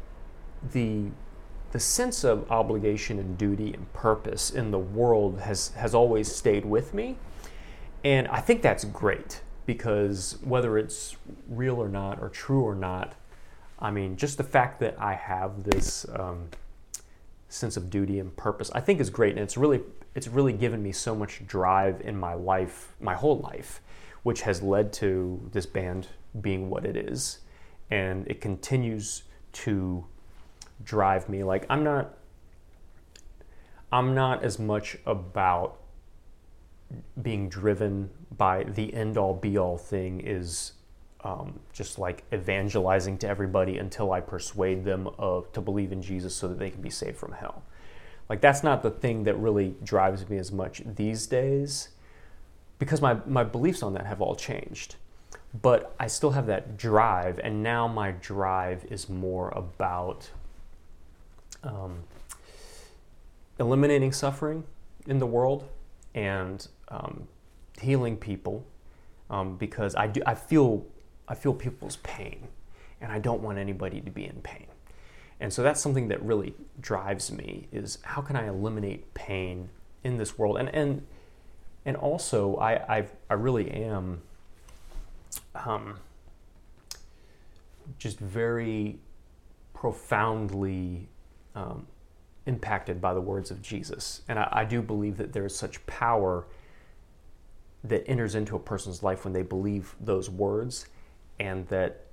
the 0.72 1.06
the 1.70 1.80
sense 1.80 2.22
of 2.22 2.50
obligation 2.52 3.18
and 3.18 3.36
duty 3.36 3.72
and 3.74 3.92
purpose 3.92 4.50
in 4.50 4.70
the 4.70 4.78
world 4.78 5.40
has 5.40 5.68
has 5.70 5.94
always 5.94 6.34
stayed 6.34 6.64
with 6.64 6.94
me, 6.94 7.16
and 8.02 8.26
I 8.28 8.40
think 8.40 8.62
that's 8.62 8.84
great 8.84 9.42
because 9.66 10.38
whether 10.42 10.76
it's 10.76 11.16
real 11.48 11.76
or 11.76 11.88
not 11.88 12.20
or 12.20 12.28
true 12.28 12.62
or 12.62 12.74
not, 12.74 13.14
I 13.78 13.90
mean, 13.90 14.16
just 14.16 14.36
the 14.36 14.44
fact 14.44 14.80
that 14.80 14.96
I 14.98 15.14
have 15.14 15.64
this 15.64 16.04
um, 16.14 16.48
sense 17.48 17.76
of 17.76 17.88
duty 17.88 18.18
and 18.18 18.36
purpose, 18.36 18.70
I 18.74 18.80
think 18.80 19.00
is 19.00 19.10
great, 19.10 19.32
and 19.32 19.40
it's 19.40 19.56
really 19.56 19.80
it's 20.14 20.26
really 20.26 20.52
given 20.52 20.82
me 20.82 20.90
so 20.90 21.14
much 21.14 21.46
drive 21.46 22.00
in 22.00 22.16
my 22.16 22.34
life, 22.34 22.94
my 23.00 23.14
whole 23.14 23.38
life 23.38 23.80
which 24.24 24.42
has 24.42 24.62
led 24.62 24.92
to 24.92 25.40
this 25.52 25.66
band 25.66 26.08
being 26.40 26.68
what 26.68 26.84
it 26.84 26.96
is. 26.96 27.38
And 27.90 28.26
it 28.26 28.40
continues 28.40 29.22
to 29.52 30.04
drive 30.82 31.28
me. 31.28 31.44
Like 31.44 31.66
I'm 31.70 31.84
not 31.84 32.18
I'm 33.92 34.14
not 34.14 34.42
as 34.42 34.58
much 34.58 34.96
about 35.06 35.76
being 37.22 37.48
driven 37.48 38.10
by 38.36 38.64
the 38.64 38.92
end 38.92 39.16
all 39.16 39.34
be 39.34 39.56
all 39.56 39.78
thing 39.78 40.20
is 40.20 40.72
um, 41.22 41.60
just 41.72 41.98
like 41.98 42.24
evangelizing 42.32 43.18
to 43.18 43.28
everybody 43.28 43.78
until 43.78 44.12
I 44.12 44.20
persuade 44.20 44.84
them 44.84 45.08
of 45.18 45.52
to 45.52 45.60
believe 45.60 45.92
in 45.92 46.02
Jesus 46.02 46.34
so 46.34 46.48
that 46.48 46.58
they 46.58 46.70
can 46.70 46.82
be 46.82 46.90
saved 46.90 47.16
from 47.16 47.32
hell. 47.32 47.62
Like 48.28 48.40
that's 48.40 48.62
not 48.62 48.82
the 48.82 48.90
thing 48.90 49.24
that 49.24 49.36
really 49.36 49.76
drives 49.84 50.28
me 50.28 50.38
as 50.38 50.50
much 50.50 50.82
these 50.84 51.26
days 51.26 51.90
because 52.84 53.00
my, 53.00 53.16
my 53.26 53.42
beliefs 53.42 53.82
on 53.82 53.94
that 53.94 54.04
have 54.04 54.20
all 54.20 54.34
changed. 54.34 54.96
But 55.62 55.94
I 55.98 56.06
still 56.06 56.32
have 56.32 56.46
that 56.48 56.76
drive, 56.76 57.40
and 57.42 57.62
now 57.62 57.88
my 57.88 58.10
drive 58.10 58.84
is 58.90 59.08
more 59.08 59.48
about 59.50 60.28
um, 61.62 62.00
eliminating 63.58 64.12
suffering 64.12 64.64
in 65.06 65.18
the 65.18 65.24
world 65.24 65.66
and 66.14 66.68
um, 66.88 67.26
healing 67.80 68.18
people 68.18 68.66
um, 69.30 69.56
because 69.56 69.94
I, 69.94 70.08
do, 70.08 70.20
I, 70.26 70.34
feel, 70.34 70.84
I 71.26 71.34
feel 71.34 71.54
people's 71.54 71.96
pain, 71.96 72.48
and 73.00 73.10
I 73.10 73.18
don't 73.18 73.40
want 73.40 73.56
anybody 73.56 74.02
to 74.02 74.10
be 74.10 74.26
in 74.26 74.42
pain. 74.42 74.66
And 75.40 75.50
so 75.50 75.62
that's 75.62 75.80
something 75.80 76.08
that 76.08 76.22
really 76.22 76.54
drives 76.80 77.32
me 77.32 77.66
is 77.72 77.96
how 78.02 78.20
can 78.20 78.36
I 78.36 78.46
eliminate 78.46 79.14
pain 79.14 79.70
in 80.02 80.18
this 80.18 80.36
world? 80.36 80.58
And, 80.58 80.68
and 80.68 81.06
and 81.84 81.96
also 81.96 82.56
I 82.56 82.96
I've, 82.96 83.12
i 83.30 83.34
really 83.34 83.70
am 83.70 84.22
um, 85.54 85.98
just 87.98 88.18
very 88.18 88.98
profoundly 89.72 91.08
um, 91.54 91.86
impacted 92.46 93.00
by 93.00 93.14
the 93.14 93.20
words 93.20 93.50
of 93.50 93.62
Jesus. 93.62 94.22
And 94.28 94.38
I, 94.38 94.48
I 94.50 94.64
do 94.64 94.82
believe 94.82 95.16
that 95.18 95.32
there 95.32 95.46
is 95.46 95.54
such 95.54 95.84
power 95.86 96.46
that 97.82 98.08
enters 98.08 98.34
into 98.34 98.56
a 98.56 98.58
person's 98.58 99.02
life 99.02 99.24
when 99.24 99.32
they 99.32 99.42
believe 99.42 99.94
those 100.00 100.30
words, 100.30 100.86
and 101.38 101.68
that 101.68 102.06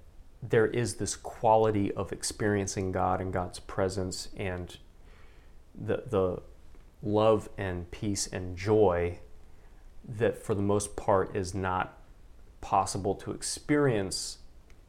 there 0.44 0.68
is 0.68 0.96
this 0.96 1.16
quality 1.16 1.94
of 1.94 2.12
experiencing 2.12 2.92
God 2.92 3.22
and 3.22 3.32
God's 3.32 3.60
presence 3.60 4.30
and 4.36 4.76
the, 5.74 6.04
the 6.08 6.42
love 7.02 7.48
and 7.58 7.90
peace 7.92 8.28
and 8.28 8.58
joy 8.58 9.20
that, 10.18 10.38
for 10.38 10.56
the 10.56 10.62
most 10.62 10.96
part, 10.96 11.36
is 11.36 11.54
not 11.54 11.98
possible 12.62 13.16
to 13.16 13.32
experience 13.32 14.38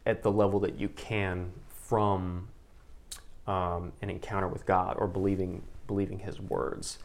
at 0.04 0.22
the 0.22 0.30
level 0.30 0.60
that 0.60 0.78
you 0.78 0.88
can 0.88 1.52
from 1.70 2.48
um, 3.46 3.92
an 4.02 4.10
encounter 4.10 4.48
with 4.48 4.66
God 4.66 4.96
or 4.98 5.06
believing 5.06 5.62
believing 5.86 6.20
His 6.20 6.40
words. 6.40 6.98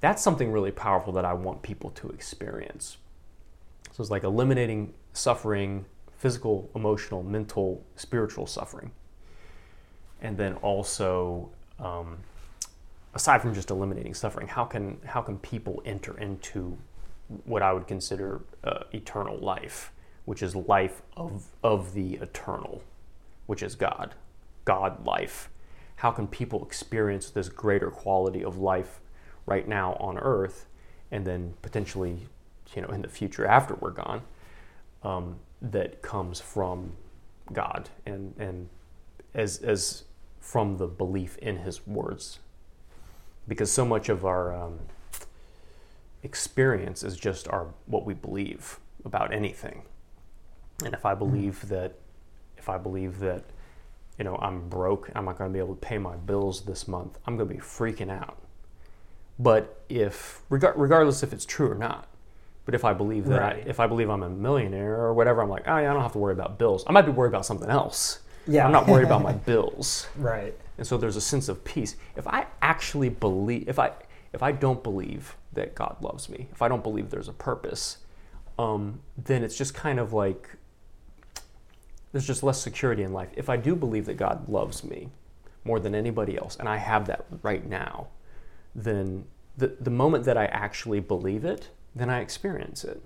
That's 0.00 0.22
something 0.22 0.52
really 0.52 0.70
powerful 0.70 1.12
that 1.14 1.24
I 1.24 1.32
want 1.32 1.62
people 1.62 1.90
to 1.90 2.10
experience. 2.10 2.98
So 3.92 4.02
it's 4.02 4.10
like 4.10 4.24
eliminating 4.24 4.92
suffering, 5.12 5.86
physical, 6.18 6.68
emotional, 6.74 7.22
mental, 7.22 7.84
spiritual 7.96 8.46
suffering, 8.46 8.90
and 10.20 10.36
then 10.36 10.54
also, 10.56 11.48
um, 11.78 12.18
aside 13.14 13.40
from 13.40 13.54
just 13.54 13.70
eliminating 13.70 14.14
suffering, 14.14 14.48
how 14.48 14.64
can 14.64 14.98
how 15.06 15.22
can 15.22 15.38
people 15.38 15.82
enter 15.86 16.18
into 16.18 16.76
what 17.44 17.62
I 17.62 17.72
would 17.72 17.86
consider 17.86 18.42
uh, 18.62 18.84
eternal 18.92 19.36
life, 19.38 19.92
which 20.24 20.42
is 20.42 20.54
life 20.54 21.02
of 21.16 21.46
of 21.62 21.94
the 21.94 22.14
eternal, 22.14 22.82
which 23.46 23.62
is 23.62 23.74
God, 23.74 24.14
God 24.64 25.04
life. 25.04 25.50
How 25.96 26.10
can 26.10 26.26
people 26.26 26.64
experience 26.64 27.30
this 27.30 27.48
greater 27.48 27.90
quality 27.90 28.44
of 28.44 28.58
life 28.58 29.00
right 29.46 29.66
now 29.68 29.94
on 29.94 30.18
earth 30.18 30.66
and 31.10 31.26
then 31.26 31.54
potentially 31.62 32.26
you 32.74 32.82
know 32.82 32.88
in 32.88 33.02
the 33.02 33.08
future 33.08 33.46
after 33.46 33.74
we're 33.74 33.90
gone 33.90 34.22
um, 35.02 35.36
that 35.60 36.02
comes 36.02 36.40
from 36.40 36.92
god 37.52 37.90
and 38.06 38.34
and 38.38 38.68
as 39.34 39.58
as 39.58 40.04
from 40.44 40.76
the 40.76 40.86
belief 40.86 41.38
in 41.38 41.58
his 41.58 41.86
words? 41.86 42.38
Because 43.48 43.72
so 43.72 43.84
much 43.84 44.08
of 44.08 44.24
our 44.24 44.54
um, 44.54 44.78
experience 46.24 47.04
is 47.04 47.16
just 47.16 47.46
our 47.48 47.68
what 47.86 48.04
we 48.04 48.14
believe 48.14 48.80
about 49.04 49.32
anything 49.32 49.82
and 50.84 50.94
if 50.94 51.04
i 51.04 51.14
believe 51.14 51.62
mm. 51.64 51.68
that 51.68 51.94
if 52.56 52.68
i 52.68 52.76
believe 52.76 53.20
that 53.20 53.44
you 54.18 54.24
know, 54.24 54.36
I'm 54.36 54.68
broke, 54.68 55.10
I'm 55.14 55.24
not 55.24 55.38
going 55.38 55.50
to 55.50 55.52
be 55.52 55.58
able 55.58 55.74
to 55.74 55.80
pay 55.80 55.98
my 55.98 56.16
bills 56.16 56.62
this 56.62 56.86
month, 56.86 57.18
I'm 57.26 57.36
going 57.36 57.48
to 57.48 57.54
be 57.54 57.60
freaking 57.60 58.10
out. 58.10 58.38
But 59.38 59.82
if, 59.88 60.42
regardless 60.48 61.22
if 61.22 61.32
it's 61.32 61.44
true 61.44 61.70
or 61.70 61.74
not, 61.74 62.06
but 62.64 62.74
if 62.74 62.84
I 62.84 62.92
believe 62.92 63.26
that, 63.26 63.40
right. 63.40 63.56
I, 63.56 63.68
if 63.68 63.80
I 63.80 63.86
believe 63.86 64.08
I'm 64.08 64.22
a 64.22 64.30
millionaire 64.30 64.94
or 64.94 65.12
whatever, 65.12 65.42
I'm 65.42 65.50
like, 65.50 65.64
oh 65.66 65.76
yeah, 65.76 65.90
I 65.90 65.92
don't 65.92 66.02
have 66.02 66.12
to 66.12 66.18
worry 66.18 66.32
about 66.32 66.58
bills. 66.58 66.84
I 66.86 66.92
might 66.92 67.02
be 67.02 67.10
worried 67.10 67.28
about 67.28 67.44
something 67.44 67.68
else. 67.68 68.20
Yeah. 68.46 68.64
I'm 68.64 68.72
not 68.72 68.86
worried 68.86 69.04
about 69.04 69.22
my 69.22 69.32
bills. 69.50 70.06
Right. 70.16 70.54
And 70.78 70.86
so 70.86 70.96
there's 70.96 71.16
a 71.16 71.20
sense 71.20 71.48
of 71.48 71.64
peace. 71.64 71.96
If 72.16 72.26
I 72.26 72.46
actually 72.62 73.08
believe, 73.08 73.68
if 73.68 73.78
I, 73.78 73.92
if 74.32 74.42
I 74.42 74.52
don't 74.52 74.82
believe 74.82 75.36
that 75.54 75.74
God 75.74 75.96
loves 76.00 76.28
me, 76.28 76.48
if 76.52 76.62
I 76.62 76.68
don't 76.68 76.82
believe 76.82 77.10
there's 77.10 77.28
a 77.28 77.32
purpose, 77.32 77.98
um, 78.58 79.00
then 79.16 79.42
it's 79.42 79.56
just 79.56 79.74
kind 79.74 79.98
of 79.98 80.12
like 80.12 80.48
there's 82.12 82.26
just 82.26 82.44
less 82.44 82.62
security 82.62 83.02
in 83.02 83.12
life. 83.12 83.30
If 83.34 83.48
I 83.48 83.56
do 83.56 83.74
believe 83.74 84.06
that 84.06 84.16
God 84.16 84.48
loves 84.48 84.84
me 84.84 85.08
more 85.64 85.80
than 85.80 85.94
anybody 85.94 86.38
else, 86.38 86.56
and 86.56 86.68
I 86.68 86.76
have 86.76 87.06
that 87.06 87.26
right 87.42 87.68
now, 87.68 88.06
then 88.74 89.24
the, 89.56 89.76
the 89.80 89.90
moment 89.90 90.24
that 90.24 90.36
I 90.36 90.46
actually 90.46 91.00
believe 91.00 91.44
it, 91.44 91.70
then 91.94 92.10
I 92.10 92.20
experience 92.20 92.84
it. 92.84 93.02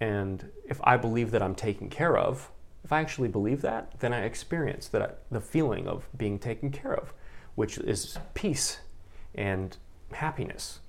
And 0.00 0.50
if 0.68 0.80
I 0.82 0.96
believe 0.96 1.30
that 1.30 1.42
I'm 1.42 1.54
taken 1.54 1.88
care 1.88 2.16
of, 2.16 2.50
if 2.84 2.92
I 2.92 3.00
actually 3.00 3.28
believe 3.28 3.62
that, 3.62 4.00
then 4.00 4.12
I 4.12 4.24
experience 4.24 4.88
that 4.88 5.20
the 5.30 5.40
feeling 5.40 5.86
of 5.86 6.08
being 6.16 6.40
taken 6.40 6.70
care 6.70 6.94
of, 6.94 7.12
which 7.54 7.78
is 7.78 8.18
peace 8.34 8.80
and 9.34 9.76
happiness. 10.12 10.80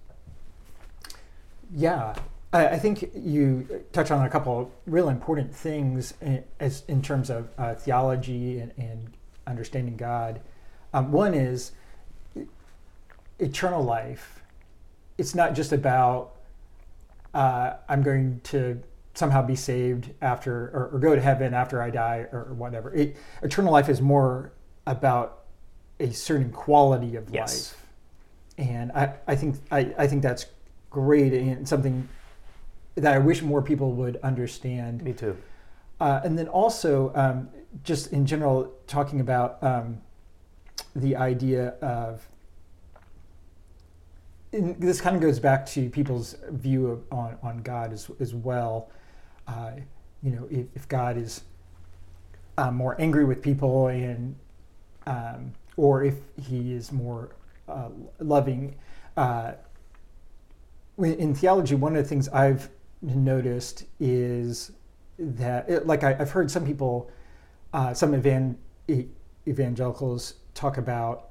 Yeah, 1.75 2.15
I 2.53 2.77
think 2.77 3.09
you 3.15 3.83
touch 3.93 4.11
on 4.11 4.23
a 4.23 4.29
couple 4.29 4.71
real 4.85 5.09
important 5.09 5.53
things 5.55 6.13
in, 6.21 6.43
as 6.59 6.83
in 6.87 7.01
terms 7.01 7.31
of 7.31 7.49
uh, 7.57 7.73
theology 7.73 8.59
and, 8.59 8.71
and, 8.77 9.17
understanding 9.45 9.97
God. 9.97 10.39
Um, 10.93 11.11
one 11.11 11.33
is 11.33 11.73
eternal 13.39 13.83
life. 13.83 14.41
It's 15.17 15.35
not 15.35 15.53
just 15.53 15.73
about 15.73 16.35
uh, 17.33 17.73
I'm 17.89 18.03
going 18.03 18.39
to 18.45 18.81
somehow 19.15 19.41
be 19.41 19.55
saved 19.55 20.11
after 20.21 20.69
or, 20.73 20.91
or, 20.93 20.99
go 20.99 21.13
to 21.13 21.21
heaven 21.21 21.53
after 21.53 21.81
I 21.81 21.89
die 21.89 22.27
or, 22.31 22.45
or 22.49 22.53
whatever. 22.53 22.93
It, 22.93 23.17
eternal 23.41 23.73
life 23.73 23.89
is 23.89 23.99
more 24.01 24.53
about 24.87 25.43
a 25.99 26.11
certain 26.11 26.51
quality 26.51 27.17
of 27.17 27.29
yes. 27.29 27.75
life, 28.57 28.67
and 28.69 28.91
I, 28.93 29.15
I 29.27 29.35
think 29.35 29.57
I, 29.71 29.93
I 29.97 30.07
think 30.07 30.23
that's 30.23 30.45
great 30.93 31.33
and 31.33 31.67
something 31.67 32.07
that 32.95 33.13
I 33.13 33.17
wish 33.17 33.41
more 33.41 33.61
people 33.61 33.91
would 33.93 34.17
understand. 34.23 35.03
Me 35.03 35.11
too. 35.11 35.35
Uh, 35.99 36.21
and 36.23 36.37
then 36.37 36.47
also, 36.47 37.11
um, 37.15 37.49
just 37.83 38.13
in 38.13 38.25
general, 38.25 38.71
talking 38.87 39.19
about 39.19 39.61
um, 39.61 39.97
the 40.95 41.15
idea 41.15 41.69
of 41.81 42.25
this 44.51 45.01
kind 45.01 45.15
of 45.15 45.21
goes 45.21 45.39
back 45.39 45.65
to 45.65 45.89
people's 45.89 46.35
view 46.51 46.87
of, 46.87 47.03
on, 47.11 47.37
on 47.41 47.57
God 47.63 47.91
as, 47.91 48.09
as 48.19 48.35
well. 48.35 48.91
Uh, 49.47 49.71
you 50.21 50.31
know, 50.31 50.47
if, 50.51 50.67
if 50.75 50.87
God 50.87 51.17
is 51.17 51.41
uh, 52.59 52.69
more 52.69 52.95
angry 53.01 53.25
with 53.25 53.41
people 53.41 53.87
and 53.87 54.35
um, 55.07 55.53
or 55.75 56.03
if 56.03 56.15
he 56.39 56.73
is 56.73 56.91
more 56.91 57.31
uh, 57.67 57.89
loving. 58.19 58.75
In 60.97 61.33
theology, 61.33 61.75
one 61.75 61.95
of 61.95 62.03
the 62.03 62.07
things 62.07 62.29
I've 62.29 62.69
noticed 63.01 63.85
is 63.99 64.71
that, 65.17 65.69
it, 65.69 65.87
like 65.87 66.03
I, 66.03 66.13
have 66.13 66.31
heard 66.31 66.51
some 66.51 66.65
people, 66.65 67.09
uh, 67.73 67.93
some 67.93 68.13
evan, 68.13 68.57
evangelicals 69.47 70.35
talk 70.53 70.77
about, 70.77 71.29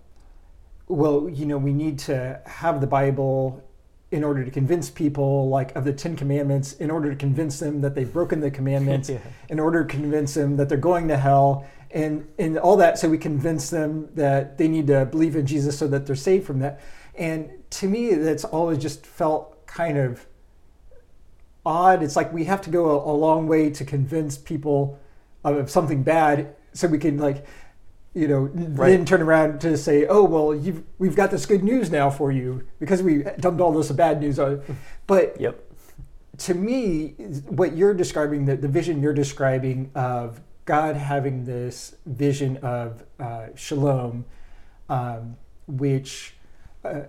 well, 0.89 1.29
you 1.29 1.47
know, 1.47 1.59
we 1.59 1.73
need 1.73 1.99
to 2.01 2.41
have 2.45 2.81
the 2.81 2.87
Bible 2.87 3.63
in 4.11 4.23
order 4.23 4.45
to 4.45 4.51
convince 4.51 4.91
people, 4.91 5.49
like 5.49 5.75
of 5.75 5.85
the 5.85 5.93
Ten 5.93 6.17
Commandments, 6.17 6.75
in 6.75 6.91
order 6.91 7.09
to 7.09 7.17
convince 7.17 7.59
them 7.59 7.81
that 7.81 7.95
they've 7.95 8.13
broken 8.13 8.41
the 8.41 8.51
commandments, 8.51 9.09
yeah. 9.11 9.19
in 9.49 9.59
order 9.59 9.85
to 9.85 9.89
convince 9.89 10.35
them 10.35 10.57
that 10.59 10.69
they're 10.69 10.77
going 10.77 11.09
to 11.09 11.17
hell, 11.17 11.67
and 11.91 12.29
and 12.39 12.59
all 12.59 12.77
that, 12.77 12.99
so 12.99 13.09
we 13.09 13.17
convince 13.17 13.71
them 13.71 14.09
that 14.15 14.59
they 14.59 14.69
need 14.69 14.87
to 14.89 15.07
believe 15.07 15.35
in 15.35 15.47
Jesus 15.47 15.79
so 15.79 15.87
that 15.89 16.07
they're 16.07 16.15
saved 16.15 16.47
from 16.47 16.59
that. 16.61 16.81
And 17.15 17.51
to 17.71 17.89
me, 17.89 18.15
that's 18.15 18.45
always 18.45 18.79
just 18.79 19.07
felt 19.07 19.51
kind 19.75 19.99
of 19.99 20.27
odd. 21.64 22.03
It's 22.03 22.16
like 22.16 22.33
we 22.33 22.45
have 22.45 22.61
to 22.62 22.70
go 22.70 22.91
a, 22.91 23.12
a 23.12 23.14
long 23.14 23.47
way 23.47 23.70
to 23.70 23.85
convince 23.85 24.37
people 24.39 24.99
of 25.45 25.70
something 25.70 26.03
bad 26.03 26.55
so 26.73 26.89
we 26.89 26.99
can 26.99 27.18
like 27.18 27.45
you 28.14 28.29
know 28.29 28.41
right. 28.41 28.91
then 28.91 29.05
turn 29.05 29.23
around 29.23 29.61
to 29.61 29.77
say 29.77 30.07
oh 30.07 30.23
well 30.23 30.55
you've 30.55 30.83
we've 30.99 31.16
got 31.16 31.31
this 31.31 31.47
good 31.47 31.64
news 31.64 31.91
now 31.91 32.11
for 32.11 32.31
you 32.31 32.66
because 32.79 33.03
we 33.03 33.25
dumped 33.41 33.61
all 33.61 33.73
this 33.73 33.91
bad 33.91 34.20
news 34.20 34.39
on 34.39 34.62
but 35.07 35.39
yep 35.41 35.64
to 36.39 36.55
me 36.55 37.09
what 37.49 37.77
you're 37.77 37.95
describing 37.95 38.45
the, 38.45 38.57
the 38.57 38.68
vision 38.68 39.03
you're 39.03 39.14
describing 39.14 39.91
of 39.95 40.41
god 40.64 40.95
having 40.95 41.45
this 41.45 41.97
vision 42.07 42.57
of 42.59 43.03
uh, 43.18 43.47
shalom 43.55 44.25
um, 44.89 45.37
which 45.66 46.35
uh, 46.85 47.01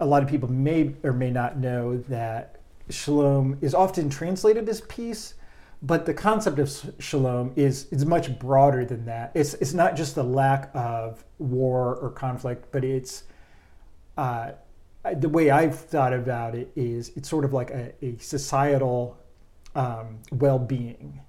a 0.00 0.06
lot 0.06 0.22
of 0.22 0.28
people 0.28 0.50
may 0.50 0.94
or 1.02 1.12
may 1.12 1.30
not 1.30 1.58
know 1.58 1.98
that 2.08 2.56
shalom 2.88 3.58
is 3.60 3.74
often 3.74 4.08
translated 4.08 4.68
as 4.68 4.80
peace, 4.82 5.34
but 5.82 6.06
the 6.06 6.14
concept 6.14 6.58
of 6.58 6.94
shalom 6.98 7.52
is 7.56 7.86
is 7.90 8.04
much 8.04 8.38
broader 8.38 8.84
than 8.84 9.04
that. 9.06 9.30
It's 9.34 9.54
it's 9.54 9.74
not 9.74 9.96
just 9.96 10.14
the 10.14 10.24
lack 10.24 10.70
of 10.74 11.24
war 11.38 11.96
or 11.96 12.10
conflict, 12.10 12.66
but 12.72 12.84
it's 12.84 13.24
uh, 14.16 14.52
the 15.16 15.28
way 15.28 15.50
I've 15.50 15.78
thought 15.78 16.12
about 16.12 16.54
it 16.54 16.70
is 16.76 17.12
it's 17.16 17.28
sort 17.28 17.44
of 17.44 17.52
like 17.52 17.70
a, 17.70 17.92
a 18.04 18.18
societal 18.18 19.18
um, 19.74 20.18
well-being. 20.32 21.20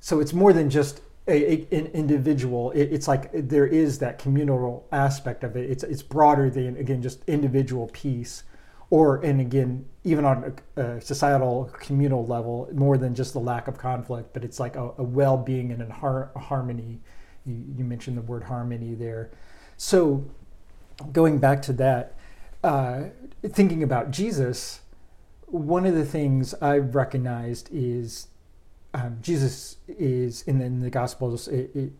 So 0.00 0.20
it's 0.20 0.32
more 0.32 0.52
than 0.52 0.68
just 0.68 1.00
a, 1.28 1.32
a, 1.32 1.68
an 1.72 1.86
individual. 1.86 2.70
It, 2.72 2.92
it's 2.92 3.08
like 3.08 3.30
there 3.32 3.66
is 3.66 3.98
that 3.98 4.18
communal 4.18 4.86
aspect 4.92 5.44
of 5.44 5.56
it. 5.56 5.70
It's 5.70 5.82
it's 5.82 6.02
broader 6.02 6.50
than 6.50 6.76
again 6.76 7.02
just 7.02 7.22
individual 7.28 7.90
peace 7.92 8.44
or 8.90 9.16
and 9.24 9.40
again 9.40 9.84
even 10.04 10.24
on 10.24 10.54
a, 10.76 10.82
a, 10.82 11.00
societal 11.00 11.70
communal 11.80 12.24
level 12.24 12.68
more 12.72 12.96
than 12.96 13.14
just 13.14 13.32
the 13.32 13.40
lack 13.40 13.66
of 13.66 13.76
conflict 13.76 14.32
but 14.32 14.44
it's 14.44 14.60
like 14.60 14.76
a, 14.76 14.92
a 14.98 15.02
well-being 15.02 15.72
and 15.72 15.82
a, 15.82 15.92
har- 15.92 16.30
harmony 16.36 17.00
You, 17.46 17.64
you 17.76 17.84
mentioned 17.84 18.16
the 18.16 18.22
word 18.22 18.44
harmony 18.44 18.94
there. 18.94 19.30
So, 19.76 20.24
going 21.12 21.38
back 21.38 21.62
to 21.62 21.72
that, 21.74 22.14
uh, 22.64 23.04
thinking 23.42 23.82
about 23.82 24.10
Jesus, 24.10 24.80
one 25.46 25.86
of 25.86 25.94
the 25.94 26.04
things 26.04 26.54
I've 26.54 26.94
recognized 26.94 27.68
is 27.72 28.28
um, 28.96 29.18
Jesus 29.20 29.76
is 29.88 30.42
in 30.42 30.80
the, 30.80 30.88
Gospels. 30.88 31.48
It, 31.48 31.70
it, 31.74 31.92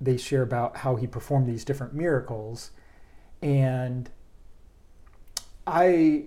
they 0.00 0.16
share 0.16 0.42
about 0.42 0.78
how 0.78 0.96
he 0.96 1.06
performed 1.06 1.46
these 1.46 1.62
different 1.62 1.92
miracles, 1.92 2.70
and 3.42 4.08
I, 5.66 6.24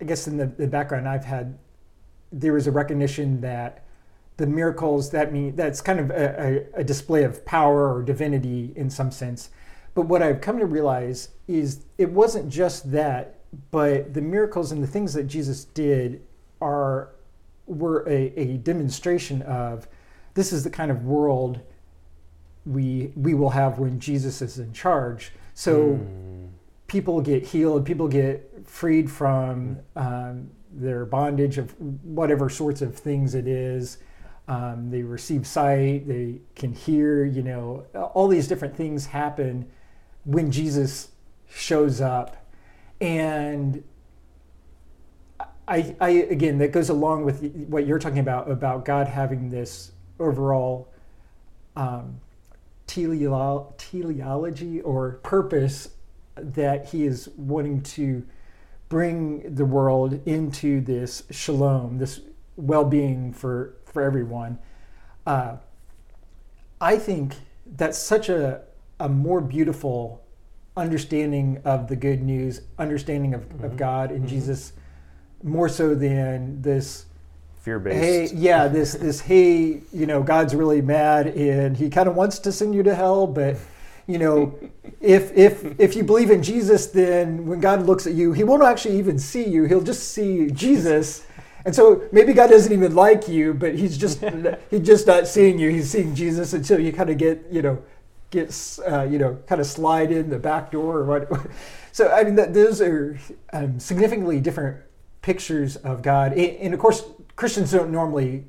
I 0.00 0.04
guess 0.04 0.26
in 0.26 0.36
the, 0.36 0.46
the 0.46 0.66
background 0.66 1.08
I've 1.08 1.24
had, 1.24 1.58
there 2.32 2.52
was 2.54 2.66
a 2.66 2.72
recognition 2.72 3.40
that 3.42 3.84
the 4.36 4.46
miracles 4.48 5.10
that 5.10 5.32
mean 5.32 5.54
that's 5.54 5.80
kind 5.80 6.00
of 6.00 6.10
a, 6.10 6.64
a, 6.74 6.80
a 6.80 6.84
display 6.84 7.22
of 7.22 7.44
power 7.44 7.94
or 7.94 8.02
divinity 8.02 8.72
in 8.74 8.90
some 8.90 9.12
sense. 9.12 9.50
But 9.94 10.02
what 10.02 10.22
I've 10.22 10.40
come 10.40 10.58
to 10.58 10.66
realize 10.66 11.28
is 11.46 11.84
it 11.98 12.10
wasn't 12.10 12.48
just 12.48 12.90
that, 12.90 13.40
but 13.70 14.12
the 14.14 14.22
miracles 14.22 14.72
and 14.72 14.82
the 14.82 14.88
things 14.88 15.14
that 15.14 15.24
Jesus 15.24 15.66
did 15.66 16.22
are 16.60 17.10
were 17.70 18.06
a, 18.08 18.32
a 18.38 18.56
demonstration 18.58 19.42
of 19.42 19.88
this 20.34 20.52
is 20.52 20.64
the 20.64 20.70
kind 20.70 20.90
of 20.90 21.04
world 21.04 21.60
we 22.66 23.12
we 23.16 23.34
will 23.34 23.50
have 23.50 23.78
when 23.78 23.98
Jesus 23.98 24.42
is 24.42 24.58
in 24.58 24.72
charge. 24.72 25.32
So 25.54 25.98
mm. 26.00 26.48
people 26.86 27.20
get 27.20 27.44
healed, 27.44 27.86
people 27.86 28.08
get 28.08 28.66
freed 28.66 29.10
from 29.10 29.78
um, 29.96 30.50
their 30.72 31.04
bondage 31.04 31.58
of 31.58 31.74
whatever 32.04 32.48
sorts 32.48 32.82
of 32.82 32.94
things 32.94 33.34
it 33.34 33.46
is. 33.46 33.98
Um, 34.48 34.90
they 34.90 35.02
receive 35.02 35.46
sight, 35.46 36.08
they 36.08 36.40
can 36.56 36.72
hear, 36.72 37.24
you 37.24 37.42
know, 37.42 37.86
all 38.14 38.26
these 38.26 38.48
different 38.48 38.76
things 38.76 39.06
happen 39.06 39.70
when 40.24 40.50
Jesus 40.50 41.10
shows 41.48 42.00
up. 42.00 42.36
And 43.00 43.84
I, 45.70 45.96
I, 46.00 46.08
again, 46.10 46.58
that 46.58 46.72
goes 46.72 46.90
along 46.90 47.24
with 47.24 47.42
what 47.68 47.86
you're 47.86 48.00
talking 48.00 48.18
about, 48.18 48.50
about 48.50 48.84
God 48.84 49.06
having 49.06 49.50
this 49.50 49.92
overall 50.18 50.88
um, 51.76 52.20
teleology 52.86 54.80
or 54.80 55.12
purpose 55.22 55.90
that 56.34 56.86
he 56.88 57.04
is 57.06 57.28
wanting 57.36 57.82
to 57.82 58.26
bring 58.88 59.54
the 59.54 59.64
world 59.64 60.20
into 60.26 60.80
this 60.80 61.22
shalom, 61.30 61.98
this 61.98 62.20
well-being 62.56 63.32
for 63.32 63.74
for 63.84 64.02
everyone. 64.02 64.58
Uh, 65.24 65.56
I 66.80 66.96
think 66.96 67.36
that's 67.64 67.96
such 67.96 68.28
a 68.28 68.62
a 68.98 69.08
more 69.08 69.40
beautiful 69.40 70.22
understanding 70.76 71.60
of 71.64 71.88
the 71.88 71.96
good 71.96 72.22
news, 72.22 72.62
understanding 72.78 73.34
of, 73.34 73.48
mm-hmm. 73.48 73.64
of 73.64 73.76
God 73.76 74.10
and 74.10 74.20
mm-hmm. 74.20 74.28
Jesus, 74.28 74.72
more 75.42 75.68
so 75.68 75.94
than 75.94 76.62
this 76.62 77.06
fear-based. 77.60 78.32
Hey, 78.32 78.38
yeah, 78.38 78.68
this 78.68 78.94
this 78.94 79.20
hey, 79.32 79.80
you 79.92 80.06
know, 80.06 80.22
God's 80.22 80.54
really 80.54 80.82
mad 80.82 81.28
and 81.28 81.76
he 81.76 81.90
kind 81.90 82.08
of 82.08 82.16
wants 82.16 82.38
to 82.40 82.52
send 82.52 82.74
you 82.74 82.82
to 82.82 82.94
hell, 82.94 83.26
but 83.26 83.56
you 84.10 84.18
know, 84.18 84.58
if 85.00 85.36
if 85.36 85.78
if 85.78 85.94
you 85.94 86.02
believe 86.02 86.30
in 86.30 86.42
Jesus, 86.42 86.86
then 86.86 87.46
when 87.46 87.60
God 87.60 87.86
looks 87.86 88.06
at 88.08 88.14
you, 88.14 88.32
He 88.32 88.42
won't 88.42 88.62
actually 88.62 88.98
even 88.98 89.18
see 89.18 89.44
you. 89.44 89.64
He'll 89.64 89.82
just 89.82 90.12
see 90.12 90.50
Jesus. 90.50 91.24
And 91.64 91.74
so 91.74 92.02
maybe 92.10 92.32
God 92.32 92.48
doesn't 92.48 92.72
even 92.72 92.94
like 92.94 93.28
you, 93.28 93.54
but 93.54 93.76
He's 93.76 93.96
just 93.96 94.24
He's 94.70 94.80
just 94.80 95.06
not 95.06 95.28
seeing 95.28 95.60
you. 95.60 95.70
He's 95.70 95.90
seeing 95.90 96.14
Jesus 96.14 96.52
until 96.54 96.80
you 96.80 96.92
kind 96.92 97.08
of 97.08 97.18
get 97.18 97.46
you 97.52 97.62
know 97.62 97.82
get 98.30 98.78
uh, 98.84 99.02
you 99.02 99.18
know 99.18 99.38
kind 99.46 99.60
of 99.60 99.66
slide 99.66 100.10
in 100.10 100.28
the 100.28 100.38
back 100.38 100.72
door 100.72 100.98
or 100.98 101.04
what. 101.04 101.30
So 101.92 102.08
I 102.08 102.22
mean, 102.22 102.36
that, 102.36 102.54
those 102.54 102.80
are 102.80 103.18
um, 103.52 103.80
significantly 103.80 104.38
different 104.38 104.76
pictures 105.22 105.76
of 105.76 106.02
God, 106.02 106.32
and 106.32 106.72
of 106.72 106.80
course, 106.80 107.04
Christians 107.36 107.72
don't 107.72 107.90
normally 107.90 108.44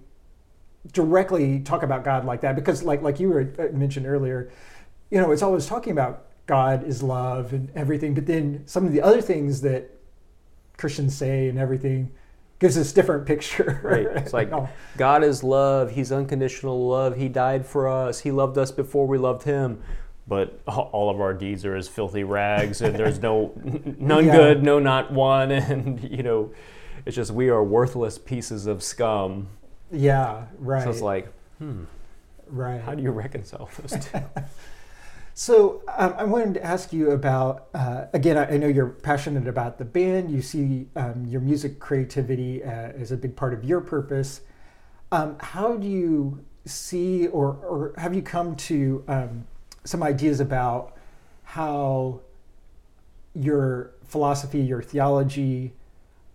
directly 0.94 1.60
talk 1.60 1.84
about 1.84 2.04
God 2.04 2.26
like 2.26 2.42
that 2.42 2.56
because, 2.56 2.84
like 2.84 3.02
like 3.02 3.20
you 3.20 3.30
were 3.30 3.54
uh, 3.60 3.76
mentioned 3.76 4.06
earlier, 4.06 4.52
you 5.10 5.20
know, 5.20 5.32
it's 5.32 5.42
always 5.42 5.66
talking 5.66 5.92
about 5.92 6.26
God 6.48 6.84
is 6.84 7.04
love 7.04 7.54
and 7.54 7.72
everything, 7.76 8.14
but 8.14 8.26
then 8.26 8.64
some 8.66 8.86
of 8.86 8.92
the 8.92 9.02
other 9.02 9.22
things 9.22 9.62
that 9.62 9.90
Christians 10.78 11.16
say 11.16 11.48
and 11.48 11.60
everything 11.60 12.12
gives 12.60 12.78
us 12.78 12.92
different 12.92 13.26
picture. 13.28 13.80
Right. 13.84 14.08
It's 14.08 14.34
like 14.34 14.52
God 14.98 15.24
is 15.24 15.44
love. 15.44 15.92
He's 15.92 16.12
unconditional 16.12 16.88
love. 16.88 17.16
He 17.16 17.30
died 17.30 17.66
for 17.66 17.88
us. 17.88 18.20
He 18.20 18.32
loved 18.32 18.58
us 18.58 18.72
before 18.72 19.08
we 19.08 19.18
loved 19.18 19.44
him. 19.44 19.82
But 20.28 20.62
all 20.68 21.10
of 21.10 21.20
our 21.20 21.34
deeds 21.34 21.66
are 21.66 21.76
as 21.76 21.88
filthy 21.88 22.24
rags, 22.24 22.82
and 22.82 22.96
there's 22.96 23.20
no 23.20 23.54
none 23.98 24.26
yeah. 24.26 24.36
good, 24.36 24.64
no 24.64 24.80
not 24.80 25.12
one, 25.12 25.52
and 25.52 26.02
you 26.04 26.24
know, 26.24 26.52
it's 27.06 27.16
just 27.16 27.32
we 27.32 27.50
are 27.50 27.64
worthless 27.64 28.18
pieces 28.18 28.68
of 28.68 28.84
scum. 28.84 29.48
Yeah, 29.92 30.46
right. 30.60 30.84
So 30.84 30.92
it's 30.92 31.02
like, 31.02 31.28
hmm, 31.58 31.84
right. 32.48 32.82
How 32.82 32.96
do 32.96 33.04
you 33.04 33.12
reconcile 33.12 33.70
those 33.78 34.06
two? 34.06 34.20
So 35.34 35.82
um, 35.98 36.14
I 36.18 36.24
wanted 36.24 36.56
to 36.56 36.64
ask 36.64 36.92
you 36.92 37.12
about 37.12 37.68
uh, 37.74 38.06
again. 38.14 38.38
I, 38.38 38.54
I, 38.54 38.58
know 38.58 38.68
you're 38.68 38.90
passionate 38.90 39.48
about 39.48 39.78
the 39.78 39.86
band. 39.86 40.30
You 40.30 40.42
see 40.42 40.88
um, 40.96 41.26
your 41.26 41.42
music 41.42 41.80
creativity 41.80 42.64
uh, 42.64 42.70
as 42.70 43.12
a 43.12 43.18
big 43.18 43.36
part 43.36 43.54
of 43.54 43.64
your 43.64 43.82
purpose. 43.82 44.42
Um, 45.12 45.38
how 45.40 45.78
do 45.78 45.88
you 45.88 46.44
see, 46.66 47.28
or 47.28 47.56
or 47.56 47.94
have 47.98 48.14
you 48.14 48.22
come 48.22 48.56
to 48.58 49.04
um, 49.08 49.48
some 49.84 50.04
ideas 50.04 50.40
about 50.40 50.98
how 51.44 52.22
your 53.34 53.92
philosophy, 54.04 54.60
your 54.60 54.82
theology, 54.82 55.74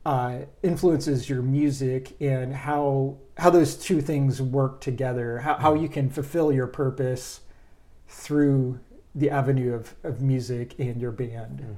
uh, 0.05 0.39
influences 0.63 1.29
your 1.29 1.43
music, 1.43 2.15
and 2.21 2.55
how 2.55 3.17
how 3.39 3.51
those 3.51 3.77
two 3.77 4.01
things 4.01 4.41
work 4.41 4.81
together? 4.81 5.39
How, 5.39 5.57
how 5.57 5.75
you 5.75 5.89
can 5.89 6.09
fulfill 6.09 6.53
your 6.53 6.67
purpose 6.67 7.41
through 8.09 8.79
the 9.17 9.31
avenue 9.31 9.75
of, 9.75 9.95
of 10.05 10.21
music 10.21 10.79
and 10.79 11.01
your 11.01 11.11
band. 11.11 11.61
Mm. 11.61 11.77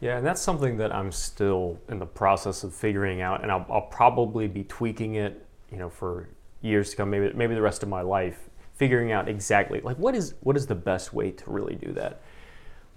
Yeah, 0.00 0.18
and 0.18 0.26
that's 0.26 0.42
something 0.42 0.76
that 0.76 0.94
I'm 0.94 1.10
still 1.10 1.78
in 1.88 1.98
the 1.98 2.06
process 2.06 2.62
of 2.62 2.74
figuring 2.74 3.22
out, 3.22 3.42
and 3.42 3.50
I'll, 3.50 3.64
I'll, 3.70 3.80
probably 3.80 4.46
be 4.46 4.64
tweaking 4.64 5.14
it, 5.14 5.46
you 5.72 5.78
know, 5.78 5.88
for 5.88 6.28
years 6.60 6.90
to 6.90 6.96
come, 6.96 7.10
maybe 7.10 7.32
maybe 7.34 7.54
the 7.54 7.62
rest 7.62 7.82
of 7.82 7.88
my 7.88 8.02
life, 8.02 8.50
figuring 8.74 9.12
out 9.12 9.28
exactly 9.28 9.80
like 9.80 9.96
what 9.98 10.14
is 10.14 10.34
what 10.40 10.56
is 10.56 10.66
the 10.66 10.74
best 10.74 11.12
way 11.12 11.30
to 11.30 11.50
really 11.50 11.74
do 11.74 11.92
that. 11.92 12.20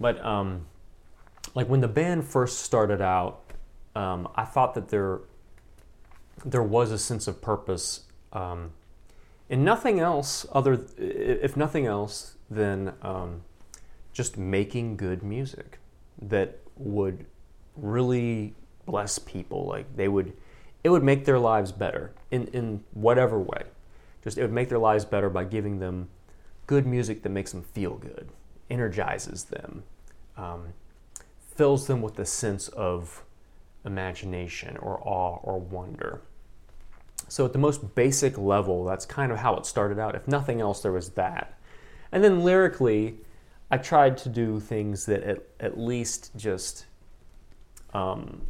But 0.00 0.24
um, 0.24 0.66
like 1.54 1.68
when 1.68 1.80
the 1.80 1.88
band 1.88 2.24
first 2.24 2.60
started 2.60 3.00
out, 3.00 3.40
um, 3.94 4.28
I 4.34 4.44
thought 4.44 4.74
that 4.74 4.88
there 4.88 5.20
there 6.44 6.62
was 6.62 6.90
a 6.90 6.98
sense 6.98 7.26
of 7.26 7.40
purpose 7.40 8.02
um, 8.32 8.70
in 9.48 9.64
nothing 9.64 9.98
else 9.98 10.46
other, 10.52 10.86
if 10.96 11.56
nothing 11.56 11.86
else, 11.86 12.36
than 12.50 12.92
um, 13.02 13.42
just 14.12 14.36
making 14.36 14.96
good 14.96 15.22
music 15.22 15.78
that 16.20 16.58
would 16.76 17.26
really 17.76 18.54
bless 18.86 19.18
people. 19.18 19.66
Like 19.66 19.96
they 19.96 20.08
would, 20.08 20.32
it 20.84 20.90
would 20.90 21.02
make 21.02 21.24
their 21.24 21.38
lives 21.38 21.72
better 21.72 22.12
in, 22.30 22.46
in 22.48 22.84
whatever 22.92 23.38
way. 23.38 23.64
Just 24.22 24.38
it 24.38 24.42
would 24.42 24.52
make 24.52 24.68
their 24.68 24.78
lives 24.78 25.04
better 25.04 25.30
by 25.30 25.44
giving 25.44 25.78
them 25.78 26.08
good 26.66 26.86
music 26.86 27.22
that 27.22 27.30
makes 27.30 27.52
them 27.52 27.62
feel 27.62 27.96
good, 27.96 28.28
energizes 28.68 29.44
them, 29.44 29.84
um, 30.36 30.74
fills 31.54 31.86
them 31.86 32.02
with 32.02 32.18
a 32.18 32.26
sense 32.26 32.68
of 32.68 33.24
imagination 33.84 34.76
or 34.76 35.00
awe 35.02 35.38
or 35.42 35.58
wonder. 35.58 36.20
So, 37.28 37.44
at 37.44 37.52
the 37.52 37.58
most 37.58 37.94
basic 37.94 38.38
level, 38.38 38.84
that's 38.84 39.04
kind 39.04 39.32
of 39.32 39.38
how 39.38 39.56
it 39.56 39.66
started 39.66 39.98
out. 39.98 40.14
If 40.14 40.26
nothing 40.28 40.60
else, 40.60 40.80
there 40.82 40.92
was 40.92 41.10
that. 41.10 41.58
And 42.10 42.24
then 42.24 42.42
lyrically, 42.42 43.18
I 43.70 43.76
tried 43.76 44.16
to 44.18 44.28
do 44.28 44.60
things 44.60 45.04
that 45.06 45.22
at, 45.22 45.42
at 45.60 45.78
least 45.78 46.30
just 46.36 46.86
um, 47.92 48.46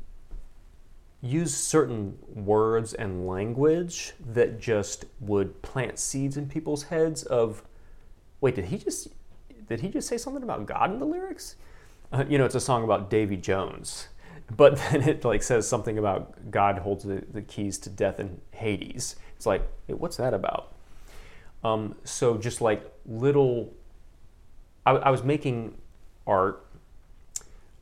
use 1.20 1.54
certain 1.54 2.16
words 2.32 2.94
and 2.94 3.26
language 3.26 4.12
that 4.24 4.60
just 4.60 5.04
would 5.20 5.60
plant 5.62 5.98
seeds 5.98 6.36
in 6.36 6.48
people's 6.48 6.84
heads 6.84 7.24
of, 7.24 7.62
wait, 8.40 8.54
did 8.54 8.66
he 8.66 8.78
just 8.78 9.08
did 9.68 9.80
he 9.80 9.88
just 9.88 10.08
say 10.08 10.16
something 10.16 10.42
about 10.42 10.66
God 10.66 10.90
in 10.90 10.98
the 10.98 11.04
lyrics? 11.04 11.56
Uh, 12.10 12.24
you 12.28 12.38
know, 12.38 12.46
it's 12.46 12.54
a 12.54 12.60
song 12.60 12.84
about 12.84 13.10
Davy 13.10 13.36
Jones, 13.36 14.08
but 14.56 14.76
then 14.90 15.02
it 15.06 15.24
like 15.24 15.42
says 15.42 15.68
something 15.68 15.98
about 15.98 16.50
God 16.50 16.78
holds 16.78 17.04
the, 17.04 17.22
the 17.32 17.42
keys 17.42 17.78
to 17.78 17.90
death 17.90 18.18
and 18.18 18.40
Hades. 18.52 19.16
It's 19.36 19.46
like, 19.46 19.62
what's 19.86 20.16
that 20.16 20.34
about? 20.34 20.74
Um, 21.64 21.96
so 22.04 22.38
just 22.38 22.60
like 22.60 22.90
little, 23.04 23.74
I, 24.86 24.92
I 24.92 25.10
was 25.10 25.22
making 25.22 25.76
art, 26.26 26.64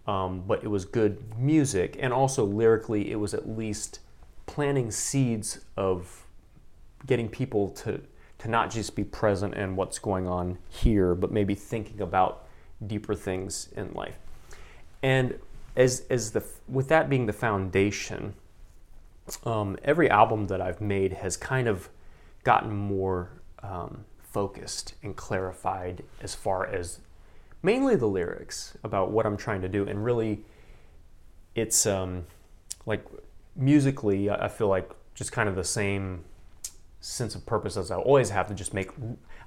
um, 0.07 0.43
but 0.47 0.63
it 0.63 0.69
was 0.69 0.85
good 0.85 1.23
music, 1.39 1.97
and 1.99 2.13
also 2.13 2.45
lyrically, 2.45 3.11
it 3.11 3.17
was 3.17 3.35
at 3.35 3.49
least 3.49 4.01
planting 4.47 4.91
seeds 4.91 5.61
of 5.77 6.25
getting 7.07 7.29
people 7.29 7.69
to 7.71 8.01
to 8.39 8.49
not 8.49 8.71
just 8.71 8.95
be 8.95 9.05
present 9.05 9.55
in 9.55 9.77
what's 9.77 9.99
going 9.99 10.29
on 10.29 10.59
here, 10.69 11.15
but 11.15 11.33
maybe 11.33 11.55
thinking 11.55 12.01
about 12.01 12.47
deeper 12.87 13.15
things 13.15 13.71
in 13.77 13.93
life. 13.95 14.17
And 15.03 15.39
as, 15.75 16.05
as 16.11 16.33
the, 16.33 16.45
with 16.69 16.89
that 16.89 17.09
being 17.09 17.27
the 17.27 17.33
foundation, 17.33 18.35
um, 19.45 19.79
every 19.83 20.11
album 20.11 20.47
that 20.49 20.61
I've 20.61 20.81
made 20.81 21.15
has 21.15 21.37
kind 21.37 21.67
of 21.67 21.89
gotten 22.45 22.75
more 22.75 23.31
um, 23.63 24.05
focused 24.21 24.95
and 25.03 25.17
clarified 25.17 26.03
as 26.21 26.35
far 26.35 26.67
as 26.67 27.01
mainly 27.63 27.97
the 27.97 28.07
lyrics 28.07 28.77
about 28.85 29.11
what 29.11 29.27
I'm 29.27 29.37
trying 29.37 29.63
to 29.63 29.69
do. 29.69 29.87
And 29.87 30.05
really, 30.05 30.45
it's 31.55 31.87
um, 31.87 32.27
like 32.85 33.05
musically, 33.55 34.31
I 34.31 34.49
feel 34.49 34.69
like 34.69 34.91
just 35.15 35.33
kind 35.33 35.49
of 35.49 35.57
the 35.57 35.65
same 35.65 36.25
sense 37.01 37.35
of 37.35 37.47
purpose 37.47 37.77
as 37.77 37.91
I 37.91 37.97
always 37.97 38.31
have 38.31 38.49
to 38.49 38.55
just 38.55 38.75
make. 38.75 38.91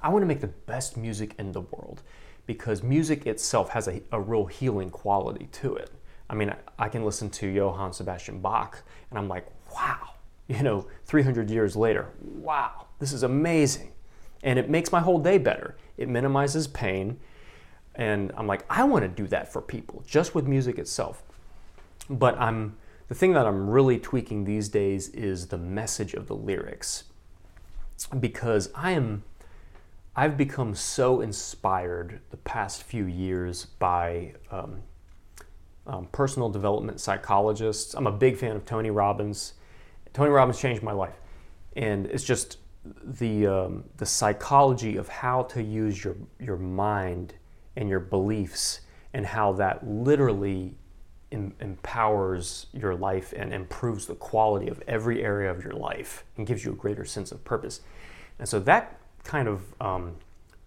I 0.02 0.10
want 0.10 0.24
to 0.24 0.28
make 0.28 0.42
the 0.42 0.48
best 0.48 0.98
music 0.98 1.36
in 1.38 1.52
the 1.52 1.62
world 1.62 2.04
because 2.46 2.82
music 2.82 3.28
itself 3.28 3.70
has 3.70 3.88
a, 3.88 4.02
a 4.12 4.20
real 4.20 4.46
healing 4.46 4.90
quality 4.90 5.48
to 5.52 5.76
it. 5.76 5.92
I 6.30 6.36
mean, 6.36 6.50
I, 6.50 6.86
I 6.86 6.90
can 6.90 7.04
listen 7.04 7.30
to 7.32 7.48
Johann 7.48 7.94
Sebastian 7.94 8.40
Bach 8.40 8.82
and 9.10 9.20
I'm 9.20 9.28
like, 9.28 9.46
wow, 9.74 10.14
you 10.48 10.64
know, 10.64 10.88
300 11.06 11.50
years 11.50 11.76
later, 11.76 12.10
wow, 12.22 12.88
this 13.00 13.14
is 13.14 13.24
amazing. 13.24 13.92
And 14.42 14.58
it 14.58 14.70
makes 14.70 14.92
my 14.92 15.00
whole 15.02 15.20
day 15.20 15.38
better. 15.38 15.76
It 15.98 16.08
minimizes 16.08 16.66
pain. 16.66 17.20
And 18.00 18.32
I'm 18.38 18.48
like, 18.48 18.64
I 18.70 18.86
want 18.86 19.04
to 19.04 19.10
do 19.10 19.28
that 19.28 19.52
for 19.52 19.62
people 19.62 20.04
just 20.08 20.34
with 20.34 20.48
music 20.48 20.80
itself. 20.80 21.22
But 22.10 22.40
I'm 22.40 22.78
the 23.10 23.14
thing 23.14 23.34
that 23.34 23.46
I'm 23.46 23.70
really 23.70 24.00
tweaking 24.00 24.46
these 24.46 24.70
days 24.70 25.10
is 25.10 25.48
the 25.48 25.58
message 25.58 26.14
of 26.14 26.28
the 26.28 26.36
lyrics 26.36 27.04
because 28.18 28.70
I 28.74 28.92
am 28.92 29.24
I've 30.16 30.38
become 30.38 30.76
so 30.76 31.20
inspired 31.20 32.22
the 32.30 32.38
past 32.38 32.84
few 32.84 33.06
years 33.06 33.66
by 33.66 34.34
um, 34.50 34.82
um, 35.86 36.08
personal 36.14 36.50
development 36.50 37.02
psychologists. 37.02 37.94
I'm 37.96 38.08
a 38.08 38.12
big 38.12 38.38
fan 38.38 38.56
of 38.56 38.66
Tony 38.66 38.92
Robbins. 38.92 39.54
Tony 40.14 40.30
Robbins 40.30 40.58
changed 40.58 40.84
my 40.84 40.94
life, 40.94 41.16
and 41.76 42.06
it's 42.06 42.24
just 42.24 42.60
the 43.04 43.46
um, 43.46 43.84
the 43.98 44.06
psychology 44.06 44.96
of 44.96 45.10
how 45.10 45.44
to 45.44 45.62
use 45.62 46.02
your 46.02 46.16
your 46.40 46.58
mind 46.58 47.34
and 47.80 47.90
your 47.90 48.02
beliefs 48.02 48.82
and 49.14 49.26
how 49.26 49.54
that 49.54 49.88
literally 49.88 50.76
em- 51.32 51.56
empowers 51.62 52.68
your 52.74 52.94
life 52.94 53.34
and 53.36 53.54
improves 53.54 54.06
the 54.06 54.16
quality 54.16 54.68
of 54.68 54.84
every 54.86 55.24
area 55.24 55.50
of 55.50 55.64
your 55.64 55.74
life 55.74 56.26
and 56.38 56.46
gives 56.46 56.64
you 56.64 56.74
a 56.74 56.76
greater 56.76 57.06
sense 57.06 57.32
of 57.32 57.44
purpose. 57.44 57.80
And 58.38 58.48
so 58.48 58.60
that 58.60 59.00
kind 59.24 59.48
of 59.48 59.62
um, 59.82 60.18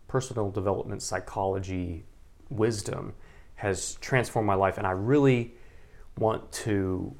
personal 0.09 0.51
development 0.51 1.03
psychology 1.03 2.05
wisdom 2.49 3.13
has 3.57 3.95
transformed 3.97 4.47
my 4.47 4.55
life, 4.55 4.79
and 4.79 4.87
I 4.87 4.91
really 4.93 5.53
want 6.19 6.51
to 6.53 7.15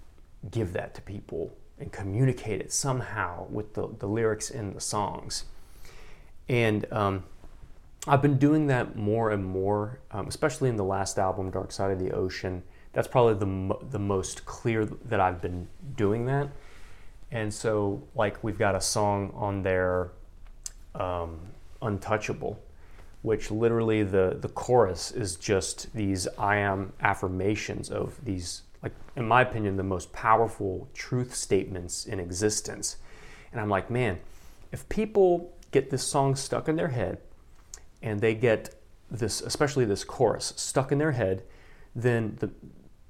give 0.51 0.73
that 0.73 0.95
to 0.95 1.03
people 1.03 1.55
and 1.79 1.93
communicate 1.93 2.61
it 2.61 2.73
somehow 2.73 3.47
with 3.49 3.75
the, 3.75 3.89
the 3.99 4.07
lyrics 4.07 4.51
in 4.51 4.73
the 4.73 4.81
songs. 4.81 5.45
And 6.49 6.91
um, 6.91 7.25
I've 8.07 8.23
been 8.23 8.39
doing 8.39 8.67
that 8.67 8.97
more 8.97 9.31
and 9.31 9.45
more, 9.45 10.01
um, 10.11 10.27
especially 10.27 10.69
in 10.69 10.77
the 10.77 10.85
last 10.85 11.19
album, 11.19 11.51
Dark 11.51 11.71
Side 11.71 11.93
of 11.93 11.99
the 11.99 12.11
Ocean 12.11 12.63
that's 12.93 13.09
probably 13.09 13.35
the, 13.35 13.77
the 13.91 13.99
most 13.99 14.45
clear 14.45 14.85
that 14.85 15.21
I've 15.21 15.41
been 15.41 15.69
doing 15.97 16.27
that. 16.27 16.49
And 17.31 17.53
so, 17.53 18.03
like, 18.15 18.43
we've 18.45 18.59
got 18.59 18.75
a 18.75 18.81
song 18.81 19.33
on 19.35 19.63
there, 19.63 20.11
um, 20.95 21.41
Untouchable, 21.81 22.63
which 23.23 23.51
literally 23.51 24.03
the, 24.03 24.37
the 24.39 24.49
chorus 24.49 25.11
is 25.11 25.37
just 25.37 25.93
these 25.95 26.29
I 26.39 26.57
am 26.57 26.93
affirmations 27.01 27.91
of 27.91 28.23
these, 28.25 28.63
like, 28.83 28.93
in 29.17 29.27
my 29.27 29.41
opinion, 29.43 29.77
the 29.77 29.83
most 29.83 30.13
powerful 30.13 30.89
truth 30.93 31.35
statements 31.35 32.05
in 32.05 32.21
existence. 32.21 32.97
And 33.51 33.61
I'm 33.61 33.71
like, 33.71 33.91
man, 33.91 34.21
if 34.71 34.87
people 34.89 35.53
get 35.71 35.91
this 35.91 36.03
song 36.03 36.37
stuck 36.37 36.69
in 36.69 36.77
their 36.77 36.89
head 36.89 37.19
and 38.03 38.21
they 38.21 38.35
get 38.35 38.75
this, 39.11 39.41
especially 39.41 39.85
this 39.85 40.05
chorus, 40.05 40.53
stuck 40.57 40.91
in 40.93 40.99
their 40.99 41.13
head, 41.13 41.43
then 41.95 42.37
the, 42.41 42.51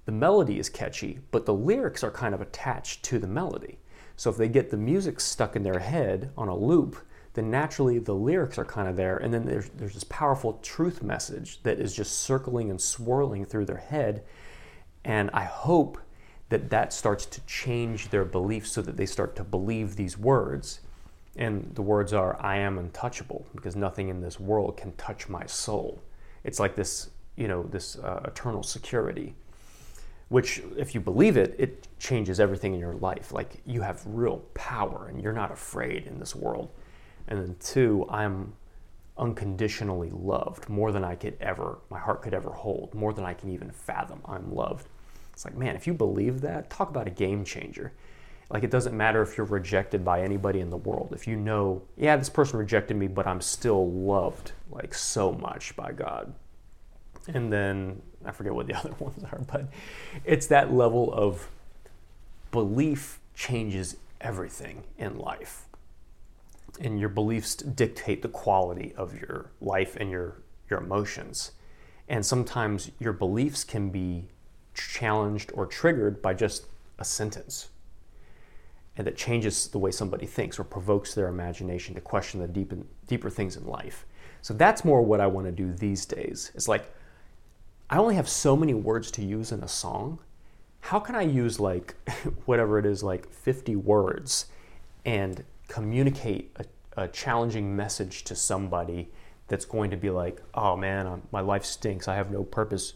the 0.05 0.13
melody 0.13 0.59
is 0.59 0.69
catchy, 0.69 1.21
but 1.31 1.47
the 1.47 1.55
lyrics 1.55 2.03
are 2.03 2.11
kind 2.11 2.35
of 2.35 2.41
attached 2.41 3.03
to 3.05 3.19
the 3.19 3.27
melody. 3.27 3.79
So 4.17 4.31
if 4.31 4.37
they 4.37 4.49
get 4.49 4.71
the 4.71 4.77
music 4.77 5.21
stuck 5.21 5.57
in 5.57 5.63
their 5.63 5.79
head 5.79 6.31
on 6.37 6.49
a 6.49 6.57
loop, 6.57 6.97
then 7.35 7.51
naturally 7.51 7.99
the 7.99 8.15
lyrics 8.15 8.59
are 8.59 8.65
kind 8.65 8.89
of 8.89 8.97
there, 8.97 9.17
and 9.17 9.33
then 9.33 9.47
there's, 9.47 9.71
there's 9.71 9.95
this 9.95 10.05
powerful 10.05 10.55
truth 10.63 11.03
message 11.03 11.63
that 11.63 11.79
is 11.79 11.95
just 11.95 12.21
circling 12.21 12.69
and 12.69 12.81
swirling 12.81 13.45
through 13.45 13.65
their 13.65 13.79
head. 13.79 14.23
And 15.05 15.31
I 15.33 15.45
hope 15.45 15.99
that 16.51 16.69
that 16.71 16.93
starts 16.93 17.25
to 17.27 17.41
change 17.47 18.11
their 18.11 18.27
beliefs 18.27 18.73
so 18.73 18.83
that 18.83 18.97
they 18.97 19.07
start 19.07 19.35
to 19.37 19.45
believe 19.45 19.97
these 19.97 20.19
words. 20.19 20.81
And 21.37 21.75
the 21.75 21.83
words 21.83 22.13
are, 22.13 22.41
I 22.41 22.59
am 22.59 22.79
untouchable 22.79 23.47
because 23.55 23.75
nothing 23.75 24.09
in 24.09 24.21
this 24.21 24.39
world 24.39 24.77
can 24.77 24.93
touch 24.93 25.29
my 25.29 25.47
soul. 25.47 26.03
It's 26.45 26.61
like 26.61 26.75
this, 26.75 27.11
you 27.37 27.49
know, 27.49 27.63
this 27.63 27.97
uh, 27.99 28.21
eternal 28.25 28.63
security 28.63 29.35
which 30.33 30.63
if 30.79 30.95
you 30.95 31.01
believe 31.01 31.37
it 31.37 31.55
it 31.59 31.87
changes 31.99 32.41
everything 32.41 32.73
in 32.73 32.81
your 32.81 32.95
life. 32.95 33.33
Like 33.33 33.61
you 33.67 33.83
have 33.83 34.03
real 34.07 34.39
power 34.55 35.09
and 35.09 35.21
you're 35.21 35.35
not 35.35 35.53
afraid 35.53 36.07
in 36.07 36.19
this 36.19 36.35
world. 36.35 36.71
And 37.29 37.39
then 37.39 37.57
two 37.61 38.07
i'm 38.09 38.55
unconditionally 39.19 40.09
loved 40.11 40.71
more 40.71 40.91
than 40.91 41.05
i 41.05 41.15
could 41.15 41.37
ever 41.39 41.81
my 41.91 41.99
heart 41.99 42.23
could 42.23 42.33
ever 42.33 42.51
hold 42.51 42.95
more 42.95 43.13
than 43.13 43.27
i 43.27 43.35
can 43.35 43.51
even 43.51 43.71
fathom 43.71 44.23
i'm 44.25 44.55
loved. 44.55 44.89
It's 45.35 45.45
like 45.45 45.55
man 45.55 45.77
if 45.77 45.87
you 45.87 45.93
believe 45.93 46.41
that 46.41 46.71
talk 46.71 46.89
about 46.89 47.07
a 47.07 47.11
game 47.11 47.45
changer 47.45 47.93
like 48.53 48.63
it 48.63 48.71
doesn't 48.71 48.97
matter 48.97 49.23
if 49.23 49.37
you're 49.37 49.47
rejected 49.47 50.05
by 50.05 50.23
anybody 50.23 50.61
in 50.61 50.71
the 50.71 50.77
world 50.77 51.13
if 51.13 51.27
you 51.27 51.37
know 51.37 51.83
yeah 51.97 52.17
this 52.17 52.29
person 52.29 52.59
rejected 52.59 52.97
me 52.97 53.09
but 53.09 53.27
i'm 53.27 53.41
still 53.41 53.91
loved 53.91 54.53
like 54.71 54.95
so 54.95 55.33
much 55.33 55.75
by 55.75 55.91
god 55.91 56.33
and 57.29 57.53
then 57.53 58.01
I 58.25 58.31
forget 58.33 58.55
what 58.55 58.67
the 58.67 58.75
other 58.79 58.95
ones 58.99 59.25
are, 59.25 59.41
but 59.51 59.69
it's 60.25 60.47
that 60.49 60.73
level 60.73 61.13
of 61.13 61.49
belief 62.51 63.21
changes 63.35 63.97
everything 64.21 64.85
in 64.99 65.19
life. 65.19 65.67
And 66.81 66.99
your 66.99 67.09
beliefs 67.09 67.55
dictate 67.57 68.23
the 68.23 68.29
quality 68.29 68.95
of 68.97 69.19
your 69.19 69.51
life 69.61 69.97
and 69.97 70.11
your, 70.11 70.39
your 70.71 70.81
emotions. 70.81 71.53
And 72.09 72.25
sometimes 72.25 72.91
your 72.99 73.13
beliefs 73.13 73.63
can 73.63 73.91
be 73.91 74.29
challenged 74.75 75.51
or 75.55 75.67
triggered 75.67 76.23
by 76.23 76.35
just 76.35 76.67
a 76.99 77.05
sentence. 77.05 77.69
And 78.97 79.07
that 79.07 79.17
changes 79.17 79.69
the 79.69 79.79
way 79.79 79.91
somebody 79.91 80.27
thinks 80.27 80.59
or 80.59 80.65
provokes 80.65 81.15
their 81.15 81.29
imagination 81.29 81.95
to 81.95 82.01
question 82.01 82.41
the 82.41 82.49
deep, 82.49 82.75
deeper 83.07 83.31
things 83.31 83.57
in 83.57 83.67
life. 83.67 84.05
So 84.43 84.53
that's 84.53 84.85
more 84.85 85.03
what 85.03 85.21
I 85.21 85.27
want 85.27 85.47
to 85.47 85.53
do 85.53 85.73
these 85.73 86.05
days. 86.05 86.51
It's 86.55 86.69
like, 86.69 86.93
I 87.89 87.99
only 87.99 88.15
have 88.17 88.29
so 88.29 88.57
many 88.57 88.75
words 88.75 89.11
to 89.13 89.25
use 89.25 89.53
in 89.53 89.63
a 89.63 89.69
song. 89.69 90.19
How 90.81 90.99
can 90.99 91.15
I 91.15 91.23
use 91.23 91.61
like 91.61 91.95
whatever 92.47 92.79
it 92.79 92.87
is, 92.87 93.03
like 93.03 93.31
50 93.31 93.77
words 93.77 94.47
and 95.05 95.45
communicate 95.69 96.57
a, 96.57 97.03
a 97.03 97.09
challenging 97.09 97.75
message 97.75 98.25
to 98.25 98.35
somebody 98.35 99.11
that's 99.49 99.65
going 99.65 99.91
to 99.91 99.97
be 99.97 100.11
like, 100.11 100.43
oh 100.55 100.77
man, 100.77 101.07
I'm, 101.07 101.23
my 101.31 101.41
life 101.41 101.65
stinks. 101.65 102.09
I 102.09 102.15
have 102.15 102.31
no 102.31 102.43
purpose. 102.43 102.95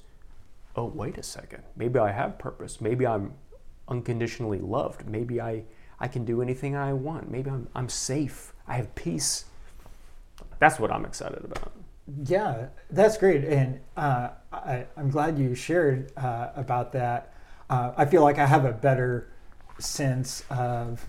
Oh, 0.75 0.87
wait 0.87 1.19
a 1.19 1.23
second. 1.23 1.63
Maybe 1.77 1.99
I 1.99 2.13
have 2.13 2.39
purpose. 2.39 2.81
Maybe 2.81 3.07
I'm 3.07 3.35
unconditionally 3.89 4.59
loved. 4.59 5.07
Maybe 5.07 5.41
I, 5.41 5.65
I 5.99 6.09
can 6.09 6.25
do 6.25 6.43
anything 6.43 6.77
I 6.77 6.93
want. 6.93 7.31
Maybe 7.31 7.51
I'm, 7.51 7.69
I'm 7.75 7.89
safe. 7.89 8.53
I 8.69 8.75
have 8.75 8.95
peace. 8.95 9.47
That's 10.59 10.79
what 10.79 10.91
I'm 10.91 11.05
excited 11.05 11.45
about. 11.45 11.73
Yeah, 12.25 12.69
that's 12.89 13.17
great, 13.19 13.45
and 13.45 13.81
uh, 13.97 14.29
I, 14.53 14.87
am 14.97 15.11
glad 15.11 15.39
you 15.39 15.57
shared 15.57 16.17
uh, 16.17 16.51
about 16.55 16.93
that. 16.93 17.33
Uh, 17.69 17.93
I 17.97 18.05
feel 18.05 18.23
like 18.23 18.39
I 18.39 18.47
have 18.47 18.65
a 18.65 18.71
better 18.71 19.29
sense 19.81 20.45
of 20.49 21.05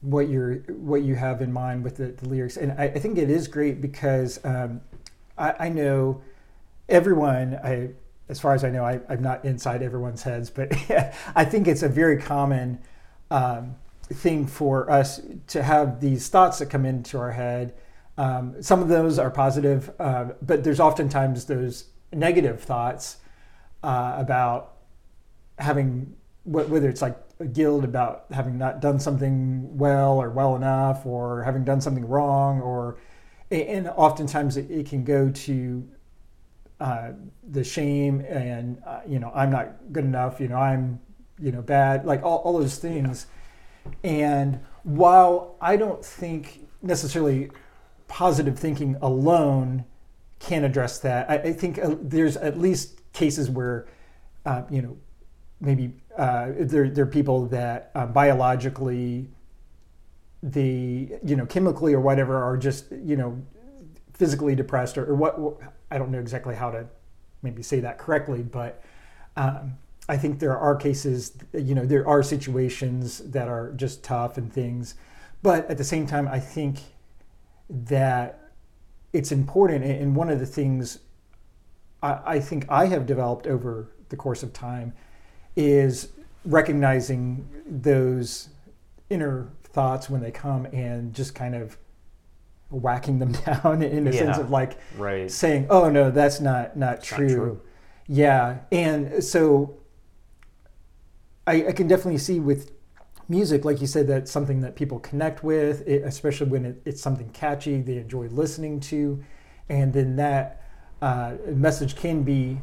what 0.00 0.28
you're 0.28 0.56
what 0.56 1.02
you 1.02 1.14
have 1.14 1.40
in 1.40 1.52
mind 1.52 1.84
with 1.84 1.98
the, 1.98 2.06
the 2.08 2.28
lyrics, 2.28 2.56
and 2.56 2.72
I, 2.72 2.84
I, 2.86 2.98
think 2.98 3.16
it 3.16 3.30
is 3.30 3.46
great 3.46 3.80
because 3.80 4.44
um, 4.44 4.80
I, 5.38 5.54
I, 5.66 5.68
know 5.68 6.20
everyone. 6.88 7.60
I, 7.62 7.90
as 8.28 8.40
far 8.40 8.54
as 8.54 8.64
I 8.64 8.70
know, 8.70 8.84
I, 8.84 9.00
am 9.08 9.22
not 9.22 9.44
inside 9.44 9.84
everyone's 9.84 10.24
heads, 10.24 10.50
but 10.50 10.72
I 11.36 11.44
think 11.44 11.68
it's 11.68 11.84
a 11.84 11.88
very 11.88 12.20
common 12.20 12.80
um, 13.32 13.76
thing 14.12 14.46
for 14.46 14.90
us 14.90 15.22
to 15.46 15.62
have 15.62 16.00
these 16.00 16.28
thoughts 16.28 16.58
that 16.58 16.66
come 16.66 16.84
into 16.84 17.18
our 17.18 17.32
head. 17.32 17.74
Um, 18.18 18.62
some 18.62 18.82
of 18.82 18.88
those 18.88 19.18
are 19.18 19.30
positive, 19.30 19.90
uh, 19.98 20.26
but 20.42 20.62
there's 20.62 20.80
oftentimes 20.80 21.46
those 21.46 21.86
negative 22.12 22.60
thoughts 22.60 23.16
uh, 23.82 24.14
about 24.18 24.74
having 25.58 26.14
wh- 26.44 26.68
whether 26.70 26.90
it's 26.90 27.00
like 27.00 27.16
a 27.40 27.46
guilt 27.46 27.84
about 27.84 28.26
having 28.30 28.58
not 28.58 28.82
done 28.82 29.00
something 29.00 29.78
well 29.78 30.20
or 30.20 30.28
well 30.30 30.54
enough, 30.54 31.06
or 31.06 31.42
having 31.42 31.64
done 31.64 31.80
something 31.80 32.06
wrong, 32.06 32.60
or 32.60 32.98
and 33.50 33.88
oftentimes 33.88 34.58
it, 34.58 34.70
it 34.70 34.86
can 34.86 35.04
go 35.04 35.30
to 35.30 35.88
uh, 36.80 37.12
the 37.48 37.64
shame 37.64 38.20
and 38.28 38.82
uh, 38.86 39.00
you 39.08 39.18
know 39.18 39.32
I'm 39.34 39.50
not 39.50 39.90
good 39.90 40.04
enough, 40.04 40.38
you 40.38 40.48
know 40.48 40.56
I'm 40.56 41.00
you 41.42 41.52
know 41.52 41.62
bad, 41.62 42.04
like 42.04 42.22
all, 42.22 42.38
all 42.38 42.58
those 42.58 42.78
things. 42.78 43.26
Yeah. 43.84 44.10
And 44.10 44.60
while 44.84 45.56
I 45.60 45.76
don't 45.76 46.04
think 46.04 46.66
necessarily 46.82 47.50
positive 48.08 48.58
thinking 48.58 48.96
alone 49.02 49.84
can 50.38 50.64
address 50.64 50.98
that, 51.00 51.28
I, 51.30 51.34
I 51.34 51.52
think 51.52 51.78
uh, 51.78 51.96
there's 52.00 52.36
at 52.36 52.58
least 52.58 53.00
cases 53.12 53.50
where 53.50 53.86
uh, 54.46 54.62
you 54.70 54.82
know 54.82 54.96
maybe 55.60 55.94
uh, 56.16 56.50
there, 56.58 56.88
there 56.88 57.04
are 57.04 57.08
people 57.08 57.46
that 57.46 57.90
uh, 57.94 58.06
biologically 58.06 59.28
the 60.42 61.08
you 61.24 61.36
know 61.36 61.46
chemically 61.46 61.94
or 61.94 62.00
whatever 62.00 62.42
are 62.42 62.56
just 62.56 62.90
you 62.90 63.16
know 63.16 63.40
physically 64.14 64.54
depressed 64.54 64.98
or, 64.98 65.06
or 65.06 65.14
what 65.14 65.58
I 65.90 65.98
don't 65.98 66.10
know 66.10 66.18
exactly 66.18 66.54
how 66.54 66.70
to 66.70 66.86
maybe 67.42 67.62
say 67.62 67.80
that 67.80 67.98
correctly 67.98 68.42
but 68.42 68.82
um, 69.36 69.78
I 70.08 70.16
think 70.16 70.38
there 70.38 70.56
are 70.56 70.74
cases 70.74 71.32
you 71.52 71.74
know 71.74 71.86
there 71.86 72.06
are 72.06 72.22
situations 72.22 73.18
that 73.18 73.48
are 73.48 73.72
just 73.72 74.02
tough 74.02 74.36
and 74.36 74.52
things 74.52 74.94
but 75.42 75.68
at 75.70 75.78
the 75.78 75.84
same 75.84 76.06
time 76.06 76.28
I 76.28 76.40
think 76.40 76.78
that 77.68 78.50
it's 79.12 79.32
important 79.32 79.84
and 79.84 80.16
one 80.16 80.28
of 80.28 80.40
the 80.40 80.46
things 80.46 80.98
I, 82.02 82.18
I 82.24 82.40
think 82.40 82.66
I 82.68 82.86
have 82.86 83.06
developed 83.06 83.46
over 83.46 83.88
the 84.08 84.16
course 84.16 84.42
of 84.42 84.52
time 84.52 84.92
is 85.56 86.08
recognizing 86.44 87.48
those 87.66 88.48
inner 89.10 89.48
thoughts 89.64 90.10
when 90.10 90.20
they 90.20 90.30
come 90.30 90.66
and 90.66 91.14
just 91.14 91.34
kind 91.34 91.54
of 91.54 91.76
whacking 92.70 93.18
them 93.18 93.32
down 93.46 93.82
in 93.82 94.06
a 94.06 94.10
yeah, 94.10 94.18
sense 94.18 94.38
of 94.38 94.50
like 94.50 94.78
right. 94.96 95.30
saying, 95.30 95.66
"Oh 95.70 95.90
no, 95.90 96.10
that's 96.10 96.40
not 96.40 96.76
not 96.76 97.02
true. 97.02 97.28
not 97.28 97.34
true." 97.34 97.60
Yeah, 98.08 98.58
and 98.70 99.22
so 99.22 99.76
I, 101.46 101.66
I, 101.68 101.72
can 101.72 101.88
definitely 101.88 102.18
see 102.18 102.38
with 102.38 102.70
music, 103.28 103.64
like 103.64 103.80
you 103.80 103.86
said, 103.86 104.06
that's 104.06 104.30
something 104.30 104.60
that 104.60 104.76
people 104.76 105.00
connect 105.00 105.42
with, 105.42 105.86
especially 105.88 106.48
when 106.48 106.64
it, 106.64 106.82
it's 106.84 107.02
something 107.02 107.30
catchy 107.30 107.80
they 107.80 107.96
enjoy 107.96 108.28
listening 108.28 108.78
to, 108.80 109.22
and 109.68 109.92
then 109.92 110.16
that 110.16 110.62
uh, 111.00 111.34
message 111.46 111.96
can 111.96 112.22
be 112.22 112.58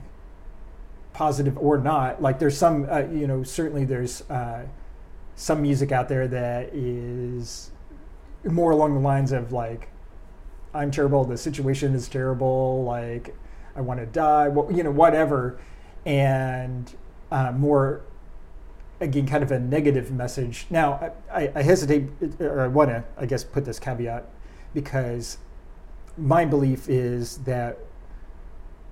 positive 1.12 1.58
or 1.58 1.78
not. 1.78 2.22
Like 2.22 2.40
there's 2.40 2.58
some, 2.58 2.88
uh, 2.90 3.00
you 3.00 3.28
know, 3.28 3.44
certainly 3.44 3.84
there's 3.84 4.22
uh, 4.30 4.66
some 5.36 5.62
music 5.62 5.92
out 5.92 6.08
there 6.08 6.28
that 6.30 6.74
is 6.74 7.72
more 8.46 8.72
along 8.72 8.94
the 8.94 9.02
lines 9.02 9.34
of 9.34 9.52
like, 9.52 9.90
I'm 10.74 10.92
terrible, 10.92 11.26
the 11.26 11.38
situation 11.38 11.96
is 11.96 12.08
terrible, 12.08 12.86
like 12.86 13.36
I 13.76 13.82
want 13.82 14.00
to 14.00 14.06
die, 14.06 14.48
well, 14.48 14.72
you 14.72 14.84
know, 14.84 14.92
whatever, 14.92 15.60
and 16.06 16.94
uh, 17.32 17.52
more 17.52 18.04
again 19.02 19.26
kind 19.26 19.44
of 19.44 19.52
a 19.52 19.60
negative 19.60 20.12
message. 20.12 20.68
Now 20.70 21.14
I, 21.32 21.52
I 21.56 21.62
hesitate, 21.62 22.10
or 22.40 22.62
I 22.62 22.68
want 22.68 22.90
to, 22.90 23.04
I 23.18 23.26
guess, 23.26 23.44
put 23.44 23.66
this 23.66 23.80
caveat 23.80 24.26
because 24.74 25.38
my 26.18 26.46
belief 26.46 26.90
is 26.90 27.38
that 27.40 27.78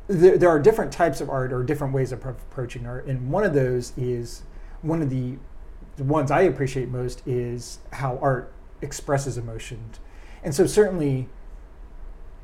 there, 0.08 0.38
there 0.38 0.50
are 0.50 0.60
different 0.60 0.92
types 0.92 1.20
of 1.20 1.30
art 1.30 1.52
or 1.52 1.64
different 1.64 1.94
ways 1.94 2.12
of 2.12 2.26
approaching 2.26 2.86
art, 2.86 3.06
and 3.06 3.30
one 3.30 3.44
of 3.44 3.54
those 3.54 3.94
is 3.98 4.44
one 4.82 5.02
of 5.02 5.10
the, 5.10 5.36
the 5.98 6.04
ones 6.04 6.32
I 6.32 6.42
appreciate 6.42 6.90
most 6.90 7.28
is 7.28 7.80
how 7.92 8.18
art 8.22 8.54
expresses 8.82 9.38
emotion, 9.38 9.84
and 10.44 10.56
so 10.56 10.66
certainly 10.66 11.28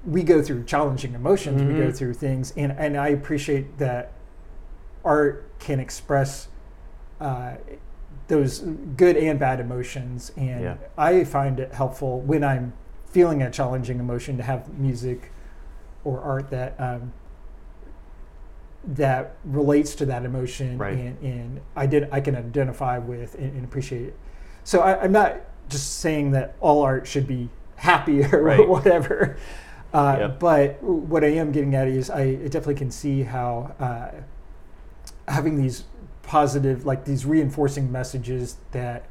we 0.06 0.24
go 0.24 0.42
through 0.42 0.66
challenging 0.66 1.14
emotions, 1.14 1.62
mm-hmm. 1.62 1.72
we 1.72 1.80
go 1.80 1.88
mm-hmm. 1.88 1.96
through 1.96 2.16
things, 2.16 2.52
and 2.58 2.74
and 2.74 2.98
I 2.98 3.10
appreciate 3.10 3.78
that 3.78 4.12
art 5.06 5.50
can 5.60 5.80
express. 5.80 6.50
Uh, 7.24 7.56
those 8.28 8.60
good 8.60 9.18
and 9.18 9.40
bad 9.40 9.60
emotions, 9.60 10.32
and 10.38 10.64
yeah. 10.64 10.76
I 10.98 11.24
find 11.24 11.60
it 11.60 11.74
helpful 11.74 12.22
when 12.22 12.44
I'm 12.44 12.74
feeling 13.08 13.42
a 13.42 13.52
challenging 13.52 14.00
emotion 14.00 14.38
to 14.38 14.44
have 14.44 14.74
music 14.78 15.32
or 16.04 16.22
art 16.22 16.50
that 16.50 16.80
um, 16.80 17.14
that 18.86 19.36
relates 19.46 19.96
to 19.96 20.06
that 20.06 20.26
emotion 20.26 20.78
right. 20.78 20.98
and, 20.98 21.18
and 21.22 21.62
I 21.76 21.86
did 21.86 22.10
I 22.12 22.20
can 22.20 22.36
identify 22.36 22.98
with 22.98 23.36
and, 23.36 23.54
and 23.54 23.64
appreciate 23.64 24.08
it. 24.08 24.18
So 24.64 24.82
I, 24.82 25.06
am 25.06 25.12
not 25.12 25.38
just 25.70 26.00
saying 26.00 26.32
that 26.32 26.56
all 26.60 26.82
art 26.82 27.08
should 27.08 27.28
be 27.28 27.50
happy 27.76 28.24
or 28.34 28.42
right. 28.42 28.68
whatever. 28.68 29.38
Uh, 29.94 30.18
yep. 30.20 30.40
But 30.40 30.82
what 30.82 31.24
I 31.24 31.28
am 31.28 31.52
getting 31.52 31.76
at 31.76 31.88
is 31.88 32.10
I 32.10 32.36
definitely 32.36 32.76
can 32.76 32.92
see 32.92 33.24
how 33.24 33.76
uh, 33.80 35.32
having 35.32 35.62
these 35.62 35.84
positive, 36.24 36.86
like 36.86 37.06
these 37.06 37.26
reinforcing 37.26 37.92
messages 37.92 38.58
that 38.72 39.06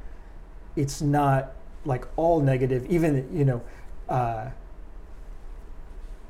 it's 0.76 1.00
not 1.00 1.52
like 1.84 2.06
all 2.16 2.40
negative, 2.40 2.84
even, 2.90 3.28
you 3.32 3.44
know, 3.44 3.62
uh, 4.08 4.50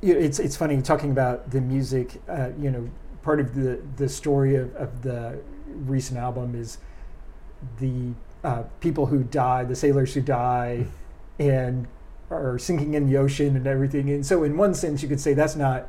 it's, 0.01 0.39
it's 0.39 0.55
funny 0.55 0.81
talking 0.81 1.11
about 1.11 1.49
the 1.51 1.61
music, 1.61 2.21
uh, 2.27 2.49
you 2.59 2.69
know, 2.69 2.89
part 3.23 3.39
of 3.39 3.55
the 3.55 3.81
the 3.95 4.07
story 4.07 4.55
of, 4.55 4.75
of 4.75 5.01
the 5.01 5.39
recent 5.85 6.19
album 6.19 6.53
is 6.53 6.77
the 7.79 8.11
uh, 8.43 8.63
people 8.81 9.07
who 9.07 9.23
die, 9.23 9.63
the 9.63 9.75
sailors 9.75 10.13
who 10.13 10.21
die, 10.21 10.85
and 11.39 11.87
are 12.29 12.59
sinking 12.59 12.93
in 12.93 13.09
the 13.09 13.17
ocean 13.17 13.55
and 13.55 13.65
everything. 13.65 14.09
And 14.09 14.25
so, 14.25 14.43
in 14.43 14.57
one 14.57 14.73
sense, 14.73 15.01
you 15.01 15.09
could 15.09 15.19
say 15.19 15.33
that's 15.33 15.55
not 15.55 15.87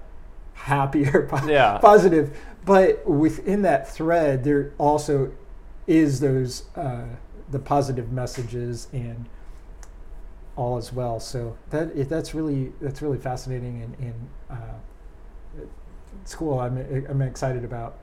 happy 0.55 1.07
or 1.09 1.27
po- 1.27 1.47
yeah. 1.47 1.79
positive, 1.79 2.37
but 2.65 3.07
within 3.09 3.63
that 3.63 3.91
thread, 3.91 4.45
there 4.45 4.73
also 4.79 5.33
is 5.87 6.21
those 6.21 6.65
uh, 6.77 7.05
the 7.51 7.59
positive 7.59 8.11
messages 8.11 8.89
and 8.93 9.27
all 10.57 10.77
as 10.77 10.93
well. 10.93 11.21
So 11.21 11.57
that 11.71 12.09
that's 12.09 12.35
really 12.35 12.73
that's 12.81 13.03
really 13.03 13.19
fascinating 13.19 13.83
and, 13.83 13.97
and 13.99 14.29
uh, 14.51 15.65
it's 16.23 16.35
cool. 16.35 16.59
I'm 16.61 16.79
I'm 17.09 17.23
excited 17.23 17.65
about 17.65 17.99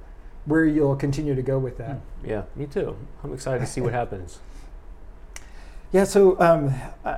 where 0.45 0.65
you'll 0.65 0.95
continue 0.95 1.35
to 1.35 1.41
go 1.41 1.59
with 1.59 1.77
that. 1.77 1.97
Hmm. 2.21 2.29
Yeah, 2.29 2.43
me 2.55 2.65
too. 2.67 2.95
I'm 3.23 3.33
excited 3.33 3.59
to 3.59 3.65
see 3.65 3.81
what 3.81 3.93
happens. 4.01 4.39
Yeah, 5.91 6.05
so 6.05 6.39
um, 6.39 6.73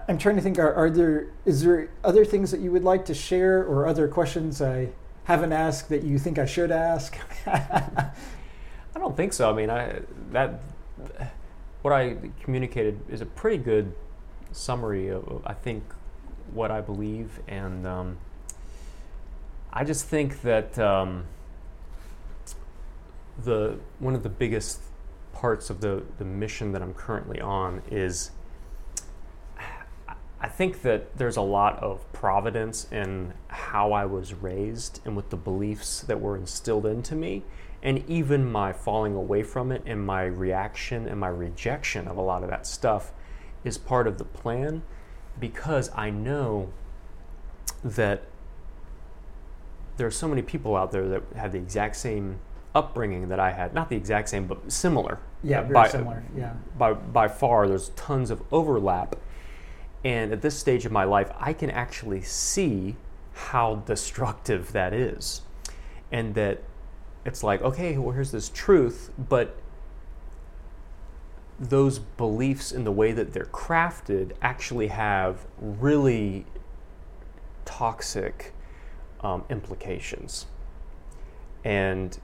I'm 0.08 0.18
trying 0.18 0.36
to 0.36 0.42
think. 0.42 0.58
Are, 0.58 0.74
are, 0.74 0.90
there 0.90 1.28
is 1.46 1.62
there 1.64 1.92
other 2.04 2.26
things 2.26 2.50
that 2.50 2.60
you 2.60 2.72
would 2.72 2.84
like 2.84 3.06
to 3.06 3.14
share, 3.14 3.64
or 3.64 3.86
other 3.86 4.08
questions 4.08 4.62
I 4.62 4.90
haven't 5.26 5.54
asked 5.54 5.90
that 5.90 6.04
you 6.04 6.18
think 6.20 6.38
I 6.40 6.46
should 6.46 6.72
ask? 6.72 7.18
I 7.48 8.12
don't 8.96 9.16
think 9.16 9.34
so. 9.34 9.50
I 9.50 9.54
mean, 9.54 9.70
I 9.70 10.02
that 10.32 10.60
what 11.82 11.94
I 11.94 12.18
communicated 12.42 13.00
is 13.10 13.22
a 13.22 13.26
pretty 13.26 13.58
good 13.58 13.94
summary 14.52 15.10
of 15.10 15.42
I 15.46 15.54
think 15.54 15.84
what 16.54 16.72
I 16.72 16.82
believe, 16.82 17.40
and 17.48 17.88
um, 17.88 18.18
I 19.72 19.84
just 19.84 20.06
think 20.06 20.42
that 20.42 20.78
um, 20.78 21.26
the 23.44 23.80
one 24.00 24.16
of 24.16 24.24
the 24.24 24.30
biggest 24.30 24.82
parts 25.34 25.70
of 25.70 25.82
the, 25.82 26.04
the 26.20 26.26
mission 26.26 26.72
that 26.72 26.82
I'm 26.82 26.94
currently 26.94 27.42
on 27.42 27.82
is 27.90 28.32
I 30.44 30.50
think 30.50 30.82
that 30.82 31.18
there's 31.18 31.38
a 31.38 31.42
lot 31.42 31.82
of 31.82 32.12
providence 32.12 32.86
in 32.92 33.34
how 33.48 33.94
I 33.94 34.06
was 34.06 34.34
raised 34.34 35.00
and 35.06 35.16
with 35.16 35.30
the 35.30 35.38
beliefs 35.38 36.02
that 36.02 36.20
were 36.20 36.36
instilled 36.36 36.86
into 36.86 37.16
me, 37.16 37.44
and 37.82 38.04
even 38.10 38.52
my 38.52 38.74
falling 38.74 39.16
away 39.16 39.44
from 39.44 39.72
it 39.72 39.84
and 39.86 40.06
my 40.06 40.24
reaction 40.24 41.08
and 41.08 41.18
my 41.18 41.30
rejection 41.30 42.10
of 42.10 42.18
a 42.18 42.22
lot 42.22 42.44
of 42.44 42.50
that 42.50 42.68
stuff 42.68 43.14
is 43.64 43.78
part 43.78 44.06
of 44.06 44.18
the 44.18 44.26
plan 44.26 44.84
because 45.40 45.90
I 45.96 46.10
know 46.10 46.74
that 47.82 48.24
there 49.96 50.08
are 50.08 50.12
so 50.12 50.28
many 50.28 50.42
people 50.42 50.76
out 50.76 50.92
there 50.92 51.08
that 51.08 51.24
have 51.38 51.54
the 51.54 51.58
exact 51.58 51.96
same 51.96 52.40
upbringing 52.76 53.30
that 53.30 53.40
I 53.40 53.52
had. 53.52 53.74
Not 53.74 53.90
the 53.90 53.96
exact 53.96 54.28
same, 54.28 54.48
but 54.48 54.72
similar. 54.72 55.20
Yeah, 55.42 55.62
very 55.62 55.74
by, 55.74 55.88
similar. 55.88 56.24
Yeah. 56.36 56.54
By 56.78 56.94
by 56.94 57.28
far, 57.30 57.68
there's 57.68 57.90
tons 57.90 58.30
of 58.30 58.42
overlap. 58.52 59.16
And 60.04 60.34
at 60.34 60.42
this 60.42 60.58
stage 60.58 60.86
of 60.86 60.92
my 60.92 61.06
life, 61.06 61.32
I 61.38 61.54
can 61.54 61.70
actually 61.70 62.22
see 62.22 62.96
how 63.34 63.76
destructive 63.86 64.74
that 64.74 64.94
is, 64.94 65.42
and 66.12 66.36
that 66.36 66.62
it's 67.26 67.44
like, 67.44 67.62
okay, 67.62 67.98
well, 67.98 68.12
here's 68.12 68.32
this 68.32 68.50
truth, 68.50 69.12
but 69.18 69.56
those 71.60 72.00
beliefs 72.00 72.72
in 72.72 72.84
the 72.84 72.92
way 72.92 73.12
that 73.14 73.32
they're 73.34 73.46
crafted 73.46 74.34
actually 74.42 74.88
have 74.88 75.46
really 75.60 76.46
toxic 77.64 78.54
um, 79.22 79.44
implications. 79.50 80.48
And 81.64 82.20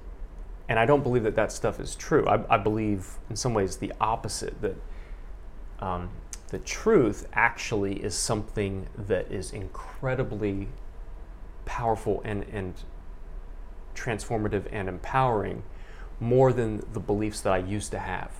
and 0.67 0.77
I 0.77 0.85
don't 0.85 1.01
believe 1.01 1.23
that 1.23 1.35
that 1.35 1.51
stuff 1.51 1.79
is 1.79 1.95
true. 1.95 2.27
I, 2.27 2.53
I 2.53 2.57
believe, 2.57 3.17
in 3.27 3.35
some 3.35 3.55
ways, 3.55 3.77
the 3.77 3.91
opposite 3.99 4.61
that 4.61 4.75
um, 5.79 6.09
the 6.49 6.59
truth 6.59 7.27
actually 7.33 8.03
is 8.03 8.15
something 8.15 8.87
that 8.97 9.31
is 9.31 9.51
incredibly 9.51 10.67
powerful 11.65 12.21
and, 12.25 12.45
and 12.51 12.73
transformative 13.95 14.65
and 14.71 14.89
empowering 14.89 15.63
more 16.19 16.51
than 16.51 16.83
the 16.93 16.99
beliefs 16.99 17.41
that 17.41 17.53
I 17.53 17.59
used 17.59 17.91
to 17.91 17.99
have. 17.99 18.31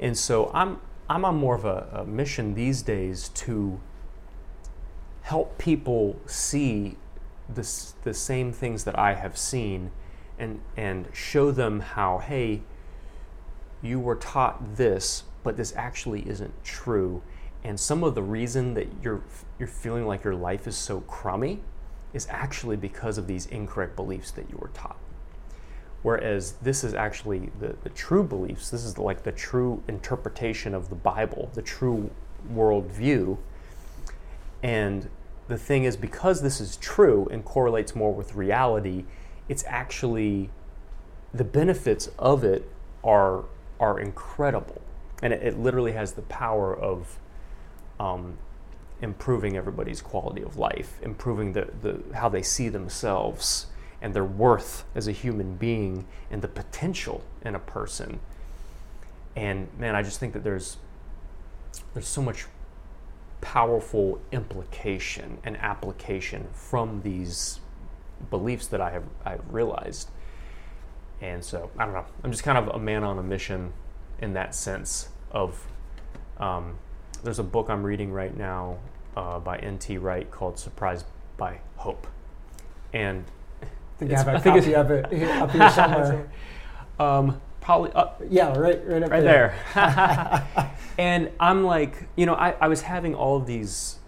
And 0.00 0.16
so 0.16 0.50
I'm, 0.54 0.80
I'm 1.08 1.24
on 1.24 1.36
more 1.36 1.54
of 1.54 1.64
a, 1.64 1.88
a 1.92 2.04
mission 2.04 2.54
these 2.54 2.82
days 2.82 3.28
to 3.28 3.80
help 5.22 5.58
people 5.58 6.18
see 6.26 6.96
the, 7.54 7.68
the 8.02 8.14
same 8.14 8.52
things 8.52 8.84
that 8.84 8.98
I 8.98 9.14
have 9.14 9.36
seen 9.36 9.90
and, 10.38 10.60
and 10.76 11.06
show 11.12 11.50
them 11.50 11.80
how, 11.80 12.18
hey, 12.18 12.62
you 13.82 14.00
were 14.00 14.16
taught 14.16 14.76
this, 14.76 15.24
but 15.42 15.56
this 15.56 15.72
actually 15.76 16.28
isn't 16.28 16.52
true. 16.64 17.22
And 17.64 17.78
some 17.78 18.02
of 18.02 18.14
the 18.14 18.22
reason 18.22 18.74
that 18.74 18.88
you're, 19.02 19.22
you're 19.58 19.68
feeling 19.68 20.06
like 20.06 20.24
your 20.24 20.34
life 20.34 20.66
is 20.66 20.76
so 20.76 21.00
crummy 21.02 21.60
is 22.12 22.26
actually 22.28 22.76
because 22.76 23.18
of 23.18 23.26
these 23.26 23.46
incorrect 23.46 23.96
beliefs 23.96 24.30
that 24.32 24.50
you 24.50 24.58
were 24.58 24.70
taught. 24.74 24.98
Whereas 26.02 26.52
this 26.62 26.82
is 26.82 26.94
actually 26.94 27.50
the, 27.60 27.76
the 27.82 27.88
true 27.90 28.24
beliefs, 28.24 28.70
this 28.70 28.84
is 28.84 28.98
like 28.98 29.22
the 29.22 29.32
true 29.32 29.82
interpretation 29.86 30.74
of 30.74 30.88
the 30.88 30.96
Bible, 30.96 31.50
the 31.54 31.62
true 31.62 32.10
worldview. 32.52 33.38
And 34.62 35.08
the 35.46 35.56
thing 35.56 35.84
is, 35.84 35.96
because 35.96 36.42
this 36.42 36.60
is 36.60 36.76
true 36.76 37.28
and 37.30 37.44
correlates 37.44 37.94
more 37.94 38.12
with 38.12 38.34
reality, 38.34 39.04
it's 39.48 39.64
actually 39.66 40.50
the 41.32 41.44
benefits 41.44 42.10
of 42.18 42.44
it 42.44 42.68
are 43.04 43.44
are 43.80 43.98
incredible, 43.98 44.80
and 45.22 45.32
it, 45.32 45.42
it 45.42 45.58
literally 45.58 45.92
has 45.92 46.12
the 46.12 46.22
power 46.22 46.76
of 46.76 47.18
um, 47.98 48.36
improving 49.00 49.56
everybody's 49.56 50.02
quality 50.02 50.42
of 50.42 50.56
life, 50.56 50.98
improving 51.02 51.52
the, 51.52 51.68
the 51.80 52.00
how 52.14 52.28
they 52.28 52.42
see 52.42 52.68
themselves 52.68 53.66
and 54.00 54.12
their 54.14 54.24
worth 54.24 54.84
as 54.94 55.06
a 55.06 55.12
human 55.12 55.54
being, 55.54 56.04
and 56.30 56.42
the 56.42 56.48
potential 56.48 57.22
in 57.44 57.54
a 57.54 57.58
person. 57.58 58.18
And 59.36 59.68
man, 59.78 59.94
I 59.94 60.02
just 60.02 60.18
think 60.18 60.32
that 60.32 60.44
there's 60.44 60.76
there's 61.94 62.08
so 62.08 62.20
much 62.20 62.46
powerful 63.40 64.20
implication 64.30 65.38
and 65.44 65.56
application 65.56 66.48
from 66.52 67.02
these 67.02 67.60
beliefs 68.30 68.66
that 68.68 68.80
I 68.80 68.90
have 68.90 69.04
I've 69.24 69.42
realized. 69.52 70.10
And 71.20 71.44
so 71.44 71.70
I 71.78 71.84
don't 71.84 71.94
know. 71.94 72.06
I'm 72.24 72.32
just 72.32 72.42
kind 72.42 72.58
of 72.58 72.68
a 72.68 72.78
man 72.78 73.04
on 73.04 73.18
a 73.18 73.22
mission 73.22 73.72
in 74.20 74.32
that 74.34 74.54
sense. 74.54 75.08
Of 75.32 75.66
um, 76.38 76.78
there's 77.24 77.38
a 77.38 77.44
book 77.44 77.68
I'm 77.68 77.82
reading 77.82 78.12
right 78.12 78.36
now 78.36 78.78
uh, 79.16 79.38
by 79.38 79.58
N.T. 79.58 79.98
Wright 79.98 80.30
called 80.30 80.58
"Surprised 80.58 81.06
by 81.36 81.58
Hope," 81.76 82.06
and 82.92 83.24
I 83.62 83.66
think 83.98 84.12
I 84.12 84.22
have 84.22 84.44
copy 84.44 84.74
of 84.74 84.90
it 84.90 85.04
up 85.04 85.50
here 85.50 85.70
somewhere. 85.70 86.30
um, 87.00 87.40
probably 87.60 87.92
up, 87.92 88.22
yeah, 88.28 88.56
right, 88.56 88.80
right, 88.86 89.08
right 89.08 89.20
there. 89.22 89.56
there. 89.74 90.70
and 90.98 91.30
I'm 91.40 91.64
like, 91.64 92.08
you 92.16 92.26
know, 92.26 92.34
I, 92.34 92.56
I 92.60 92.68
was 92.68 92.82
having 92.82 93.14
all 93.14 93.36
of 93.36 93.46
these, 93.46 94.00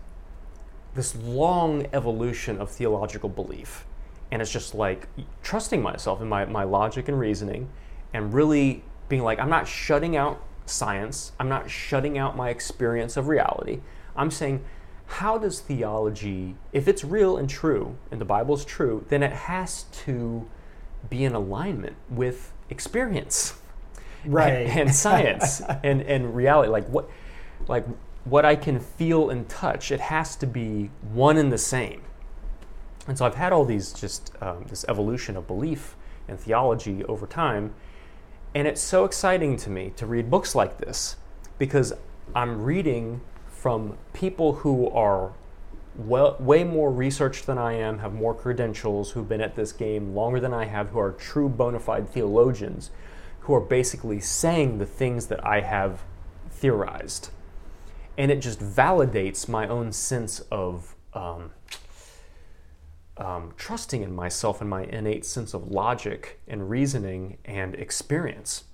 this 0.95 1.15
long 1.15 1.87
evolution 1.93 2.59
of 2.61 2.71
theological 2.71 3.29
belief 3.29 3.87
and 4.35 4.43
it's 4.43 4.51
just 4.51 4.75
like 4.75 5.07
trusting 5.45 5.81
myself 5.81 6.21
in 6.21 6.29
my, 6.29 6.45
my 6.45 6.65
logic 6.65 7.07
and 7.07 7.19
reasoning 7.19 7.69
and 8.13 8.35
really 8.35 8.83
being 9.09 9.23
like 9.23 9.39
i'm 9.39 9.49
not 9.49 9.67
shutting 9.69 10.17
out 10.17 10.43
science. 10.67 11.33
I'm 11.39 11.49
not 11.49 11.71
shutting 11.71 12.19
out 12.19 12.37
my 12.37 12.51
experience 12.51 13.17
of 13.17 13.29
reality. 13.29 13.81
I'm 14.17 14.31
saying 14.31 14.65
how 15.07 15.39
does 15.39 15.61
theology 15.61 16.57
if 16.73 16.89
it's 16.89 17.05
real 17.05 17.37
and 17.37 17.49
true 17.49 17.97
and 18.11 18.21
the 18.21 18.25
Bible's 18.25 18.65
true 18.65 19.05
then 19.11 19.23
it 19.23 19.33
has 19.33 19.85
to 20.05 20.49
be 21.11 21.25
in 21.25 21.35
alignment 21.35 21.97
with 22.09 22.53
experience 22.71 23.55
right. 24.25 24.67
and, 24.67 24.81
and 24.81 24.95
science 24.95 25.61
and, 25.83 26.01
and 26.03 26.35
reality. 26.35 26.71
Like 26.71 26.89
what 26.89 27.09
like 27.69 27.87
what 28.25 28.45
i 28.45 28.57
can 28.57 28.81
feel 28.81 29.31
and 29.31 29.49
touch 29.49 29.91
it 29.91 30.01
has 30.01 30.35
to 30.37 30.47
be 30.47 30.91
one 31.13 31.37
and 31.37 31.53
the 31.53 31.59
same. 31.59 32.03
And 33.07 33.19
so 33.19 33.27
I've 33.27 33.35
had 33.35 33.53
all 33.53 33.65
these 33.65 33.93
just 33.93 34.33
um, 34.41 34.65
this 34.69 34.85
evolution 34.89 35.37
of 35.37 35.47
belief 35.47 35.97
and 36.27 36.41
theology 36.41 37.05
over 37.05 37.27
time. 37.27 37.75
And 38.55 38.69
it's 38.69 38.81
so 38.81 39.05
exciting 39.05 39.57
to 39.59 39.71
me 39.71 39.93
to 39.97 40.07
read 40.07 40.31
books 40.31 40.55
like 40.55 40.79
this 40.79 41.17
because 41.59 41.93
I'm 42.35 42.63
reading 42.63 43.21
from 43.49 43.99
people 44.13 44.55
who 44.55 44.89
are 44.91 45.33
well, 45.97 46.37
way 46.41 46.65
more 46.65 46.91
researched 46.91 47.47
than 47.47 47.57
I 47.57 47.75
am, 47.75 47.99
have 47.99 48.13
more 48.13 48.35
credentials, 48.35 49.13
who've 49.13 49.29
been 49.29 49.41
at 49.41 49.55
this 49.55 49.73
game 49.73 50.15
longer 50.15 50.41
than 50.41 50.53
I 50.53 50.65
have, 50.65 50.89
who 50.89 50.99
are 50.99 51.13
true 51.13 51.49
bona 51.49 51.79
fide 51.79 52.09
theologians, 52.09 52.91
who 53.41 53.55
are 53.55 53.61
basically 53.61 54.21
saying 54.21 54.79
the 54.79 54.87
things 54.87 55.27
that 55.29 55.45
I 55.47 55.61
have 55.61 56.03
theorized. 56.51 57.31
And 58.19 58.31
it 58.31 58.41
just 58.41 58.61
validates 58.61 59.49
my 59.49 59.69
own 59.69 59.93
sense 59.93 60.41
of. 60.51 60.95
Um, 61.13 61.51
um, 63.17 63.53
trusting 63.57 64.03
in 64.03 64.15
myself 64.15 64.61
and 64.61 64.69
my 64.69 64.85
innate 64.85 65.25
sense 65.25 65.55
of 65.55 65.69
logic 65.69 66.41
and 66.49 66.69
reasoning 66.69 67.39
and 67.45 67.75
experience. 67.75 68.65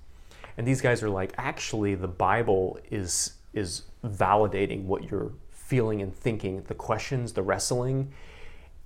And 0.57 0.67
these 0.67 0.81
guys 0.81 1.03
are 1.03 1.09
like, 1.09 1.33
actually, 1.37 1.95
the 1.95 2.07
Bible 2.07 2.79
is 2.89 3.33
is 3.53 3.83
validating 4.03 4.85
what 4.85 5.09
you're 5.11 5.33
feeling 5.51 6.01
and 6.01 6.15
thinking, 6.15 6.63
the 6.63 6.73
questions, 6.73 7.33
the 7.33 7.41
wrestling, 7.41 8.11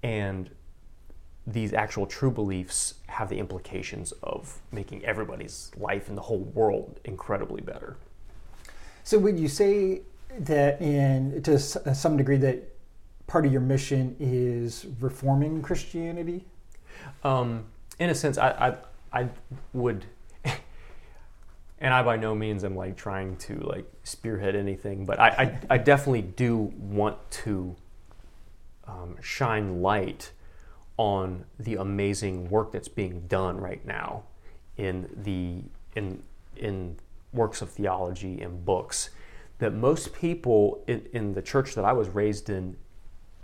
and 0.03 0.49
these 1.47 1.74
actual 1.74 2.06
true 2.06 2.32
beliefs 2.32 2.95
have 3.08 3.30
the 3.30 3.38
implications 3.38 4.12
of 4.24 4.62
making 4.72 5.06
everybody's 5.06 5.72
life 5.78 6.10
and 6.10 6.18
the 6.18 6.22
whole 6.22 6.39
world 6.39 6.99
incredibly 7.03 7.62
better. 7.62 7.97
So, 9.03 9.20
would 9.20 9.39
you 9.39 9.47
say 9.47 10.01
that, 10.39 10.82
in 10.82 11.41
to 11.43 11.60
some 11.60 12.18
degree, 12.18 12.38
that 12.38 12.74
part 13.28 13.45
of 13.45 13.51
your 13.51 13.61
mission 13.61 14.15
is 14.19 14.86
reforming 14.99 15.61
Christianity? 15.61 16.45
Um, 17.23 17.65
in 17.99 18.09
a 18.09 18.15
sense, 18.15 18.38
I, 18.38 18.78
I, 19.11 19.21
I 19.21 19.30
would, 19.73 20.05
and 21.80 21.93
I 21.93 22.03
by 22.03 22.17
no 22.17 22.36
means 22.36 22.63
am 22.63 22.76
like 22.76 22.97
trying 22.97 23.38
to 23.38 23.55
like 23.61 23.86
spearhead 24.03 24.55
anything, 24.55 25.05
but 25.05 25.19
I, 25.19 25.28
I, 25.28 25.76
I 25.76 25.78
definitely 25.78 26.21
do 26.23 26.73
want 26.78 27.17
to 27.32 27.76
um, 28.88 29.15
shine 29.21 29.82
light 29.82 30.32
on 30.97 31.45
the 31.59 31.76
amazing 31.76 32.49
work 32.49 32.71
that's 32.71 32.88
being 32.88 33.21
done 33.28 33.57
right 33.57 33.86
now 33.86 34.23
in 34.78 35.09
the 35.23 35.63
in 35.99 36.21
in 36.55 36.97
works 37.34 37.61
of 37.61 37.69
theology 37.69 38.41
and 38.41 38.63
books 38.63 39.09
that 39.59 39.73
most 39.73 40.13
people 40.13 40.84
in, 40.88 41.05
in 41.13 41.34
the 41.34 41.41
church 41.41 41.76
that 41.76 41.84
I 41.84 41.93
was 41.93 42.09
raised 42.09 42.49
in 42.49 42.78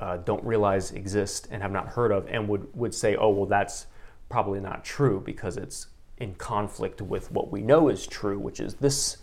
uh, 0.01 0.17
don't 0.17 0.43
realize 0.43 0.91
exist 0.91 1.47
and 1.51 1.61
have 1.61 1.71
not 1.71 1.87
heard 1.87 2.11
of 2.11 2.27
and 2.27 2.47
would, 2.49 2.67
would 2.75 2.93
say, 2.93 3.15
oh, 3.15 3.29
well, 3.29 3.45
that's 3.45 3.85
probably 4.29 4.59
not 4.59 4.83
true 4.83 5.21
because 5.23 5.57
it's 5.57 5.87
in 6.17 6.33
conflict 6.35 7.01
with 7.01 7.31
what 7.31 7.51
we 7.51 7.61
know 7.61 7.87
is 7.87 8.07
true, 8.07 8.39
which 8.39 8.59
is 8.59 8.73
this 8.75 9.17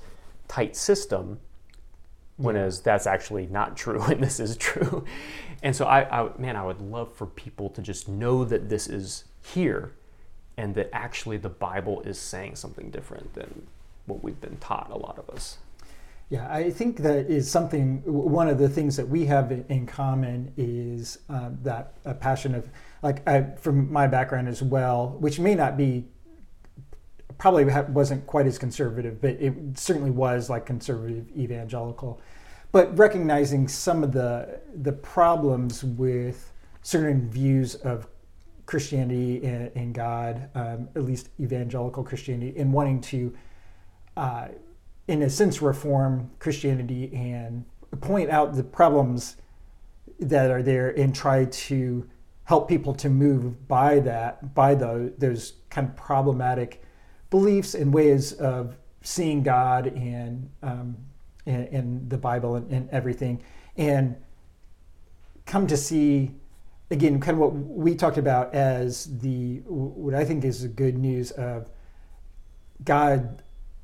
tight 0.46 0.76
system, 0.76 1.40
whereas 2.36 2.80
that's 2.80 3.06
actually 3.06 3.46
not 3.48 3.76
true 3.76 4.00
and 4.04 4.22
this 4.22 4.38
is 4.38 4.56
true. 4.56 5.04
And 5.64 5.74
so, 5.74 5.86
I, 5.86 6.22
I, 6.22 6.30
man, 6.38 6.54
I 6.54 6.64
would 6.64 6.80
love 6.80 7.12
for 7.12 7.26
people 7.26 7.68
to 7.70 7.82
just 7.82 8.08
know 8.08 8.44
that 8.44 8.68
this 8.68 8.86
is 8.86 9.24
here 9.42 9.94
and 10.56 10.76
that 10.76 10.88
actually 10.92 11.38
the 11.38 11.48
Bible 11.48 12.02
is 12.02 12.18
saying 12.18 12.54
something 12.54 12.90
different 12.90 13.34
than 13.34 13.66
what 14.06 14.22
we've 14.22 14.40
been 14.40 14.56
taught, 14.58 14.90
a 14.90 14.96
lot 14.96 15.18
of 15.18 15.28
us. 15.30 15.58
Yeah, 16.30 16.46
I 16.52 16.70
think 16.70 16.98
that 16.98 17.30
is 17.30 17.50
something. 17.50 18.02
One 18.04 18.48
of 18.48 18.58
the 18.58 18.68
things 18.68 18.96
that 18.96 19.08
we 19.08 19.24
have 19.26 19.50
in 19.50 19.86
common 19.86 20.52
is 20.58 21.20
um, 21.30 21.58
that 21.62 21.94
a 22.04 22.12
passion 22.12 22.54
of, 22.54 22.68
like, 23.02 23.26
I, 23.26 23.42
from 23.56 23.90
my 23.90 24.06
background 24.06 24.46
as 24.46 24.62
well, 24.62 25.16
which 25.20 25.40
may 25.40 25.54
not 25.54 25.78
be, 25.78 26.04
probably 27.38 27.64
wasn't 27.64 28.26
quite 28.26 28.46
as 28.46 28.58
conservative, 28.58 29.22
but 29.22 29.30
it 29.40 29.54
certainly 29.78 30.10
was 30.10 30.50
like 30.50 30.66
conservative 30.66 31.24
evangelical. 31.34 32.20
But 32.72 32.96
recognizing 32.98 33.66
some 33.66 34.04
of 34.04 34.12
the 34.12 34.60
the 34.74 34.92
problems 34.92 35.82
with 35.82 36.52
certain 36.82 37.30
views 37.30 37.76
of 37.76 38.06
Christianity 38.66 39.42
and, 39.46 39.70
and 39.74 39.94
God, 39.94 40.50
um, 40.54 40.90
at 40.94 41.04
least 41.04 41.30
evangelical 41.40 42.04
Christianity, 42.04 42.52
and 42.58 42.70
wanting 42.70 43.00
to. 43.00 43.34
Uh, 44.14 44.48
in 45.08 45.22
a 45.22 45.30
sense, 45.30 45.60
reform 45.62 46.30
Christianity 46.38 47.10
and 47.14 47.64
point 48.00 48.30
out 48.30 48.54
the 48.54 48.62
problems 48.62 49.36
that 50.20 50.50
are 50.50 50.62
there 50.62 50.90
and 50.90 51.14
try 51.14 51.46
to 51.46 52.08
help 52.44 52.68
people 52.68 52.94
to 52.94 53.08
move 53.08 53.66
by 53.66 54.00
that, 54.00 54.54
by 54.54 54.74
the, 54.74 55.12
those 55.18 55.54
kind 55.70 55.88
of 55.88 55.96
problematic 55.96 56.82
beliefs 57.30 57.74
and 57.74 57.92
ways 57.92 58.34
of 58.34 58.76
seeing 59.02 59.42
God 59.42 59.86
and 59.86 60.50
um, 60.62 60.96
in, 61.46 61.66
in, 61.68 62.08
the 62.08 62.18
Bible 62.18 62.56
and, 62.56 62.70
and, 62.70 62.90
everything, 62.90 63.42
and 63.76 64.16
come 65.46 65.66
to 65.66 65.76
see 65.76 66.30
again 66.90 67.20
kind 67.20 67.34
of 67.34 67.38
what 67.38 67.54
we 67.54 67.94
talked 67.94 68.18
about 68.18 68.54
as 68.54 69.18
the 69.20 69.62
what 69.66 70.14
I 70.14 70.24
think 70.24 70.44
is 70.44 70.62
the 70.62 70.68
good 70.68 70.98
news 70.98 71.30
of 71.32 71.70
God 72.84 73.42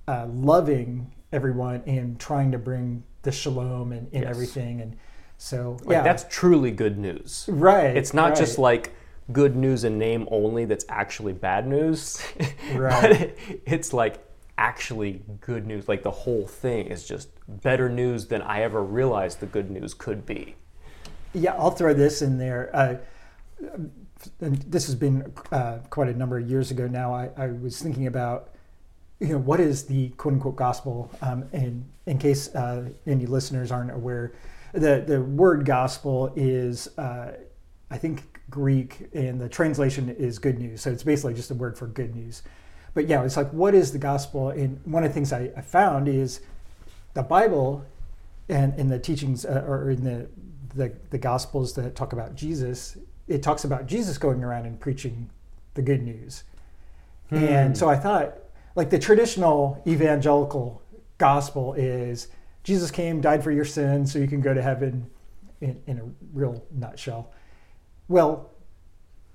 uh, 0.08 0.26
loving 0.26 1.13
everyone 1.34 1.82
and 1.86 2.18
trying 2.18 2.52
to 2.52 2.58
bring 2.58 3.02
the 3.22 3.32
shalom 3.32 3.92
and, 3.92 4.08
and 4.12 4.22
yes. 4.22 4.30
everything 4.30 4.80
and 4.80 4.96
so 5.36 5.76
like, 5.82 5.94
yeah 5.96 6.02
that's 6.02 6.24
truly 6.30 6.70
good 6.70 6.96
news 6.98 7.46
right 7.48 7.96
it's 7.96 8.14
not 8.14 8.30
right. 8.30 8.38
just 8.38 8.58
like 8.58 8.94
good 9.32 9.56
news 9.56 9.84
in 9.84 9.98
name 9.98 10.28
only 10.30 10.64
that's 10.64 10.84
actually 10.88 11.32
bad 11.32 11.66
news 11.66 12.22
right 12.74 13.20
it, 13.20 13.38
it's 13.66 13.92
like 13.92 14.24
actually 14.58 15.22
good 15.40 15.66
news. 15.66 15.88
Like 15.88 16.02
the 16.02 16.10
whole 16.10 16.46
thing 16.46 16.86
is 16.86 17.06
just 17.06 17.28
better 17.62 17.88
news 17.88 18.26
than 18.26 18.42
I 18.42 18.62
ever 18.62 18.82
realized 18.82 19.40
the 19.40 19.46
good 19.46 19.70
news 19.70 19.94
could 19.94 20.24
be. 20.24 20.56
Yeah, 21.32 21.54
I'll 21.54 21.70
throw 21.70 21.94
this 21.94 22.22
in 22.22 22.38
there. 22.38 22.70
Uh, 22.74 22.96
this 24.40 24.86
has 24.86 24.94
been 24.94 25.32
uh, 25.50 25.78
quite 25.90 26.08
a 26.08 26.14
number 26.14 26.38
of 26.38 26.48
years 26.48 26.70
ago 26.70 26.86
now. 26.86 27.12
I, 27.12 27.30
I, 27.36 27.48
was 27.48 27.82
thinking 27.82 28.06
about, 28.06 28.53
you 29.20 29.28
know, 29.28 29.38
what 29.38 29.60
is 29.60 29.84
the 29.84 30.10
quote 30.10 30.34
unquote 30.34 30.56
gospel? 30.56 31.10
Um, 31.22 31.44
and 31.52 31.84
in 32.06 32.18
case 32.18 32.54
uh, 32.54 32.90
any 33.06 33.26
listeners 33.26 33.70
aren't 33.70 33.92
aware, 33.92 34.32
the, 34.72 35.04
the 35.06 35.20
word 35.20 35.64
gospel 35.64 36.32
is, 36.36 36.96
uh, 36.98 37.32
I 37.90 37.98
think, 37.98 38.40
Greek, 38.50 39.08
and 39.14 39.40
the 39.40 39.48
translation 39.48 40.08
is 40.10 40.38
good 40.38 40.58
news. 40.58 40.82
So 40.82 40.90
it's 40.90 41.02
basically 41.02 41.34
just 41.34 41.50
a 41.50 41.54
word 41.54 41.78
for 41.78 41.86
good 41.86 42.14
news 42.14 42.42
but 42.94 43.08
yeah, 43.08 43.24
it's 43.24 43.36
like, 43.36 43.50
what 43.50 43.74
is 43.74 43.92
the 43.92 43.98
gospel? 43.98 44.50
And 44.50 44.80
one 44.84 45.02
of 45.02 45.10
the 45.10 45.14
things 45.14 45.32
I, 45.32 45.50
I 45.56 45.60
found 45.60 46.08
is 46.08 46.40
the 47.12 47.22
Bible 47.22 47.84
and 48.48 48.78
in 48.78 48.88
the 48.88 48.98
teachings 48.98 49.44
uh, 49.44 49.64
or 49.66 49.90
in 49.90 50.04
the, 50.04 50.28
the, 50.74 50.92
the 51.10 51.18
gospels 51.18 51.74
that 51.74 51.96
talk 51.96 52.12
about 52.12 52.36
Jesus, 52.36 52.96
it 53.26 53.42
talks 53.42 53.64
about 53.64 53.86
Jesus 53.86 54.16
going 54.16 54.44
around 54.44 54.66
and 54.66 54.78
preaching 54.78 55.28
the 55.74 55.82
good 55.82 56.02
news. 56.02 56.44
Hmm. 57.30 57.36
And 57.36 57.76
so 57.76 57.88
I 57.88 57.96
thought, 57.96 58.38
like 58.74 58.90
the 58.90 58.98
traditional 58.98 59.82
evangelical 59.86 60.82
gospel 61.18 61.74
is 61.74 62.28
Jesus 62.62 62.90
came, 62.90 63.20
died 63.20 63.44
for 63.44 63.52
your 63.52 63.64
sins, 63.64 64.12
so 64.12 64.18
you 64.18 64.26
can 64.26 64.40
go 64.40 64.54
to 64.54 64.62
heaven 64.62 65.08
in, 65.60 65.80
in 65.86 65.98
a 65.98 66.02
real 66.32 66.64
nutshell. 66.70 67.32
Well, 68.08 68.50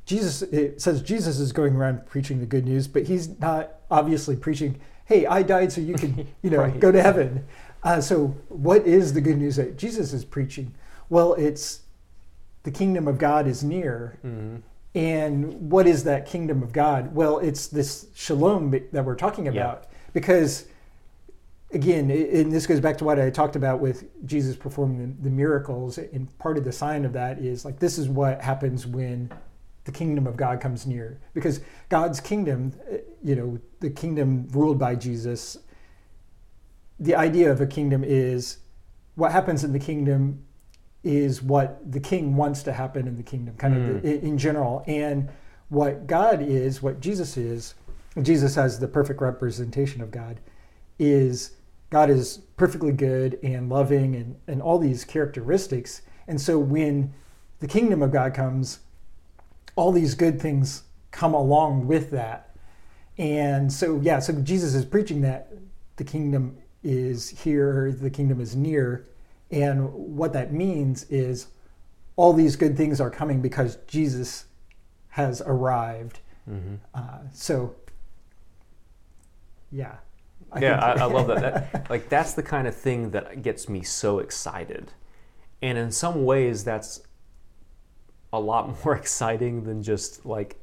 Jesus 0.06 0.42
it 0.42 0.82
says 0.82 1.02
Jesus 1.04 1.40
is 1.40 1.52
going 1.52 1.76
around 1.76 2.06
preaching 2.08 2.40
the 2.40 2.46
good 2.46 2.66
news, 2.66 2.88
but 2.88 3.04
he's 3.04 3.40
not 3.40 3.74
obviously 3.92 4.36
preaching, 4.36 4.80
"Hey, 5.06 5.28
I 5.28 5.44
died 5.44 5.72
so 5.72 5.82
you 5.82 5.94
can, 5.94 6.28
you 6.42 6.50
know, 6.50 6.60
right. 6.60 6.80
go 6.80 6.92
to 6.92 7.02
heaven." 7.02 7.46
Uh, 7.84 8.02
so, 8.02 8.36
what 8.50 8.86
is 8.86 9.14
the 9.14 9.22
good 9.22 9.38
news 9.38 9.56
that 9.56 9.78
Jesus 9.78 10.12
is 10.12 10.26
preaching? 10.26 10.74
Well, 11.10 11.34
it's 11.36 11.82
the 12.64 12.72
kingdom 12.72 13.08
of 13.08 13.18
God 13.18 13.48
is 13.48 13.64
near. 13.64 14.20
Mm-hmm. 14.26 14.58
And 14.96 15.70
what 15.70 15.88
is 15.88 16.04
that 16.06 16.26
kingdom 16.26 16.64
of 16.64 16.74
God? 16.74 17.14
Well, 17.14 17.40
it's 17.40 17.68
this 17.68 18.08
shalom 18.16 18.72
that 18.92 19.06
we're 19.06 19.16
talking 19.16 19.48
about. 19.48 19.84
Yeah. 19.84 19.98
Because, 20.14 20.66
again, 21.72 22.10
and 22.10 22.52
this 22.52 22.66
goes 22.66 22.80
back 22.80 22.98
to 22.98 23.04
what 23.04 23.20
I 23.20 23.30
talked 23.30 23.56
about 23.56 23.80
with 23.80 24.06
Jesus 24.26 24.56
performing 24.56 25.16
the, 25.22 25.30
the 25.30 25.30
miracles. 25.30 26.00
And 26.00 26.36
part 26.40 26.58
of 26.58 26.64
the 26.64 26.72
sign 26.72 27.06
of 27.06 27.14
that 27.14 27.38
is 27.40 27.66
like, 27.66 27.80
this 27.80 28.00
is 28.00 28.10
what 28.10 28.42
happens 28.42 28.88
when 28.88 29.32
the 29.84 29.92
kingdom 29.92 30.26
of 30.26 30.36
God 30.36 30.60
comes 30.60 30.88
near. 30.88 31.20
Because 31.34 31.62
God's 31.90 32.20
kingdom, 32.20 32.74
eh, 32.90 32.98
you 33.24 33.36
know, 33.36 33.60
the 33.80 33.92
kingdom 33.92 34.48
ruled 34.52 34.80
by 34.80 34.96
Jesus, 34.96 35.58
the 37.00 37.16
idea 37.16 37.52
of 37.52 37.62
a 37.62 37.68
kingdom 37.68 38.04
is 38.04 38.58
what 39.16 39.32
happens 39.32 39.64
in 39.64 39.72
the 39.72 39.80
kingdom 39.80 40.44
is 41.04 41.42
what 41.42 41.80
the 41.92 42.00
king 42.00 42.36
wants 42.36 42.64
to 42.64 42.74
happen 42.74 43.08
in 43.08 43.16
the 43.16 43.24
kingdom, 43.24 43.56
kind 43.58 43.76
mm. 43.76 43.98
of 43.98 44.06
in 44.06 44.38
general. 44.38 44.84
And 44.88 45.30
what 45.70 46.08
God 46.08 46.42
is, 46.42 46.82
what 46.82 47.00
Jesus 47.00 47.38
is, 47.38 47.76
Jesus 48.22 48.56
has 48.56 48.80
the 48.80 48.88
perfect 48.88 49.22
representation 49.22 50.02
of 50.02 50.12
God, 50.12 50.40
is 50.98 51.52
God 51.90 52.10
is 52.10 52.40
perfectly 52.58 52.92
good 52.92 53.40
and 53.42 53.70
loving 53.70 54.16
and, 54.16 54.36
and 54.48 54.62
all 54.62 54.78
these 54.78 55.06
characteristics. 55.06 56.02
And 56.28 56.40
so 56.40 56.60
when 56.60 57.14
the 57.60 57.68
kingdom 57.68 58.02
of 58.02 58.12
God 58.12 58.34
comes, 58.34 58.80
all 59.76 59.92
these 59.92 60.16
good 60.16 60.42
things 60.42 60.84
come 61.12 61.34
along 61.34 61.88
with 61.88 62.12
that. 62.12 62.56
And 63.18 63.72
so, 63.72 64.00
yeah, 64.02 64.20
so 64.20 64.34
Jesus 64.34 64.76
is 64.76 64.86
preaching 64.86 65.22
that 65.22 65.52
the 65.96 66.04
kingdom 66.04 66.58
is 66.84 67.30
here, 67.30 67.92
the 67.92 68.10
kingdom 68.10 68.40
is 68.40 68.56
near. 68.56 69.06
And 69.52 69.92
what 69.94 70.34
that 70.34 70.54
means 70.54 71.06
is 71.10 71.48
all 72.16 72.34
these 72.34 72.56
good 72.56 72.78
things 72.78 73.02
are 73.02 73.10
coming 73.10 73.42
because 73.42 73.78
Jesus 73.88 74.46
has 75.10 75.42
arrived. 75.42 76.20
Mm-hmm. 76.50 76.76
Uh, 76.94 77.20
so, 77.32 77.76
yeah. 79.72 79.96
I 80.52 80.60
yeah, 80.60 80.80
I, 80.80 80.92
I, 81.02 81.06
love 81.06 81.28
that. 81.28 81.72
that. 81.74 81.90
Like, 81.90 82.10
that's 82.10 82.34
the 82.34 82.44
kind 82.44 82.68
of 82.68 82.76
thing 82.76 83.12
that 83.12 83.42
gets 83.42 83.70
me 83.70 83.84
so 83.84 84.20
excited. 84.20 84.92
And 85.62 85.78
in 85.78 85.92
some 85.92 86.26
ways, 86.26 86.64
that's 86.64 87.02
a 88.32 88.40
lot 88.40 88.78
more 88.86 88.96
exciting 88.96 89.64
than 89.64 89.82
just 89.82 90.26
like 90.26 90.60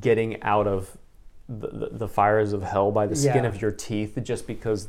getting 0.00 0.42
out 0.42 0.66
of 0.66 0.96
the, 1.48 1.68
the, 1.68 1.88
the 1.92 2.08
fires 2.08 2.52
of 2.52 2.62
hell 2.62 2.90
by 2.90 3.06
the 3.06 3.14
skin 3.14 3.44
yeah. 3.44 3.48
of 3.48 3.60
your 3.60 3.70
teeth 3.70 4.18
just 4.22 4.46
because 4.46 4.88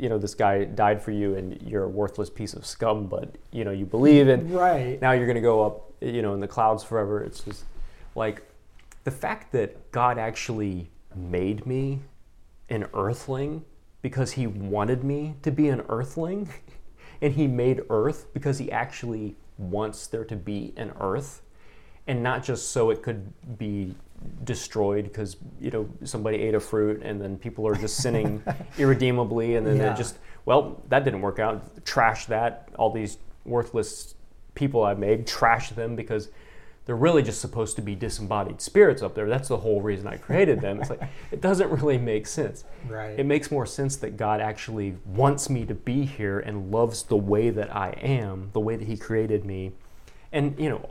you 0.00 0.08
know 0.08 0.18
this 0.18 0.34
guy 0.34 0.64
died 0.64 1.00
for 1.00 1.12
you 1.12 1.36
and 1.36 1.62
you're 1.62 1.84
a 1.84 1.88
worthless 1.88 2.28
piece 2.28 2.54
of 2.54 2.66
scum 2.66 3.06
but 3.06 3.36
you 3.52 3.64
know 3.64 3.70
you 3.70 3.86
believe 3.86 4.28
and 4.28 4.52
right. 4.52 5.00
Now 5.00 5.12
you're 5.12 5.26
going 5.26 5.36
to 5.36 5.40
go 5.40 5.64
up 5.64 5.92
you 6.00 6.20
know 6.20 6.34
in 6.34 6.40
the 6.40 6.48
clouds 6.48 6.82
forever. 6.82 7.22
It's 7.22 7.40
just 7.40 7.64
like 8.16 8.42
the 9.04 9.10
fact 9.10 9.52
that 9.52 9.90
god 9.92 10.18
actually 10.18 10.90
made 11.14 11.66
me 11.66 12.00
an 12.68 12.86
earthling 12.94 13.64
because 14.00 14.32
he 14.32 14.46
wanted 14.46 15.04
me 15.04 15.36
to 15.42 15.52
be 15.52 15.68
an 15.68 15.82
earthling 15.88 16.48
and 17.22 17.34
he 17.34 17.46
made 17.46 17.80
earth 17.90 18.26
because 18.34 18.58
he 18.58 18.72
actually 18.72 19.36
wants 19.56 20.08
there 20.08 20.24
to 20.24 20.34
be 20.34 20.72
an 20.76 20.92
earth 21.00 21.42
and 22.06 22.22
not 22.22 22.42
just 22.42 22.70
so 22.70 22.90
it 22.90 23.02
could 23.02 23.32
be 23.58 23.94
destroyed 24.44 25.04
because 25.04 25.36
you 25.60 25.70
know 25.70 25.88
somebody 26.04 26.38
ate 26.38 26.54
a 26.54 26.60
fruit 26.60 27.02
and 27.02 27.20
then 27.20 27.36
people 27.36 27.66
are 27.66 27.74
just 27.74 27.96
sinning 27.96 28.42
irredeemably 28.78 29.56
and 29.56 29.66
then 29.66 29.76
yeah. 29.76 29.94
just 29.94 30.18
well 30.44 30.82
that 30.88 31.04
didn't 31.04 31.20
work 31.20 31.38
out. 31.38 31.84
Trash 31.84 32.26
that. 32.26 32.68
All 32.76 32.90
these 32.90 33.18
worthless 33.44 34.14
people 34.54 34.84
i 34.84 34.94
made 34.94 35.26
trash 35.26 35.70
them 35.70 35.96
because 35.96 36.28
they're 36.84 36.96
really 36.96 37.22
just 37.22 37.40
supposed 37.40 37.76
to 37.76 37.82
be 37.82 37.94
disembodied 37.94 38.60
spirits 38.60 39.02
up 39.02 39.14
there. 39.14 39.28
That's 39.28 39.48
the 39.48 39.56
whole 39.56 39.80
reason 39.80 40.08
i 40.08 40.16
created 40.16 40.60
them. 40.60 40.80
It's 40.80 40.90
like 40.90 41.02
it 41.30 41.40
doesn't 41.40 41.70
really 41.70 41.96
make 41.96 42.26
sense. 42.26 42.64
Right. 42.88 43.18
It 43.18 43.24
makes 43.24 43.50
more 43.50 43.66
sense 43.66 43.96
that 43.96 44.16
god 44.16 44.40
actually 44.40 44.96
wants 45.06 45.48
me 45.48 45.64
to 45.66 45.74
be 45.74 46.04
here 46.04 46.40
and 46.40 46.70
loves 46.72 47.04
the 47.04 47.16
way 47.16 47.50
that 47.50 47.74
i 47.74 47.90
am 47.90 48.50
the 48.52 48.60
way 48.60 48.76
that 48.76 48.86
he 48.86 48.96
created 48.96 49.44
me. 49.44 49.72
And 50.32 50.58
you 50.58 50.70
know 50.70 50.90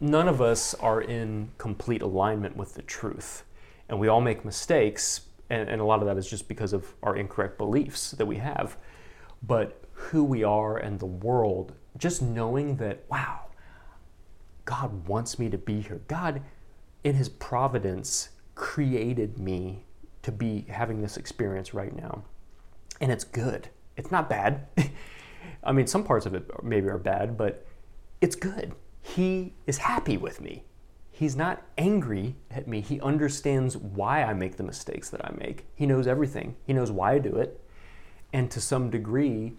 none 0.00 0.28
of 0.28 0.40
us 0.40 0.74
are 0.74 1.00
in 1.00 1.50
complete 1.58 2.02
alignment 2.02 2.56
with 2.56 2.74
the 2.74 2.82
truth. 2.82 3.44
And 3.88 3.98
we 3.98 4.08
all 4.08 4.20
make 4.20 4.44
mistakes 4.44 5.22
and, 5.50 5.68
and, 5.68 5.80
a 5.80 5.84
lot 5.84 6.00
of 6.00 6.06
that 6.06 6.16
is 6.16 6.30
just 6.30 6.46
because 6.46 6.72
of 6.72 6.94
our 7.02 7.16
incorrect 7.16 7.58
beliefs 7.58 8.12
that 8.12 8.24
we 8.24 8.36
have. 8.36 8.76
But 9.42 9.82
who 9.92 10.24
we 10.24 10.44
are 10.44 10.76
and 10.78 10.98
the 10.98 11.06
world 11.06 11.72
just 11.98 12.22
knowing 12.22 12.76
that 12.76 13.04
wow 13.10 13.40
god 14.64 15.06
wants 15.06 15.38
me 15.38 15.50
to 15.50 15.58
be 15.58 15.80
here. 15.80 16.00
God 16.08 16.42
in 17.04 17.14
his 17.14 17.28
providence 17.28 18.30
created 18.54 19.38
me 19.38 19.84
to 20.22 20.32
be 20.32 20.66
having 20.68 21.02
this 21.02 21.16
experience 21.16 21.74
right 21.74 21.94
now. 21.94 22.22
And 23.00 23.10
it's 23.10 23.24
good. 23.24 23.68
It's 23.96 24.10
not 24.10 24.28
bad. 24.28 24.66
I 25.64 25.72
mean 25.72 25.86
some 25.86 26.04
parts 26.04 26.26
of 26.26 26.34
it 26.34 26.48
maybe 26.62 26.88
are 26.88 26.98
bad 26.98 27.36
but 27.36 27.66
it's 28.20 28.36
good. 28.36 28.74
He 29.02 29.54
is 29.66 29.78
happy 29.78 30.16
with 30.16 30.40
me. 30.40 30.64
He's 31.10 31.36
not 31.36 31.62
angry 31.76 32.36
at 32.50 32.66
me. 32.66 32.80
He 32.80 33.00
understands 33.00 33.76
why 33.76 34.22
I 34.22 34.32
make 34.32 34.56
the 34.56 34.62
mistakes 34.62 35.10
that 35.10 35.24
I 35.24 35.34
make. 35.36 35.66
He 35.74 35.84
knows 35.84 36.06
everything. 36.06 36.56
He 36.66 36.72
knows 36.72 36.90
why 36.90 37.12
I 37.12 37.18
do 37.18 37.36
it. 37.36 37.60
And 38.32 38.50
to 38.52 38.60
some 38.60 38.90
degree, 38.90 39.52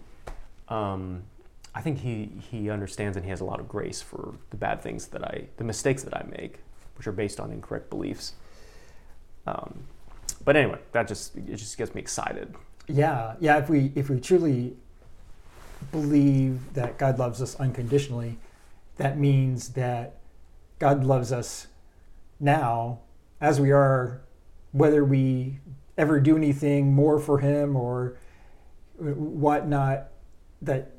um, 0.68 1.22
I 1.74 1.80
think 1.80 1.98
he, 1.98 2.32
he 2.50 2.68
understands 2.68 3.16
and 3.16 3.24
he 3.24 3.30
has 3.30 3.40
a 3.40 3.44
lot 3.44 3.60
of 3.60 3.68
grace 3.68 4.02
for 4.02 4.34
the 4.50 4.56
bad 4.56 4.82
things 4.82 5.06
that 5.08 5.24
I, 5.24 5.46
the 5.56 5.64
mistakes 5.64 6.02
that 6.02 6.16
I 6.16 6.24
make, 6.28 6.58
which 6.96 7.06
are 7.06 7.12
based 7.12 7.38
on 7.40 7.50
incorrect 7.52 7.90
beliefs. 7.90 8.34
Um, 9.46 9.84
but 10.44 10.56
anyway, 10.56 10.78
that 10.92 11.08
just 11.08 11.36
it 11.36 11.56
just 11.56 11.78
gets 11.78 11.94
me 11.94 12.00
excited. 12.00 12.54
Yeah, 12.88 13.34
yeah. 13.40 13.58
If 13.58 13.68
we 13.68 13.92
if 13.94 14.10
we 14.10 14.20
truly 14.20 14.76
believe 15.90 16.74
that 16.74 16.98
God 16.98 17.18
loves 17.18 17.40
us 17.40 17.54
unconditionally, 17.56 18.38
that 19.02 19.18
means 19.18 19.70
that 19.70 20.20
God 20.78 21.02
loves 21.02 21.32
us 21.32 21.66
now 22.38 23.00
as 23.40 23.60
we 23.60 23.72
are, 23.72 24.22
whether 24.70 25.04
we 25.04 25.58
ever 25.98 26.20
do 26.20 26.36
anything 26.36 26.92
more 26.92 27.18
for 27.18 27.40
Him 27.40 27.74
or 27.74 28.16
whatnot. 28.96 30.08
That 30.62 30.92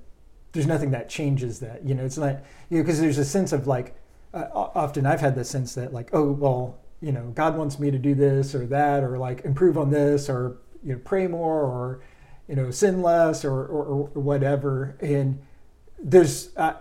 there's 0.52 0.68
nothing 0.68 0.92
that 0.92 1.08
changes 1.08 1.62
that. 1.62 1.88
You 1.88 1.96
know, 1.96 2.04
it's 2.04 2.18
not 2.18 2.44
you 2.70 2.78
know 2.78 2.84
because 2.84 3.00
there's 3.00 3.18
a 3.18 3.26
sense 3.26 3.54
of 3.54 3.68
like 3.68 3.96
uh, 4.34 4.48
often 4.54 5.06
I've 5.06 5.22
had 5.22 5.36
the 5.36 5.46
sense 5.46 5.74
that 5.76 5.94
like 5.94 6.10
oh 6.12 6.32
well 6.32 6.80
you 7.02 7.14
know 7.14 7.32
God 7.34 7.56
wants 7.56 7.80
me 7.80 7.90
to 7.90 7.98
do 7.98 8.16
this 8.16 8.54
or 8.54 8.66
that 8.68 9.02
or 9.02 9.18
like 9.18 9.46
improve 9.46 9.78
on 9.78 9.92
this 9.92 10.30
or 10.30 10.58
you 10.84 10.92
know 10.94 11.02
pray 11.06 11.28
more 11.28 11.62
or 11.62 12.02
you 12.50 12.56
know 12.56 12.70
sin 12.70 13.02
less 13.02 13.46
or 13.46 13.62
or, 13.66 13.86
or 13.86 14.22
whatever 14.22 14.98
and 15.00 15.42
there's 16.00 16.50
uh, 16.58 16.74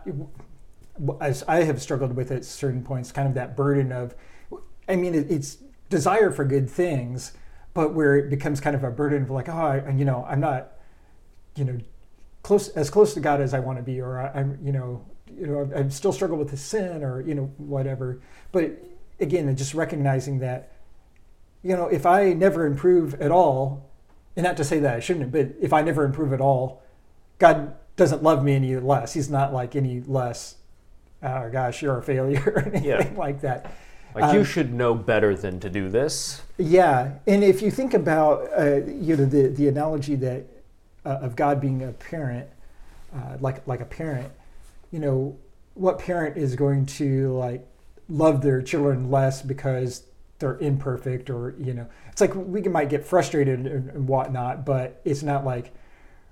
as 1.21 1.43
I 1.49 1.65
have 1.65 1.81
struggled 1.81 2.17
with 2.17 2.31
at 2.31 2.45
certain 2.45 2.83
points 2.83 3.13
kind 3.13 3.29
of 3.29 3.35
that 3.35 3.57
burden 3.57 3.93
of 3.93 4.15
I 4.89 4.97
mean 4.97 5.15
it, 5.15 5.31
it's 5.31 5.59
desire 5.89 6.31
for 6.31 6.45
good 6.45 6.69
things 6.69 7.33
but 7.75 7.95
where 7.95 8.17
it 8.17 8.29
becomes 8.31 8.61
kind 8.61 8.77
of 8.77 8.85
a 8.85 8.91
burden 8.91 9.23
of 9.23 9.31
like 9.31 9.49
oh 9.49 9.53
I, 9.53 9.91
you 9.91 10.05
know 10.05 10.25
I'm 10.29 10.41
not 10.41 10.73
you 11.57 11.65
know 11.65 11.79
close 12.43 12.69
as 12.71 12.91
close 12.91 13.15
to 13.15 13.21
God 13.21 13.41
as 13.41 13.55
I 13.55 13.61
want 13.61 13.79
to 13.79 13.83
be 13.83 14.01
or 14.01 14.21
I, 14.21 14.41
I'm 14.41 14.59
you 14.63 14.73
know 14.73 15.05
you 15.35 15.47
know 15.47 15.71
I'm 15.75 15.91
still 15.91 16.13
struggle 16.13 16.37
with 16.37 16.51
the 16.51 16.57
sin 16.57 17.03
or 17.03 17.21
you 17.23 17.35
know 17.35 17.53
whatever 17.57 18.21
but 18.51 18.73
again 19.19 19.55
just 19.57 19.75
recognizing 19.75 20.41
that 20.41 20.73
you 21.63 21.77
know 21.77 21.87
if 21.87 22.05
I 22.05 22.33
never 22.33 22.67
improve 22.67 23.15
at 23.15 23.31
all 23.31 23.93
and 24.37 24.45
not 24.45 24.57
to 24.57 24.65
say 24.65 24.79
that 24.81 24.97
I 24.97 25.01
shouldn't, 25.01 25.31
but 25.31 25.51
if 25.61 25.73
I 25.73 25.83
never 25.83 26.05
improve 26.05 26.33
at 26.33 26.41
all, 26.41 26.83
God 27.39 27.75
doesn't 27.97 28.23
love 28.23 28.43
me 28.43 28.55
any 28.55 28.77
less. 28.77 29.13
He's 29.13 29.29
not 29.29 29.53
like 29.53 29.77
any 29.77 30.01
less, 30.01 30.57
oh 31.23 31.51
gosh, 31.51 31.83
you're 31.83 31.99
a 31.99 32.03
failure 32.03 32.43
or 32.57 32.61
anything 32.61 32.85
yeah. 32.85 33.11
like 33.17 33.41
that. 33.43 33.73
Like 34.15 34.25
um, 34.25 34.37
you 34.37 34.45
should 34.45 34.73
know 34.73 34.95
better 34.95 35.35
than 35.35 35.59
to 35.61 35.71
do 35.71 35.89
this. 35.89 36.43
Yeah, 36.59 37.13
and 37.27 37.43
if 37.43 37.63
you 37.63 37.71
think 37.71 37.95
about 37.95 38.49
uh, 38.57 38.85
you 38.85 39.17
know 39.17 39.25
the 39.25 39.49
the 39.49 39.69
analogy 39.69 40.17
that 40.17 40.45
uh, 41.05 41.19
of 41.23 41.37
God 41.37 41.61
being 41.61 41.83
a 41.83 41.93
parent, 41.93 42.49
uh, 43.15 43.39
like 43.41 43.67
like 43.67 43.81
a 43.81 43.87
parent, 43.87 44.31
you 44.91 44.99
know, 44.99 45.37
what 45.75 45.99
parent 45.99 46.37
is 46.37 46.55
going 46.55 46.87
to 46.87 47.33
like 47.37 47.67
love 48.09 48.43
their 48.43 48.61
children 48.61 49.11
less 49.11 49.41
because 49.41 50.05
they're 50.39 50.59
imperfect 50.59 51.31
or 51.31 51.55
you 51.59 51.73
know 51.73 51.87
it's 52.11 52.21
like 52.21 52.35
we 52.35 52.61
might 52.63 52.89
get 52.89 53.07
frustrated 53.07 53.61
and, 53.61 54.09
whatnot 54.09 54.67
but 54.67 55.01
it's 55.05 55.23
not 55.23 55.45
like 55.45 55.73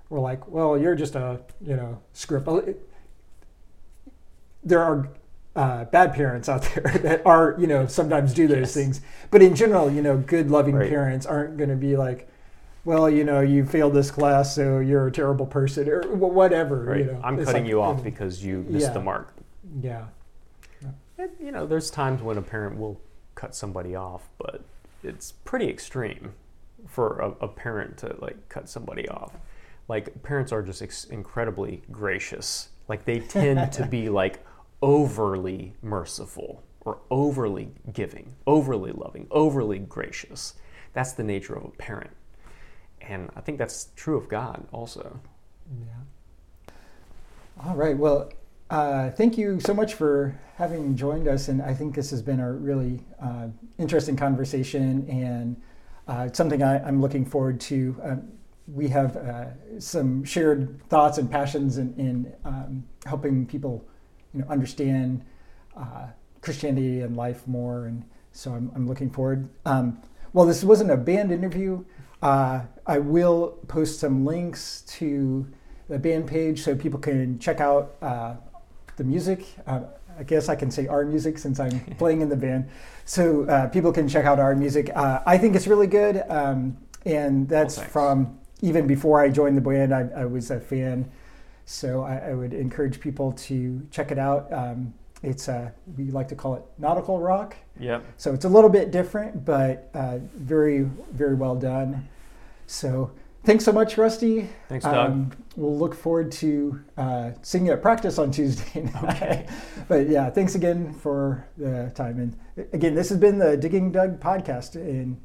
we're 0.09 0.19
like 0.19 0.45
well 0.49 0.77
you're 0.77 0.95
just 0.95 1.15
a 1.15 1.39
you 1.61 1.75
know 1.75 1.97
script 2.11 2.47
there 4.63 4.81
are 4.81 5.09
uh, 5.55 5.85
bad 5.85 6.13
parents 6.13 6.47
out 6.47 6.63
there 6.75 6.97
that 7.03 7.25
are 7.25 7.55
you 7.59 7.67
know 7.67 7.85
sometimes 7.87 8.33
do 8.33 8.47
those 8.47 8.59
yes. 8.59 8.73
things 8.73 9.01
but 9.29 9.41
in 9.41 9.55
general 9.55 9.91
you 9.91 10.01
know 10.01 10.17
good 10.17 10.49
loving 10.49 10.75
right. 10.75 10.89
parents 10.89 11.25
aren't 11.25 11.57
going 11.57 11.69
to 11.69 11.75
be 11.75 11.97
like 11.97 12.29
well 12.85 13.09
you 13.09 13.23
know 13.23 13.41
you 13.41 13.65
failed 13.65 13.93
this 13.93 14.09
class 14.09 14.55
so 14.55 14.79
you're 14.79 15.07
a 15.07 15.11
terrible 15.11 15.45
person 15.45 15.89
or 15.89 16.01
whatever 16.15 16.85
right. 16.85 16.99
you 16.99 17.05
know 17.05 17.19
i'm 17.23 17.37
cutting 17.43 17.63
like, 17.63 17.69
you 17.69 17.81
off 17.81 18.01
because 18.01 18.43
you 18.43 18.65
missed 18.69 18.87
yeah. 18.87 18.93
the 18.93 19.01
mark 19.01 19.33
yeah. 19.81 20.05
yeah. 20.81 21.27
you 21.39 21.51
know 21.51 21.65
there's 21.65 21.91
times 21.91 22.21
when 22.21 22.37
a 22.37 22.41
parent 22.41 22.77
will 22.77 22.99
cut 23.35 23.55
somebody 23.55 23.95
off, 23.95 24.29
but 24.37 24.61
it's 25.03 25.31
pretty 25.31 25.67
extreme 25.67 26.33
for 26.87 27.19
a, 27.19 27.45
a 27.45 27.47
parent 27.47 27.97
to 27.97 28.15
like 28.19 28.49
cut 28.49 28.69
somebody 28.69 29.07
off. 29.09 29.33
Like 29.87 30.21
parents 30.23 30.51
are 30.51 30.61
just 30.61 30.81
ex- 30.81 31.05
incredibly 31.05 31.81
gracious. 31.91 32.69
Like 32.87 33.05
they 33.05 33.19
tend 33.19 33.71
to 33.73 33.85
be 33.85 34.09
like 34.21 34.45
overly 34.81 35.73
merciful 35.81 36.63
or 36.81 36.99
overly 37.09 37.71
giving, 37.93 38.35
overly 38.47 38.91
loving, 38.91 39.27
overly 39.31 39.79
gracious. 39.79 40.55
That's 40.93 41.13
the 41.13 41.23
nature 41.23 41.55
of 41.55 41.65
a 41.65 41.69
parent. 41.69 42.11
And 43.01 43.29
I 43.35 43.41
think 43.41 43.57
that's 43.57 43.89
true 43.95 44.17
of 44.17 44.27
God 44.29 44.67
also. 44.71 45.19
Yeah. 45.79 46.73
All 47.65 47.75
right. 47.75 47.97
Well, 47.97 48.31
uh, 48.69 49.11
thank 49.11 49.37
you 49.37 49.59
so 49.59 49.73
much 49.73 49.95
for 49.95 50.39
having 50.55 50.95
joined 50.95 51.27
us, 51.27 51.49
and 51.49 51.61
I 51.61 51.73
think 51.73 51.93
this 51.93 52.09
has 52.11 52.21
been 52.21 52.39
a 52.39 52.51
really 52.53 53.03
uh, 53.21 53.47
interesting 53.77 54.15
conversation 54.15 55.07
and 55.09 55.61
uh, 56.07 56.29
something 56.31 56.63
I, 56.63 56.87
am 56.87 57.01
looking 57.01 57.25
forward 57.25 57.59
to. 57.61 57.95
Um, 58.01 58.31
we 58.67 58.87
have 58.87 59.17
uh, 59.17 59.45
some 59.79 60.23
shared 60.23 60.81
thoughts 60.87 61.17
and 61.17 61.29
passions 61.29 61.77
in, 61.77 61.93
in 61.97 62.33
um, 62.45 62.83
helping 63.05 63.45
people, 63.45 63.85
you 64.33 64.41
know, 64.41 64.47
understand 64.47 65.23
uh, 65.77 66.07
Christianity 66.41 67.01
and 67.01 67.15
life 67.15 67.47
more, 67.47 67.85
and 67.85 68.03
so 68.31 68.51
I'm, 68.53 68.71
I'm 68.75 68.87
looking 68.87 69.09
forward. 69.09 69.49
Um, 69.65 70.01
well, 70.33 70.45
this 70.45 70.63
wasn't 70.63 70.91
a 70.91 70.97
band 70.97 71.31
interview. 71.31 71.83
Uh, 72.21 72.61
I 72.85 72.99
will 72.99 73.59
post 73.67 73.99
some 73.99 74.25
links 74.25 74.81
to 74.87 75.47
the 75.89 75.99
band 75.99 76.27
page 76.27 76.61
so 76.61 76.75
people 76.75 76.99
can 76.99 77.39
check 77.39 77.59
out 77.59 77.99
the 79.01 79.03
music. 79.03 79.45
Uh, 79.65 79.81
I 80.17 80.23
guess 80.23 80.49
I 80.49 80.55
can 80.55 80.69
say 80.69 80.87
our 80.87 81.03
music 81.05 81.37
since 81.37 81.59
I'm 81.59 81.79
playing 81.97 82.21
in 82.21 82.29
the 82.29 82.35
band. 82.35 82.69
So 83.05 83.45
uh, 83.45 83.67
people 83.67 83.91
can 83.91 84.07
check 84.07 84.25
out 84.25 84.39
our 84.39 84.55
music. 84.55 84.91
Uh, 84.95 85.21
I 85.25 85.37
think 85.37 85.55
it's 85.55 85.67
really 85.67 85.87
good. 85.87 86.23
Um, 86.29 86.77
and 87.05 87.49
that's 87.49 87.77
well, 87.77 87.87
from 87.87 88.39
even 88.61 88.85
before 88.85 89.19
I 89.19 89.29
joined 89.29 89.57
the 89.57 89.61
band, 89.61 89.93
I, 89.93 90.07
I 90.15 90.25
was 90.25 90.51
a 90.51 90.59
fan. 90.59 91.11
So 91.71 92.03
I, 92.03 92.17
I, 92.17 92.33
would 92.33 92.53
encourage 92.53 92.99
people 92.99 93.31
to 93.33 93.81
check 93.91 94.11
it 94.11 94.19
out. 94.19 94.51
Um, 94.51 94.93
it's 95.23 95.47
uh, 95.47 95.71
we 95.97 96.11
like 96.11 96.27
to 96.27 96.35
call 96.35 96.55
it 96.55 96.63
nautical 96.77 97.19
rock. 97.19 97.55
Yep. 97.79 98.03
So 98.17 98.33
it's 98.33 98.43
a 98.43 98.49
little 98.49 98.69
bit 98.69 98.91
different, 98.91 99.45
but 99.45 99.89
uh, 99.93 100.17
very 100.35 100.81
very 101.13 101.35
well 101.35 101.55
done. 101.55 102.09
So 102.67 103.11
thanks 103.45 103.63
so 103.63 103.71
much, 103.71 103.97
Rusty. 103.97 104.49
Thanks, 104.67 104.83
Doug. 104.83 105.11
Um, 105.11 105.31
we'll 105.55 105.77
look 105.77 105.95
forward 105.95 106.31
to 106.33 106.81
uh, 106.97 107.31
seeing 107.41 107.65
you 107.65 107.71
at 107.71 107.81
practice 107.81 108.17
on 108.17 108.31
Tuesday. 108.31 108.89
Okay. 109.03 109.47
but 109.87 110.09
yeah, 110.09 110.29
thanks 110.29 110.55
again 110.55 110.93
for 110.93 111.47
the 111.57 111.91
time. 111.95 112.19
And 112.19 112.67
again, 112.73 112.95
this 112.95 113.07
has 113.09 113.17
been 113.17 113.37
the 113.37 113.55
Digging 113.55 113.91
Doug 113.91 114.19
podcast. 114.19 114.75
And 114.75 115.19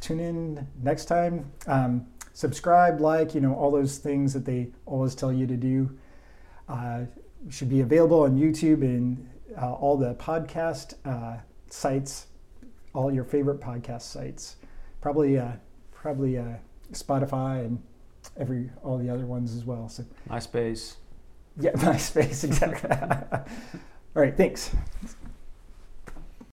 tune 0.00 0.20
in 0.20 0.66
next 0.82 1.06
time. 1.06 1.50
Um, 1.66 2.06
subscribe, 2.32 3.00
like, 3.00 3.34
you 3.34 3.40
know, 3.40 3.54
all 3.54 3.70
those 3.70 3.98
things 3.98 4.32
that 4.34 4.44
they 4.44 4.68
always 4.86 5.14
tell 5.14 5.32
you 5.32 5.46
to 5.46 5.56
do. 5.56 5.90
Uh, 6.68 7.02
should 7.50 7.68
be 7.68 7.80
available 7.80 8.20
on 8.20 8.38
YouTube 8.38 8.82
and 8.82 9.28
uh, 9.60 9.72
all 9.72 9.96
the 9.96 10.14
podcast 10.14 10.94
uh, 11.04 11.38
sites, 11.68 12.26
all 12.94 13.12
your 13.12 13.24
favorite 13.24 13.60
podcast 13.60 14.02
sites. 14.02 14.56
Probably, 15.00 15.38
uh, 15.38 15.52
probably 15.92 16.38
uh, 16.38 16.54
Spotify 16.92 17.64
and 17.64 17.82
every 18.36 18.70
all 18.82 18.98
the 18.98 19.10
other 19.10 19.26
ones 19.26 19.56
as 19.56 19.64
well. 19.64 19.88
So 19.88 20.04
MySpace. 20.28 20.96
Yeah, 21.60 21.72
MySpace 21.76 22.44
exactly. 22.44 22.90
all 24.16 24.22
right, 24.22 24.36
thanks. 24.36 24.74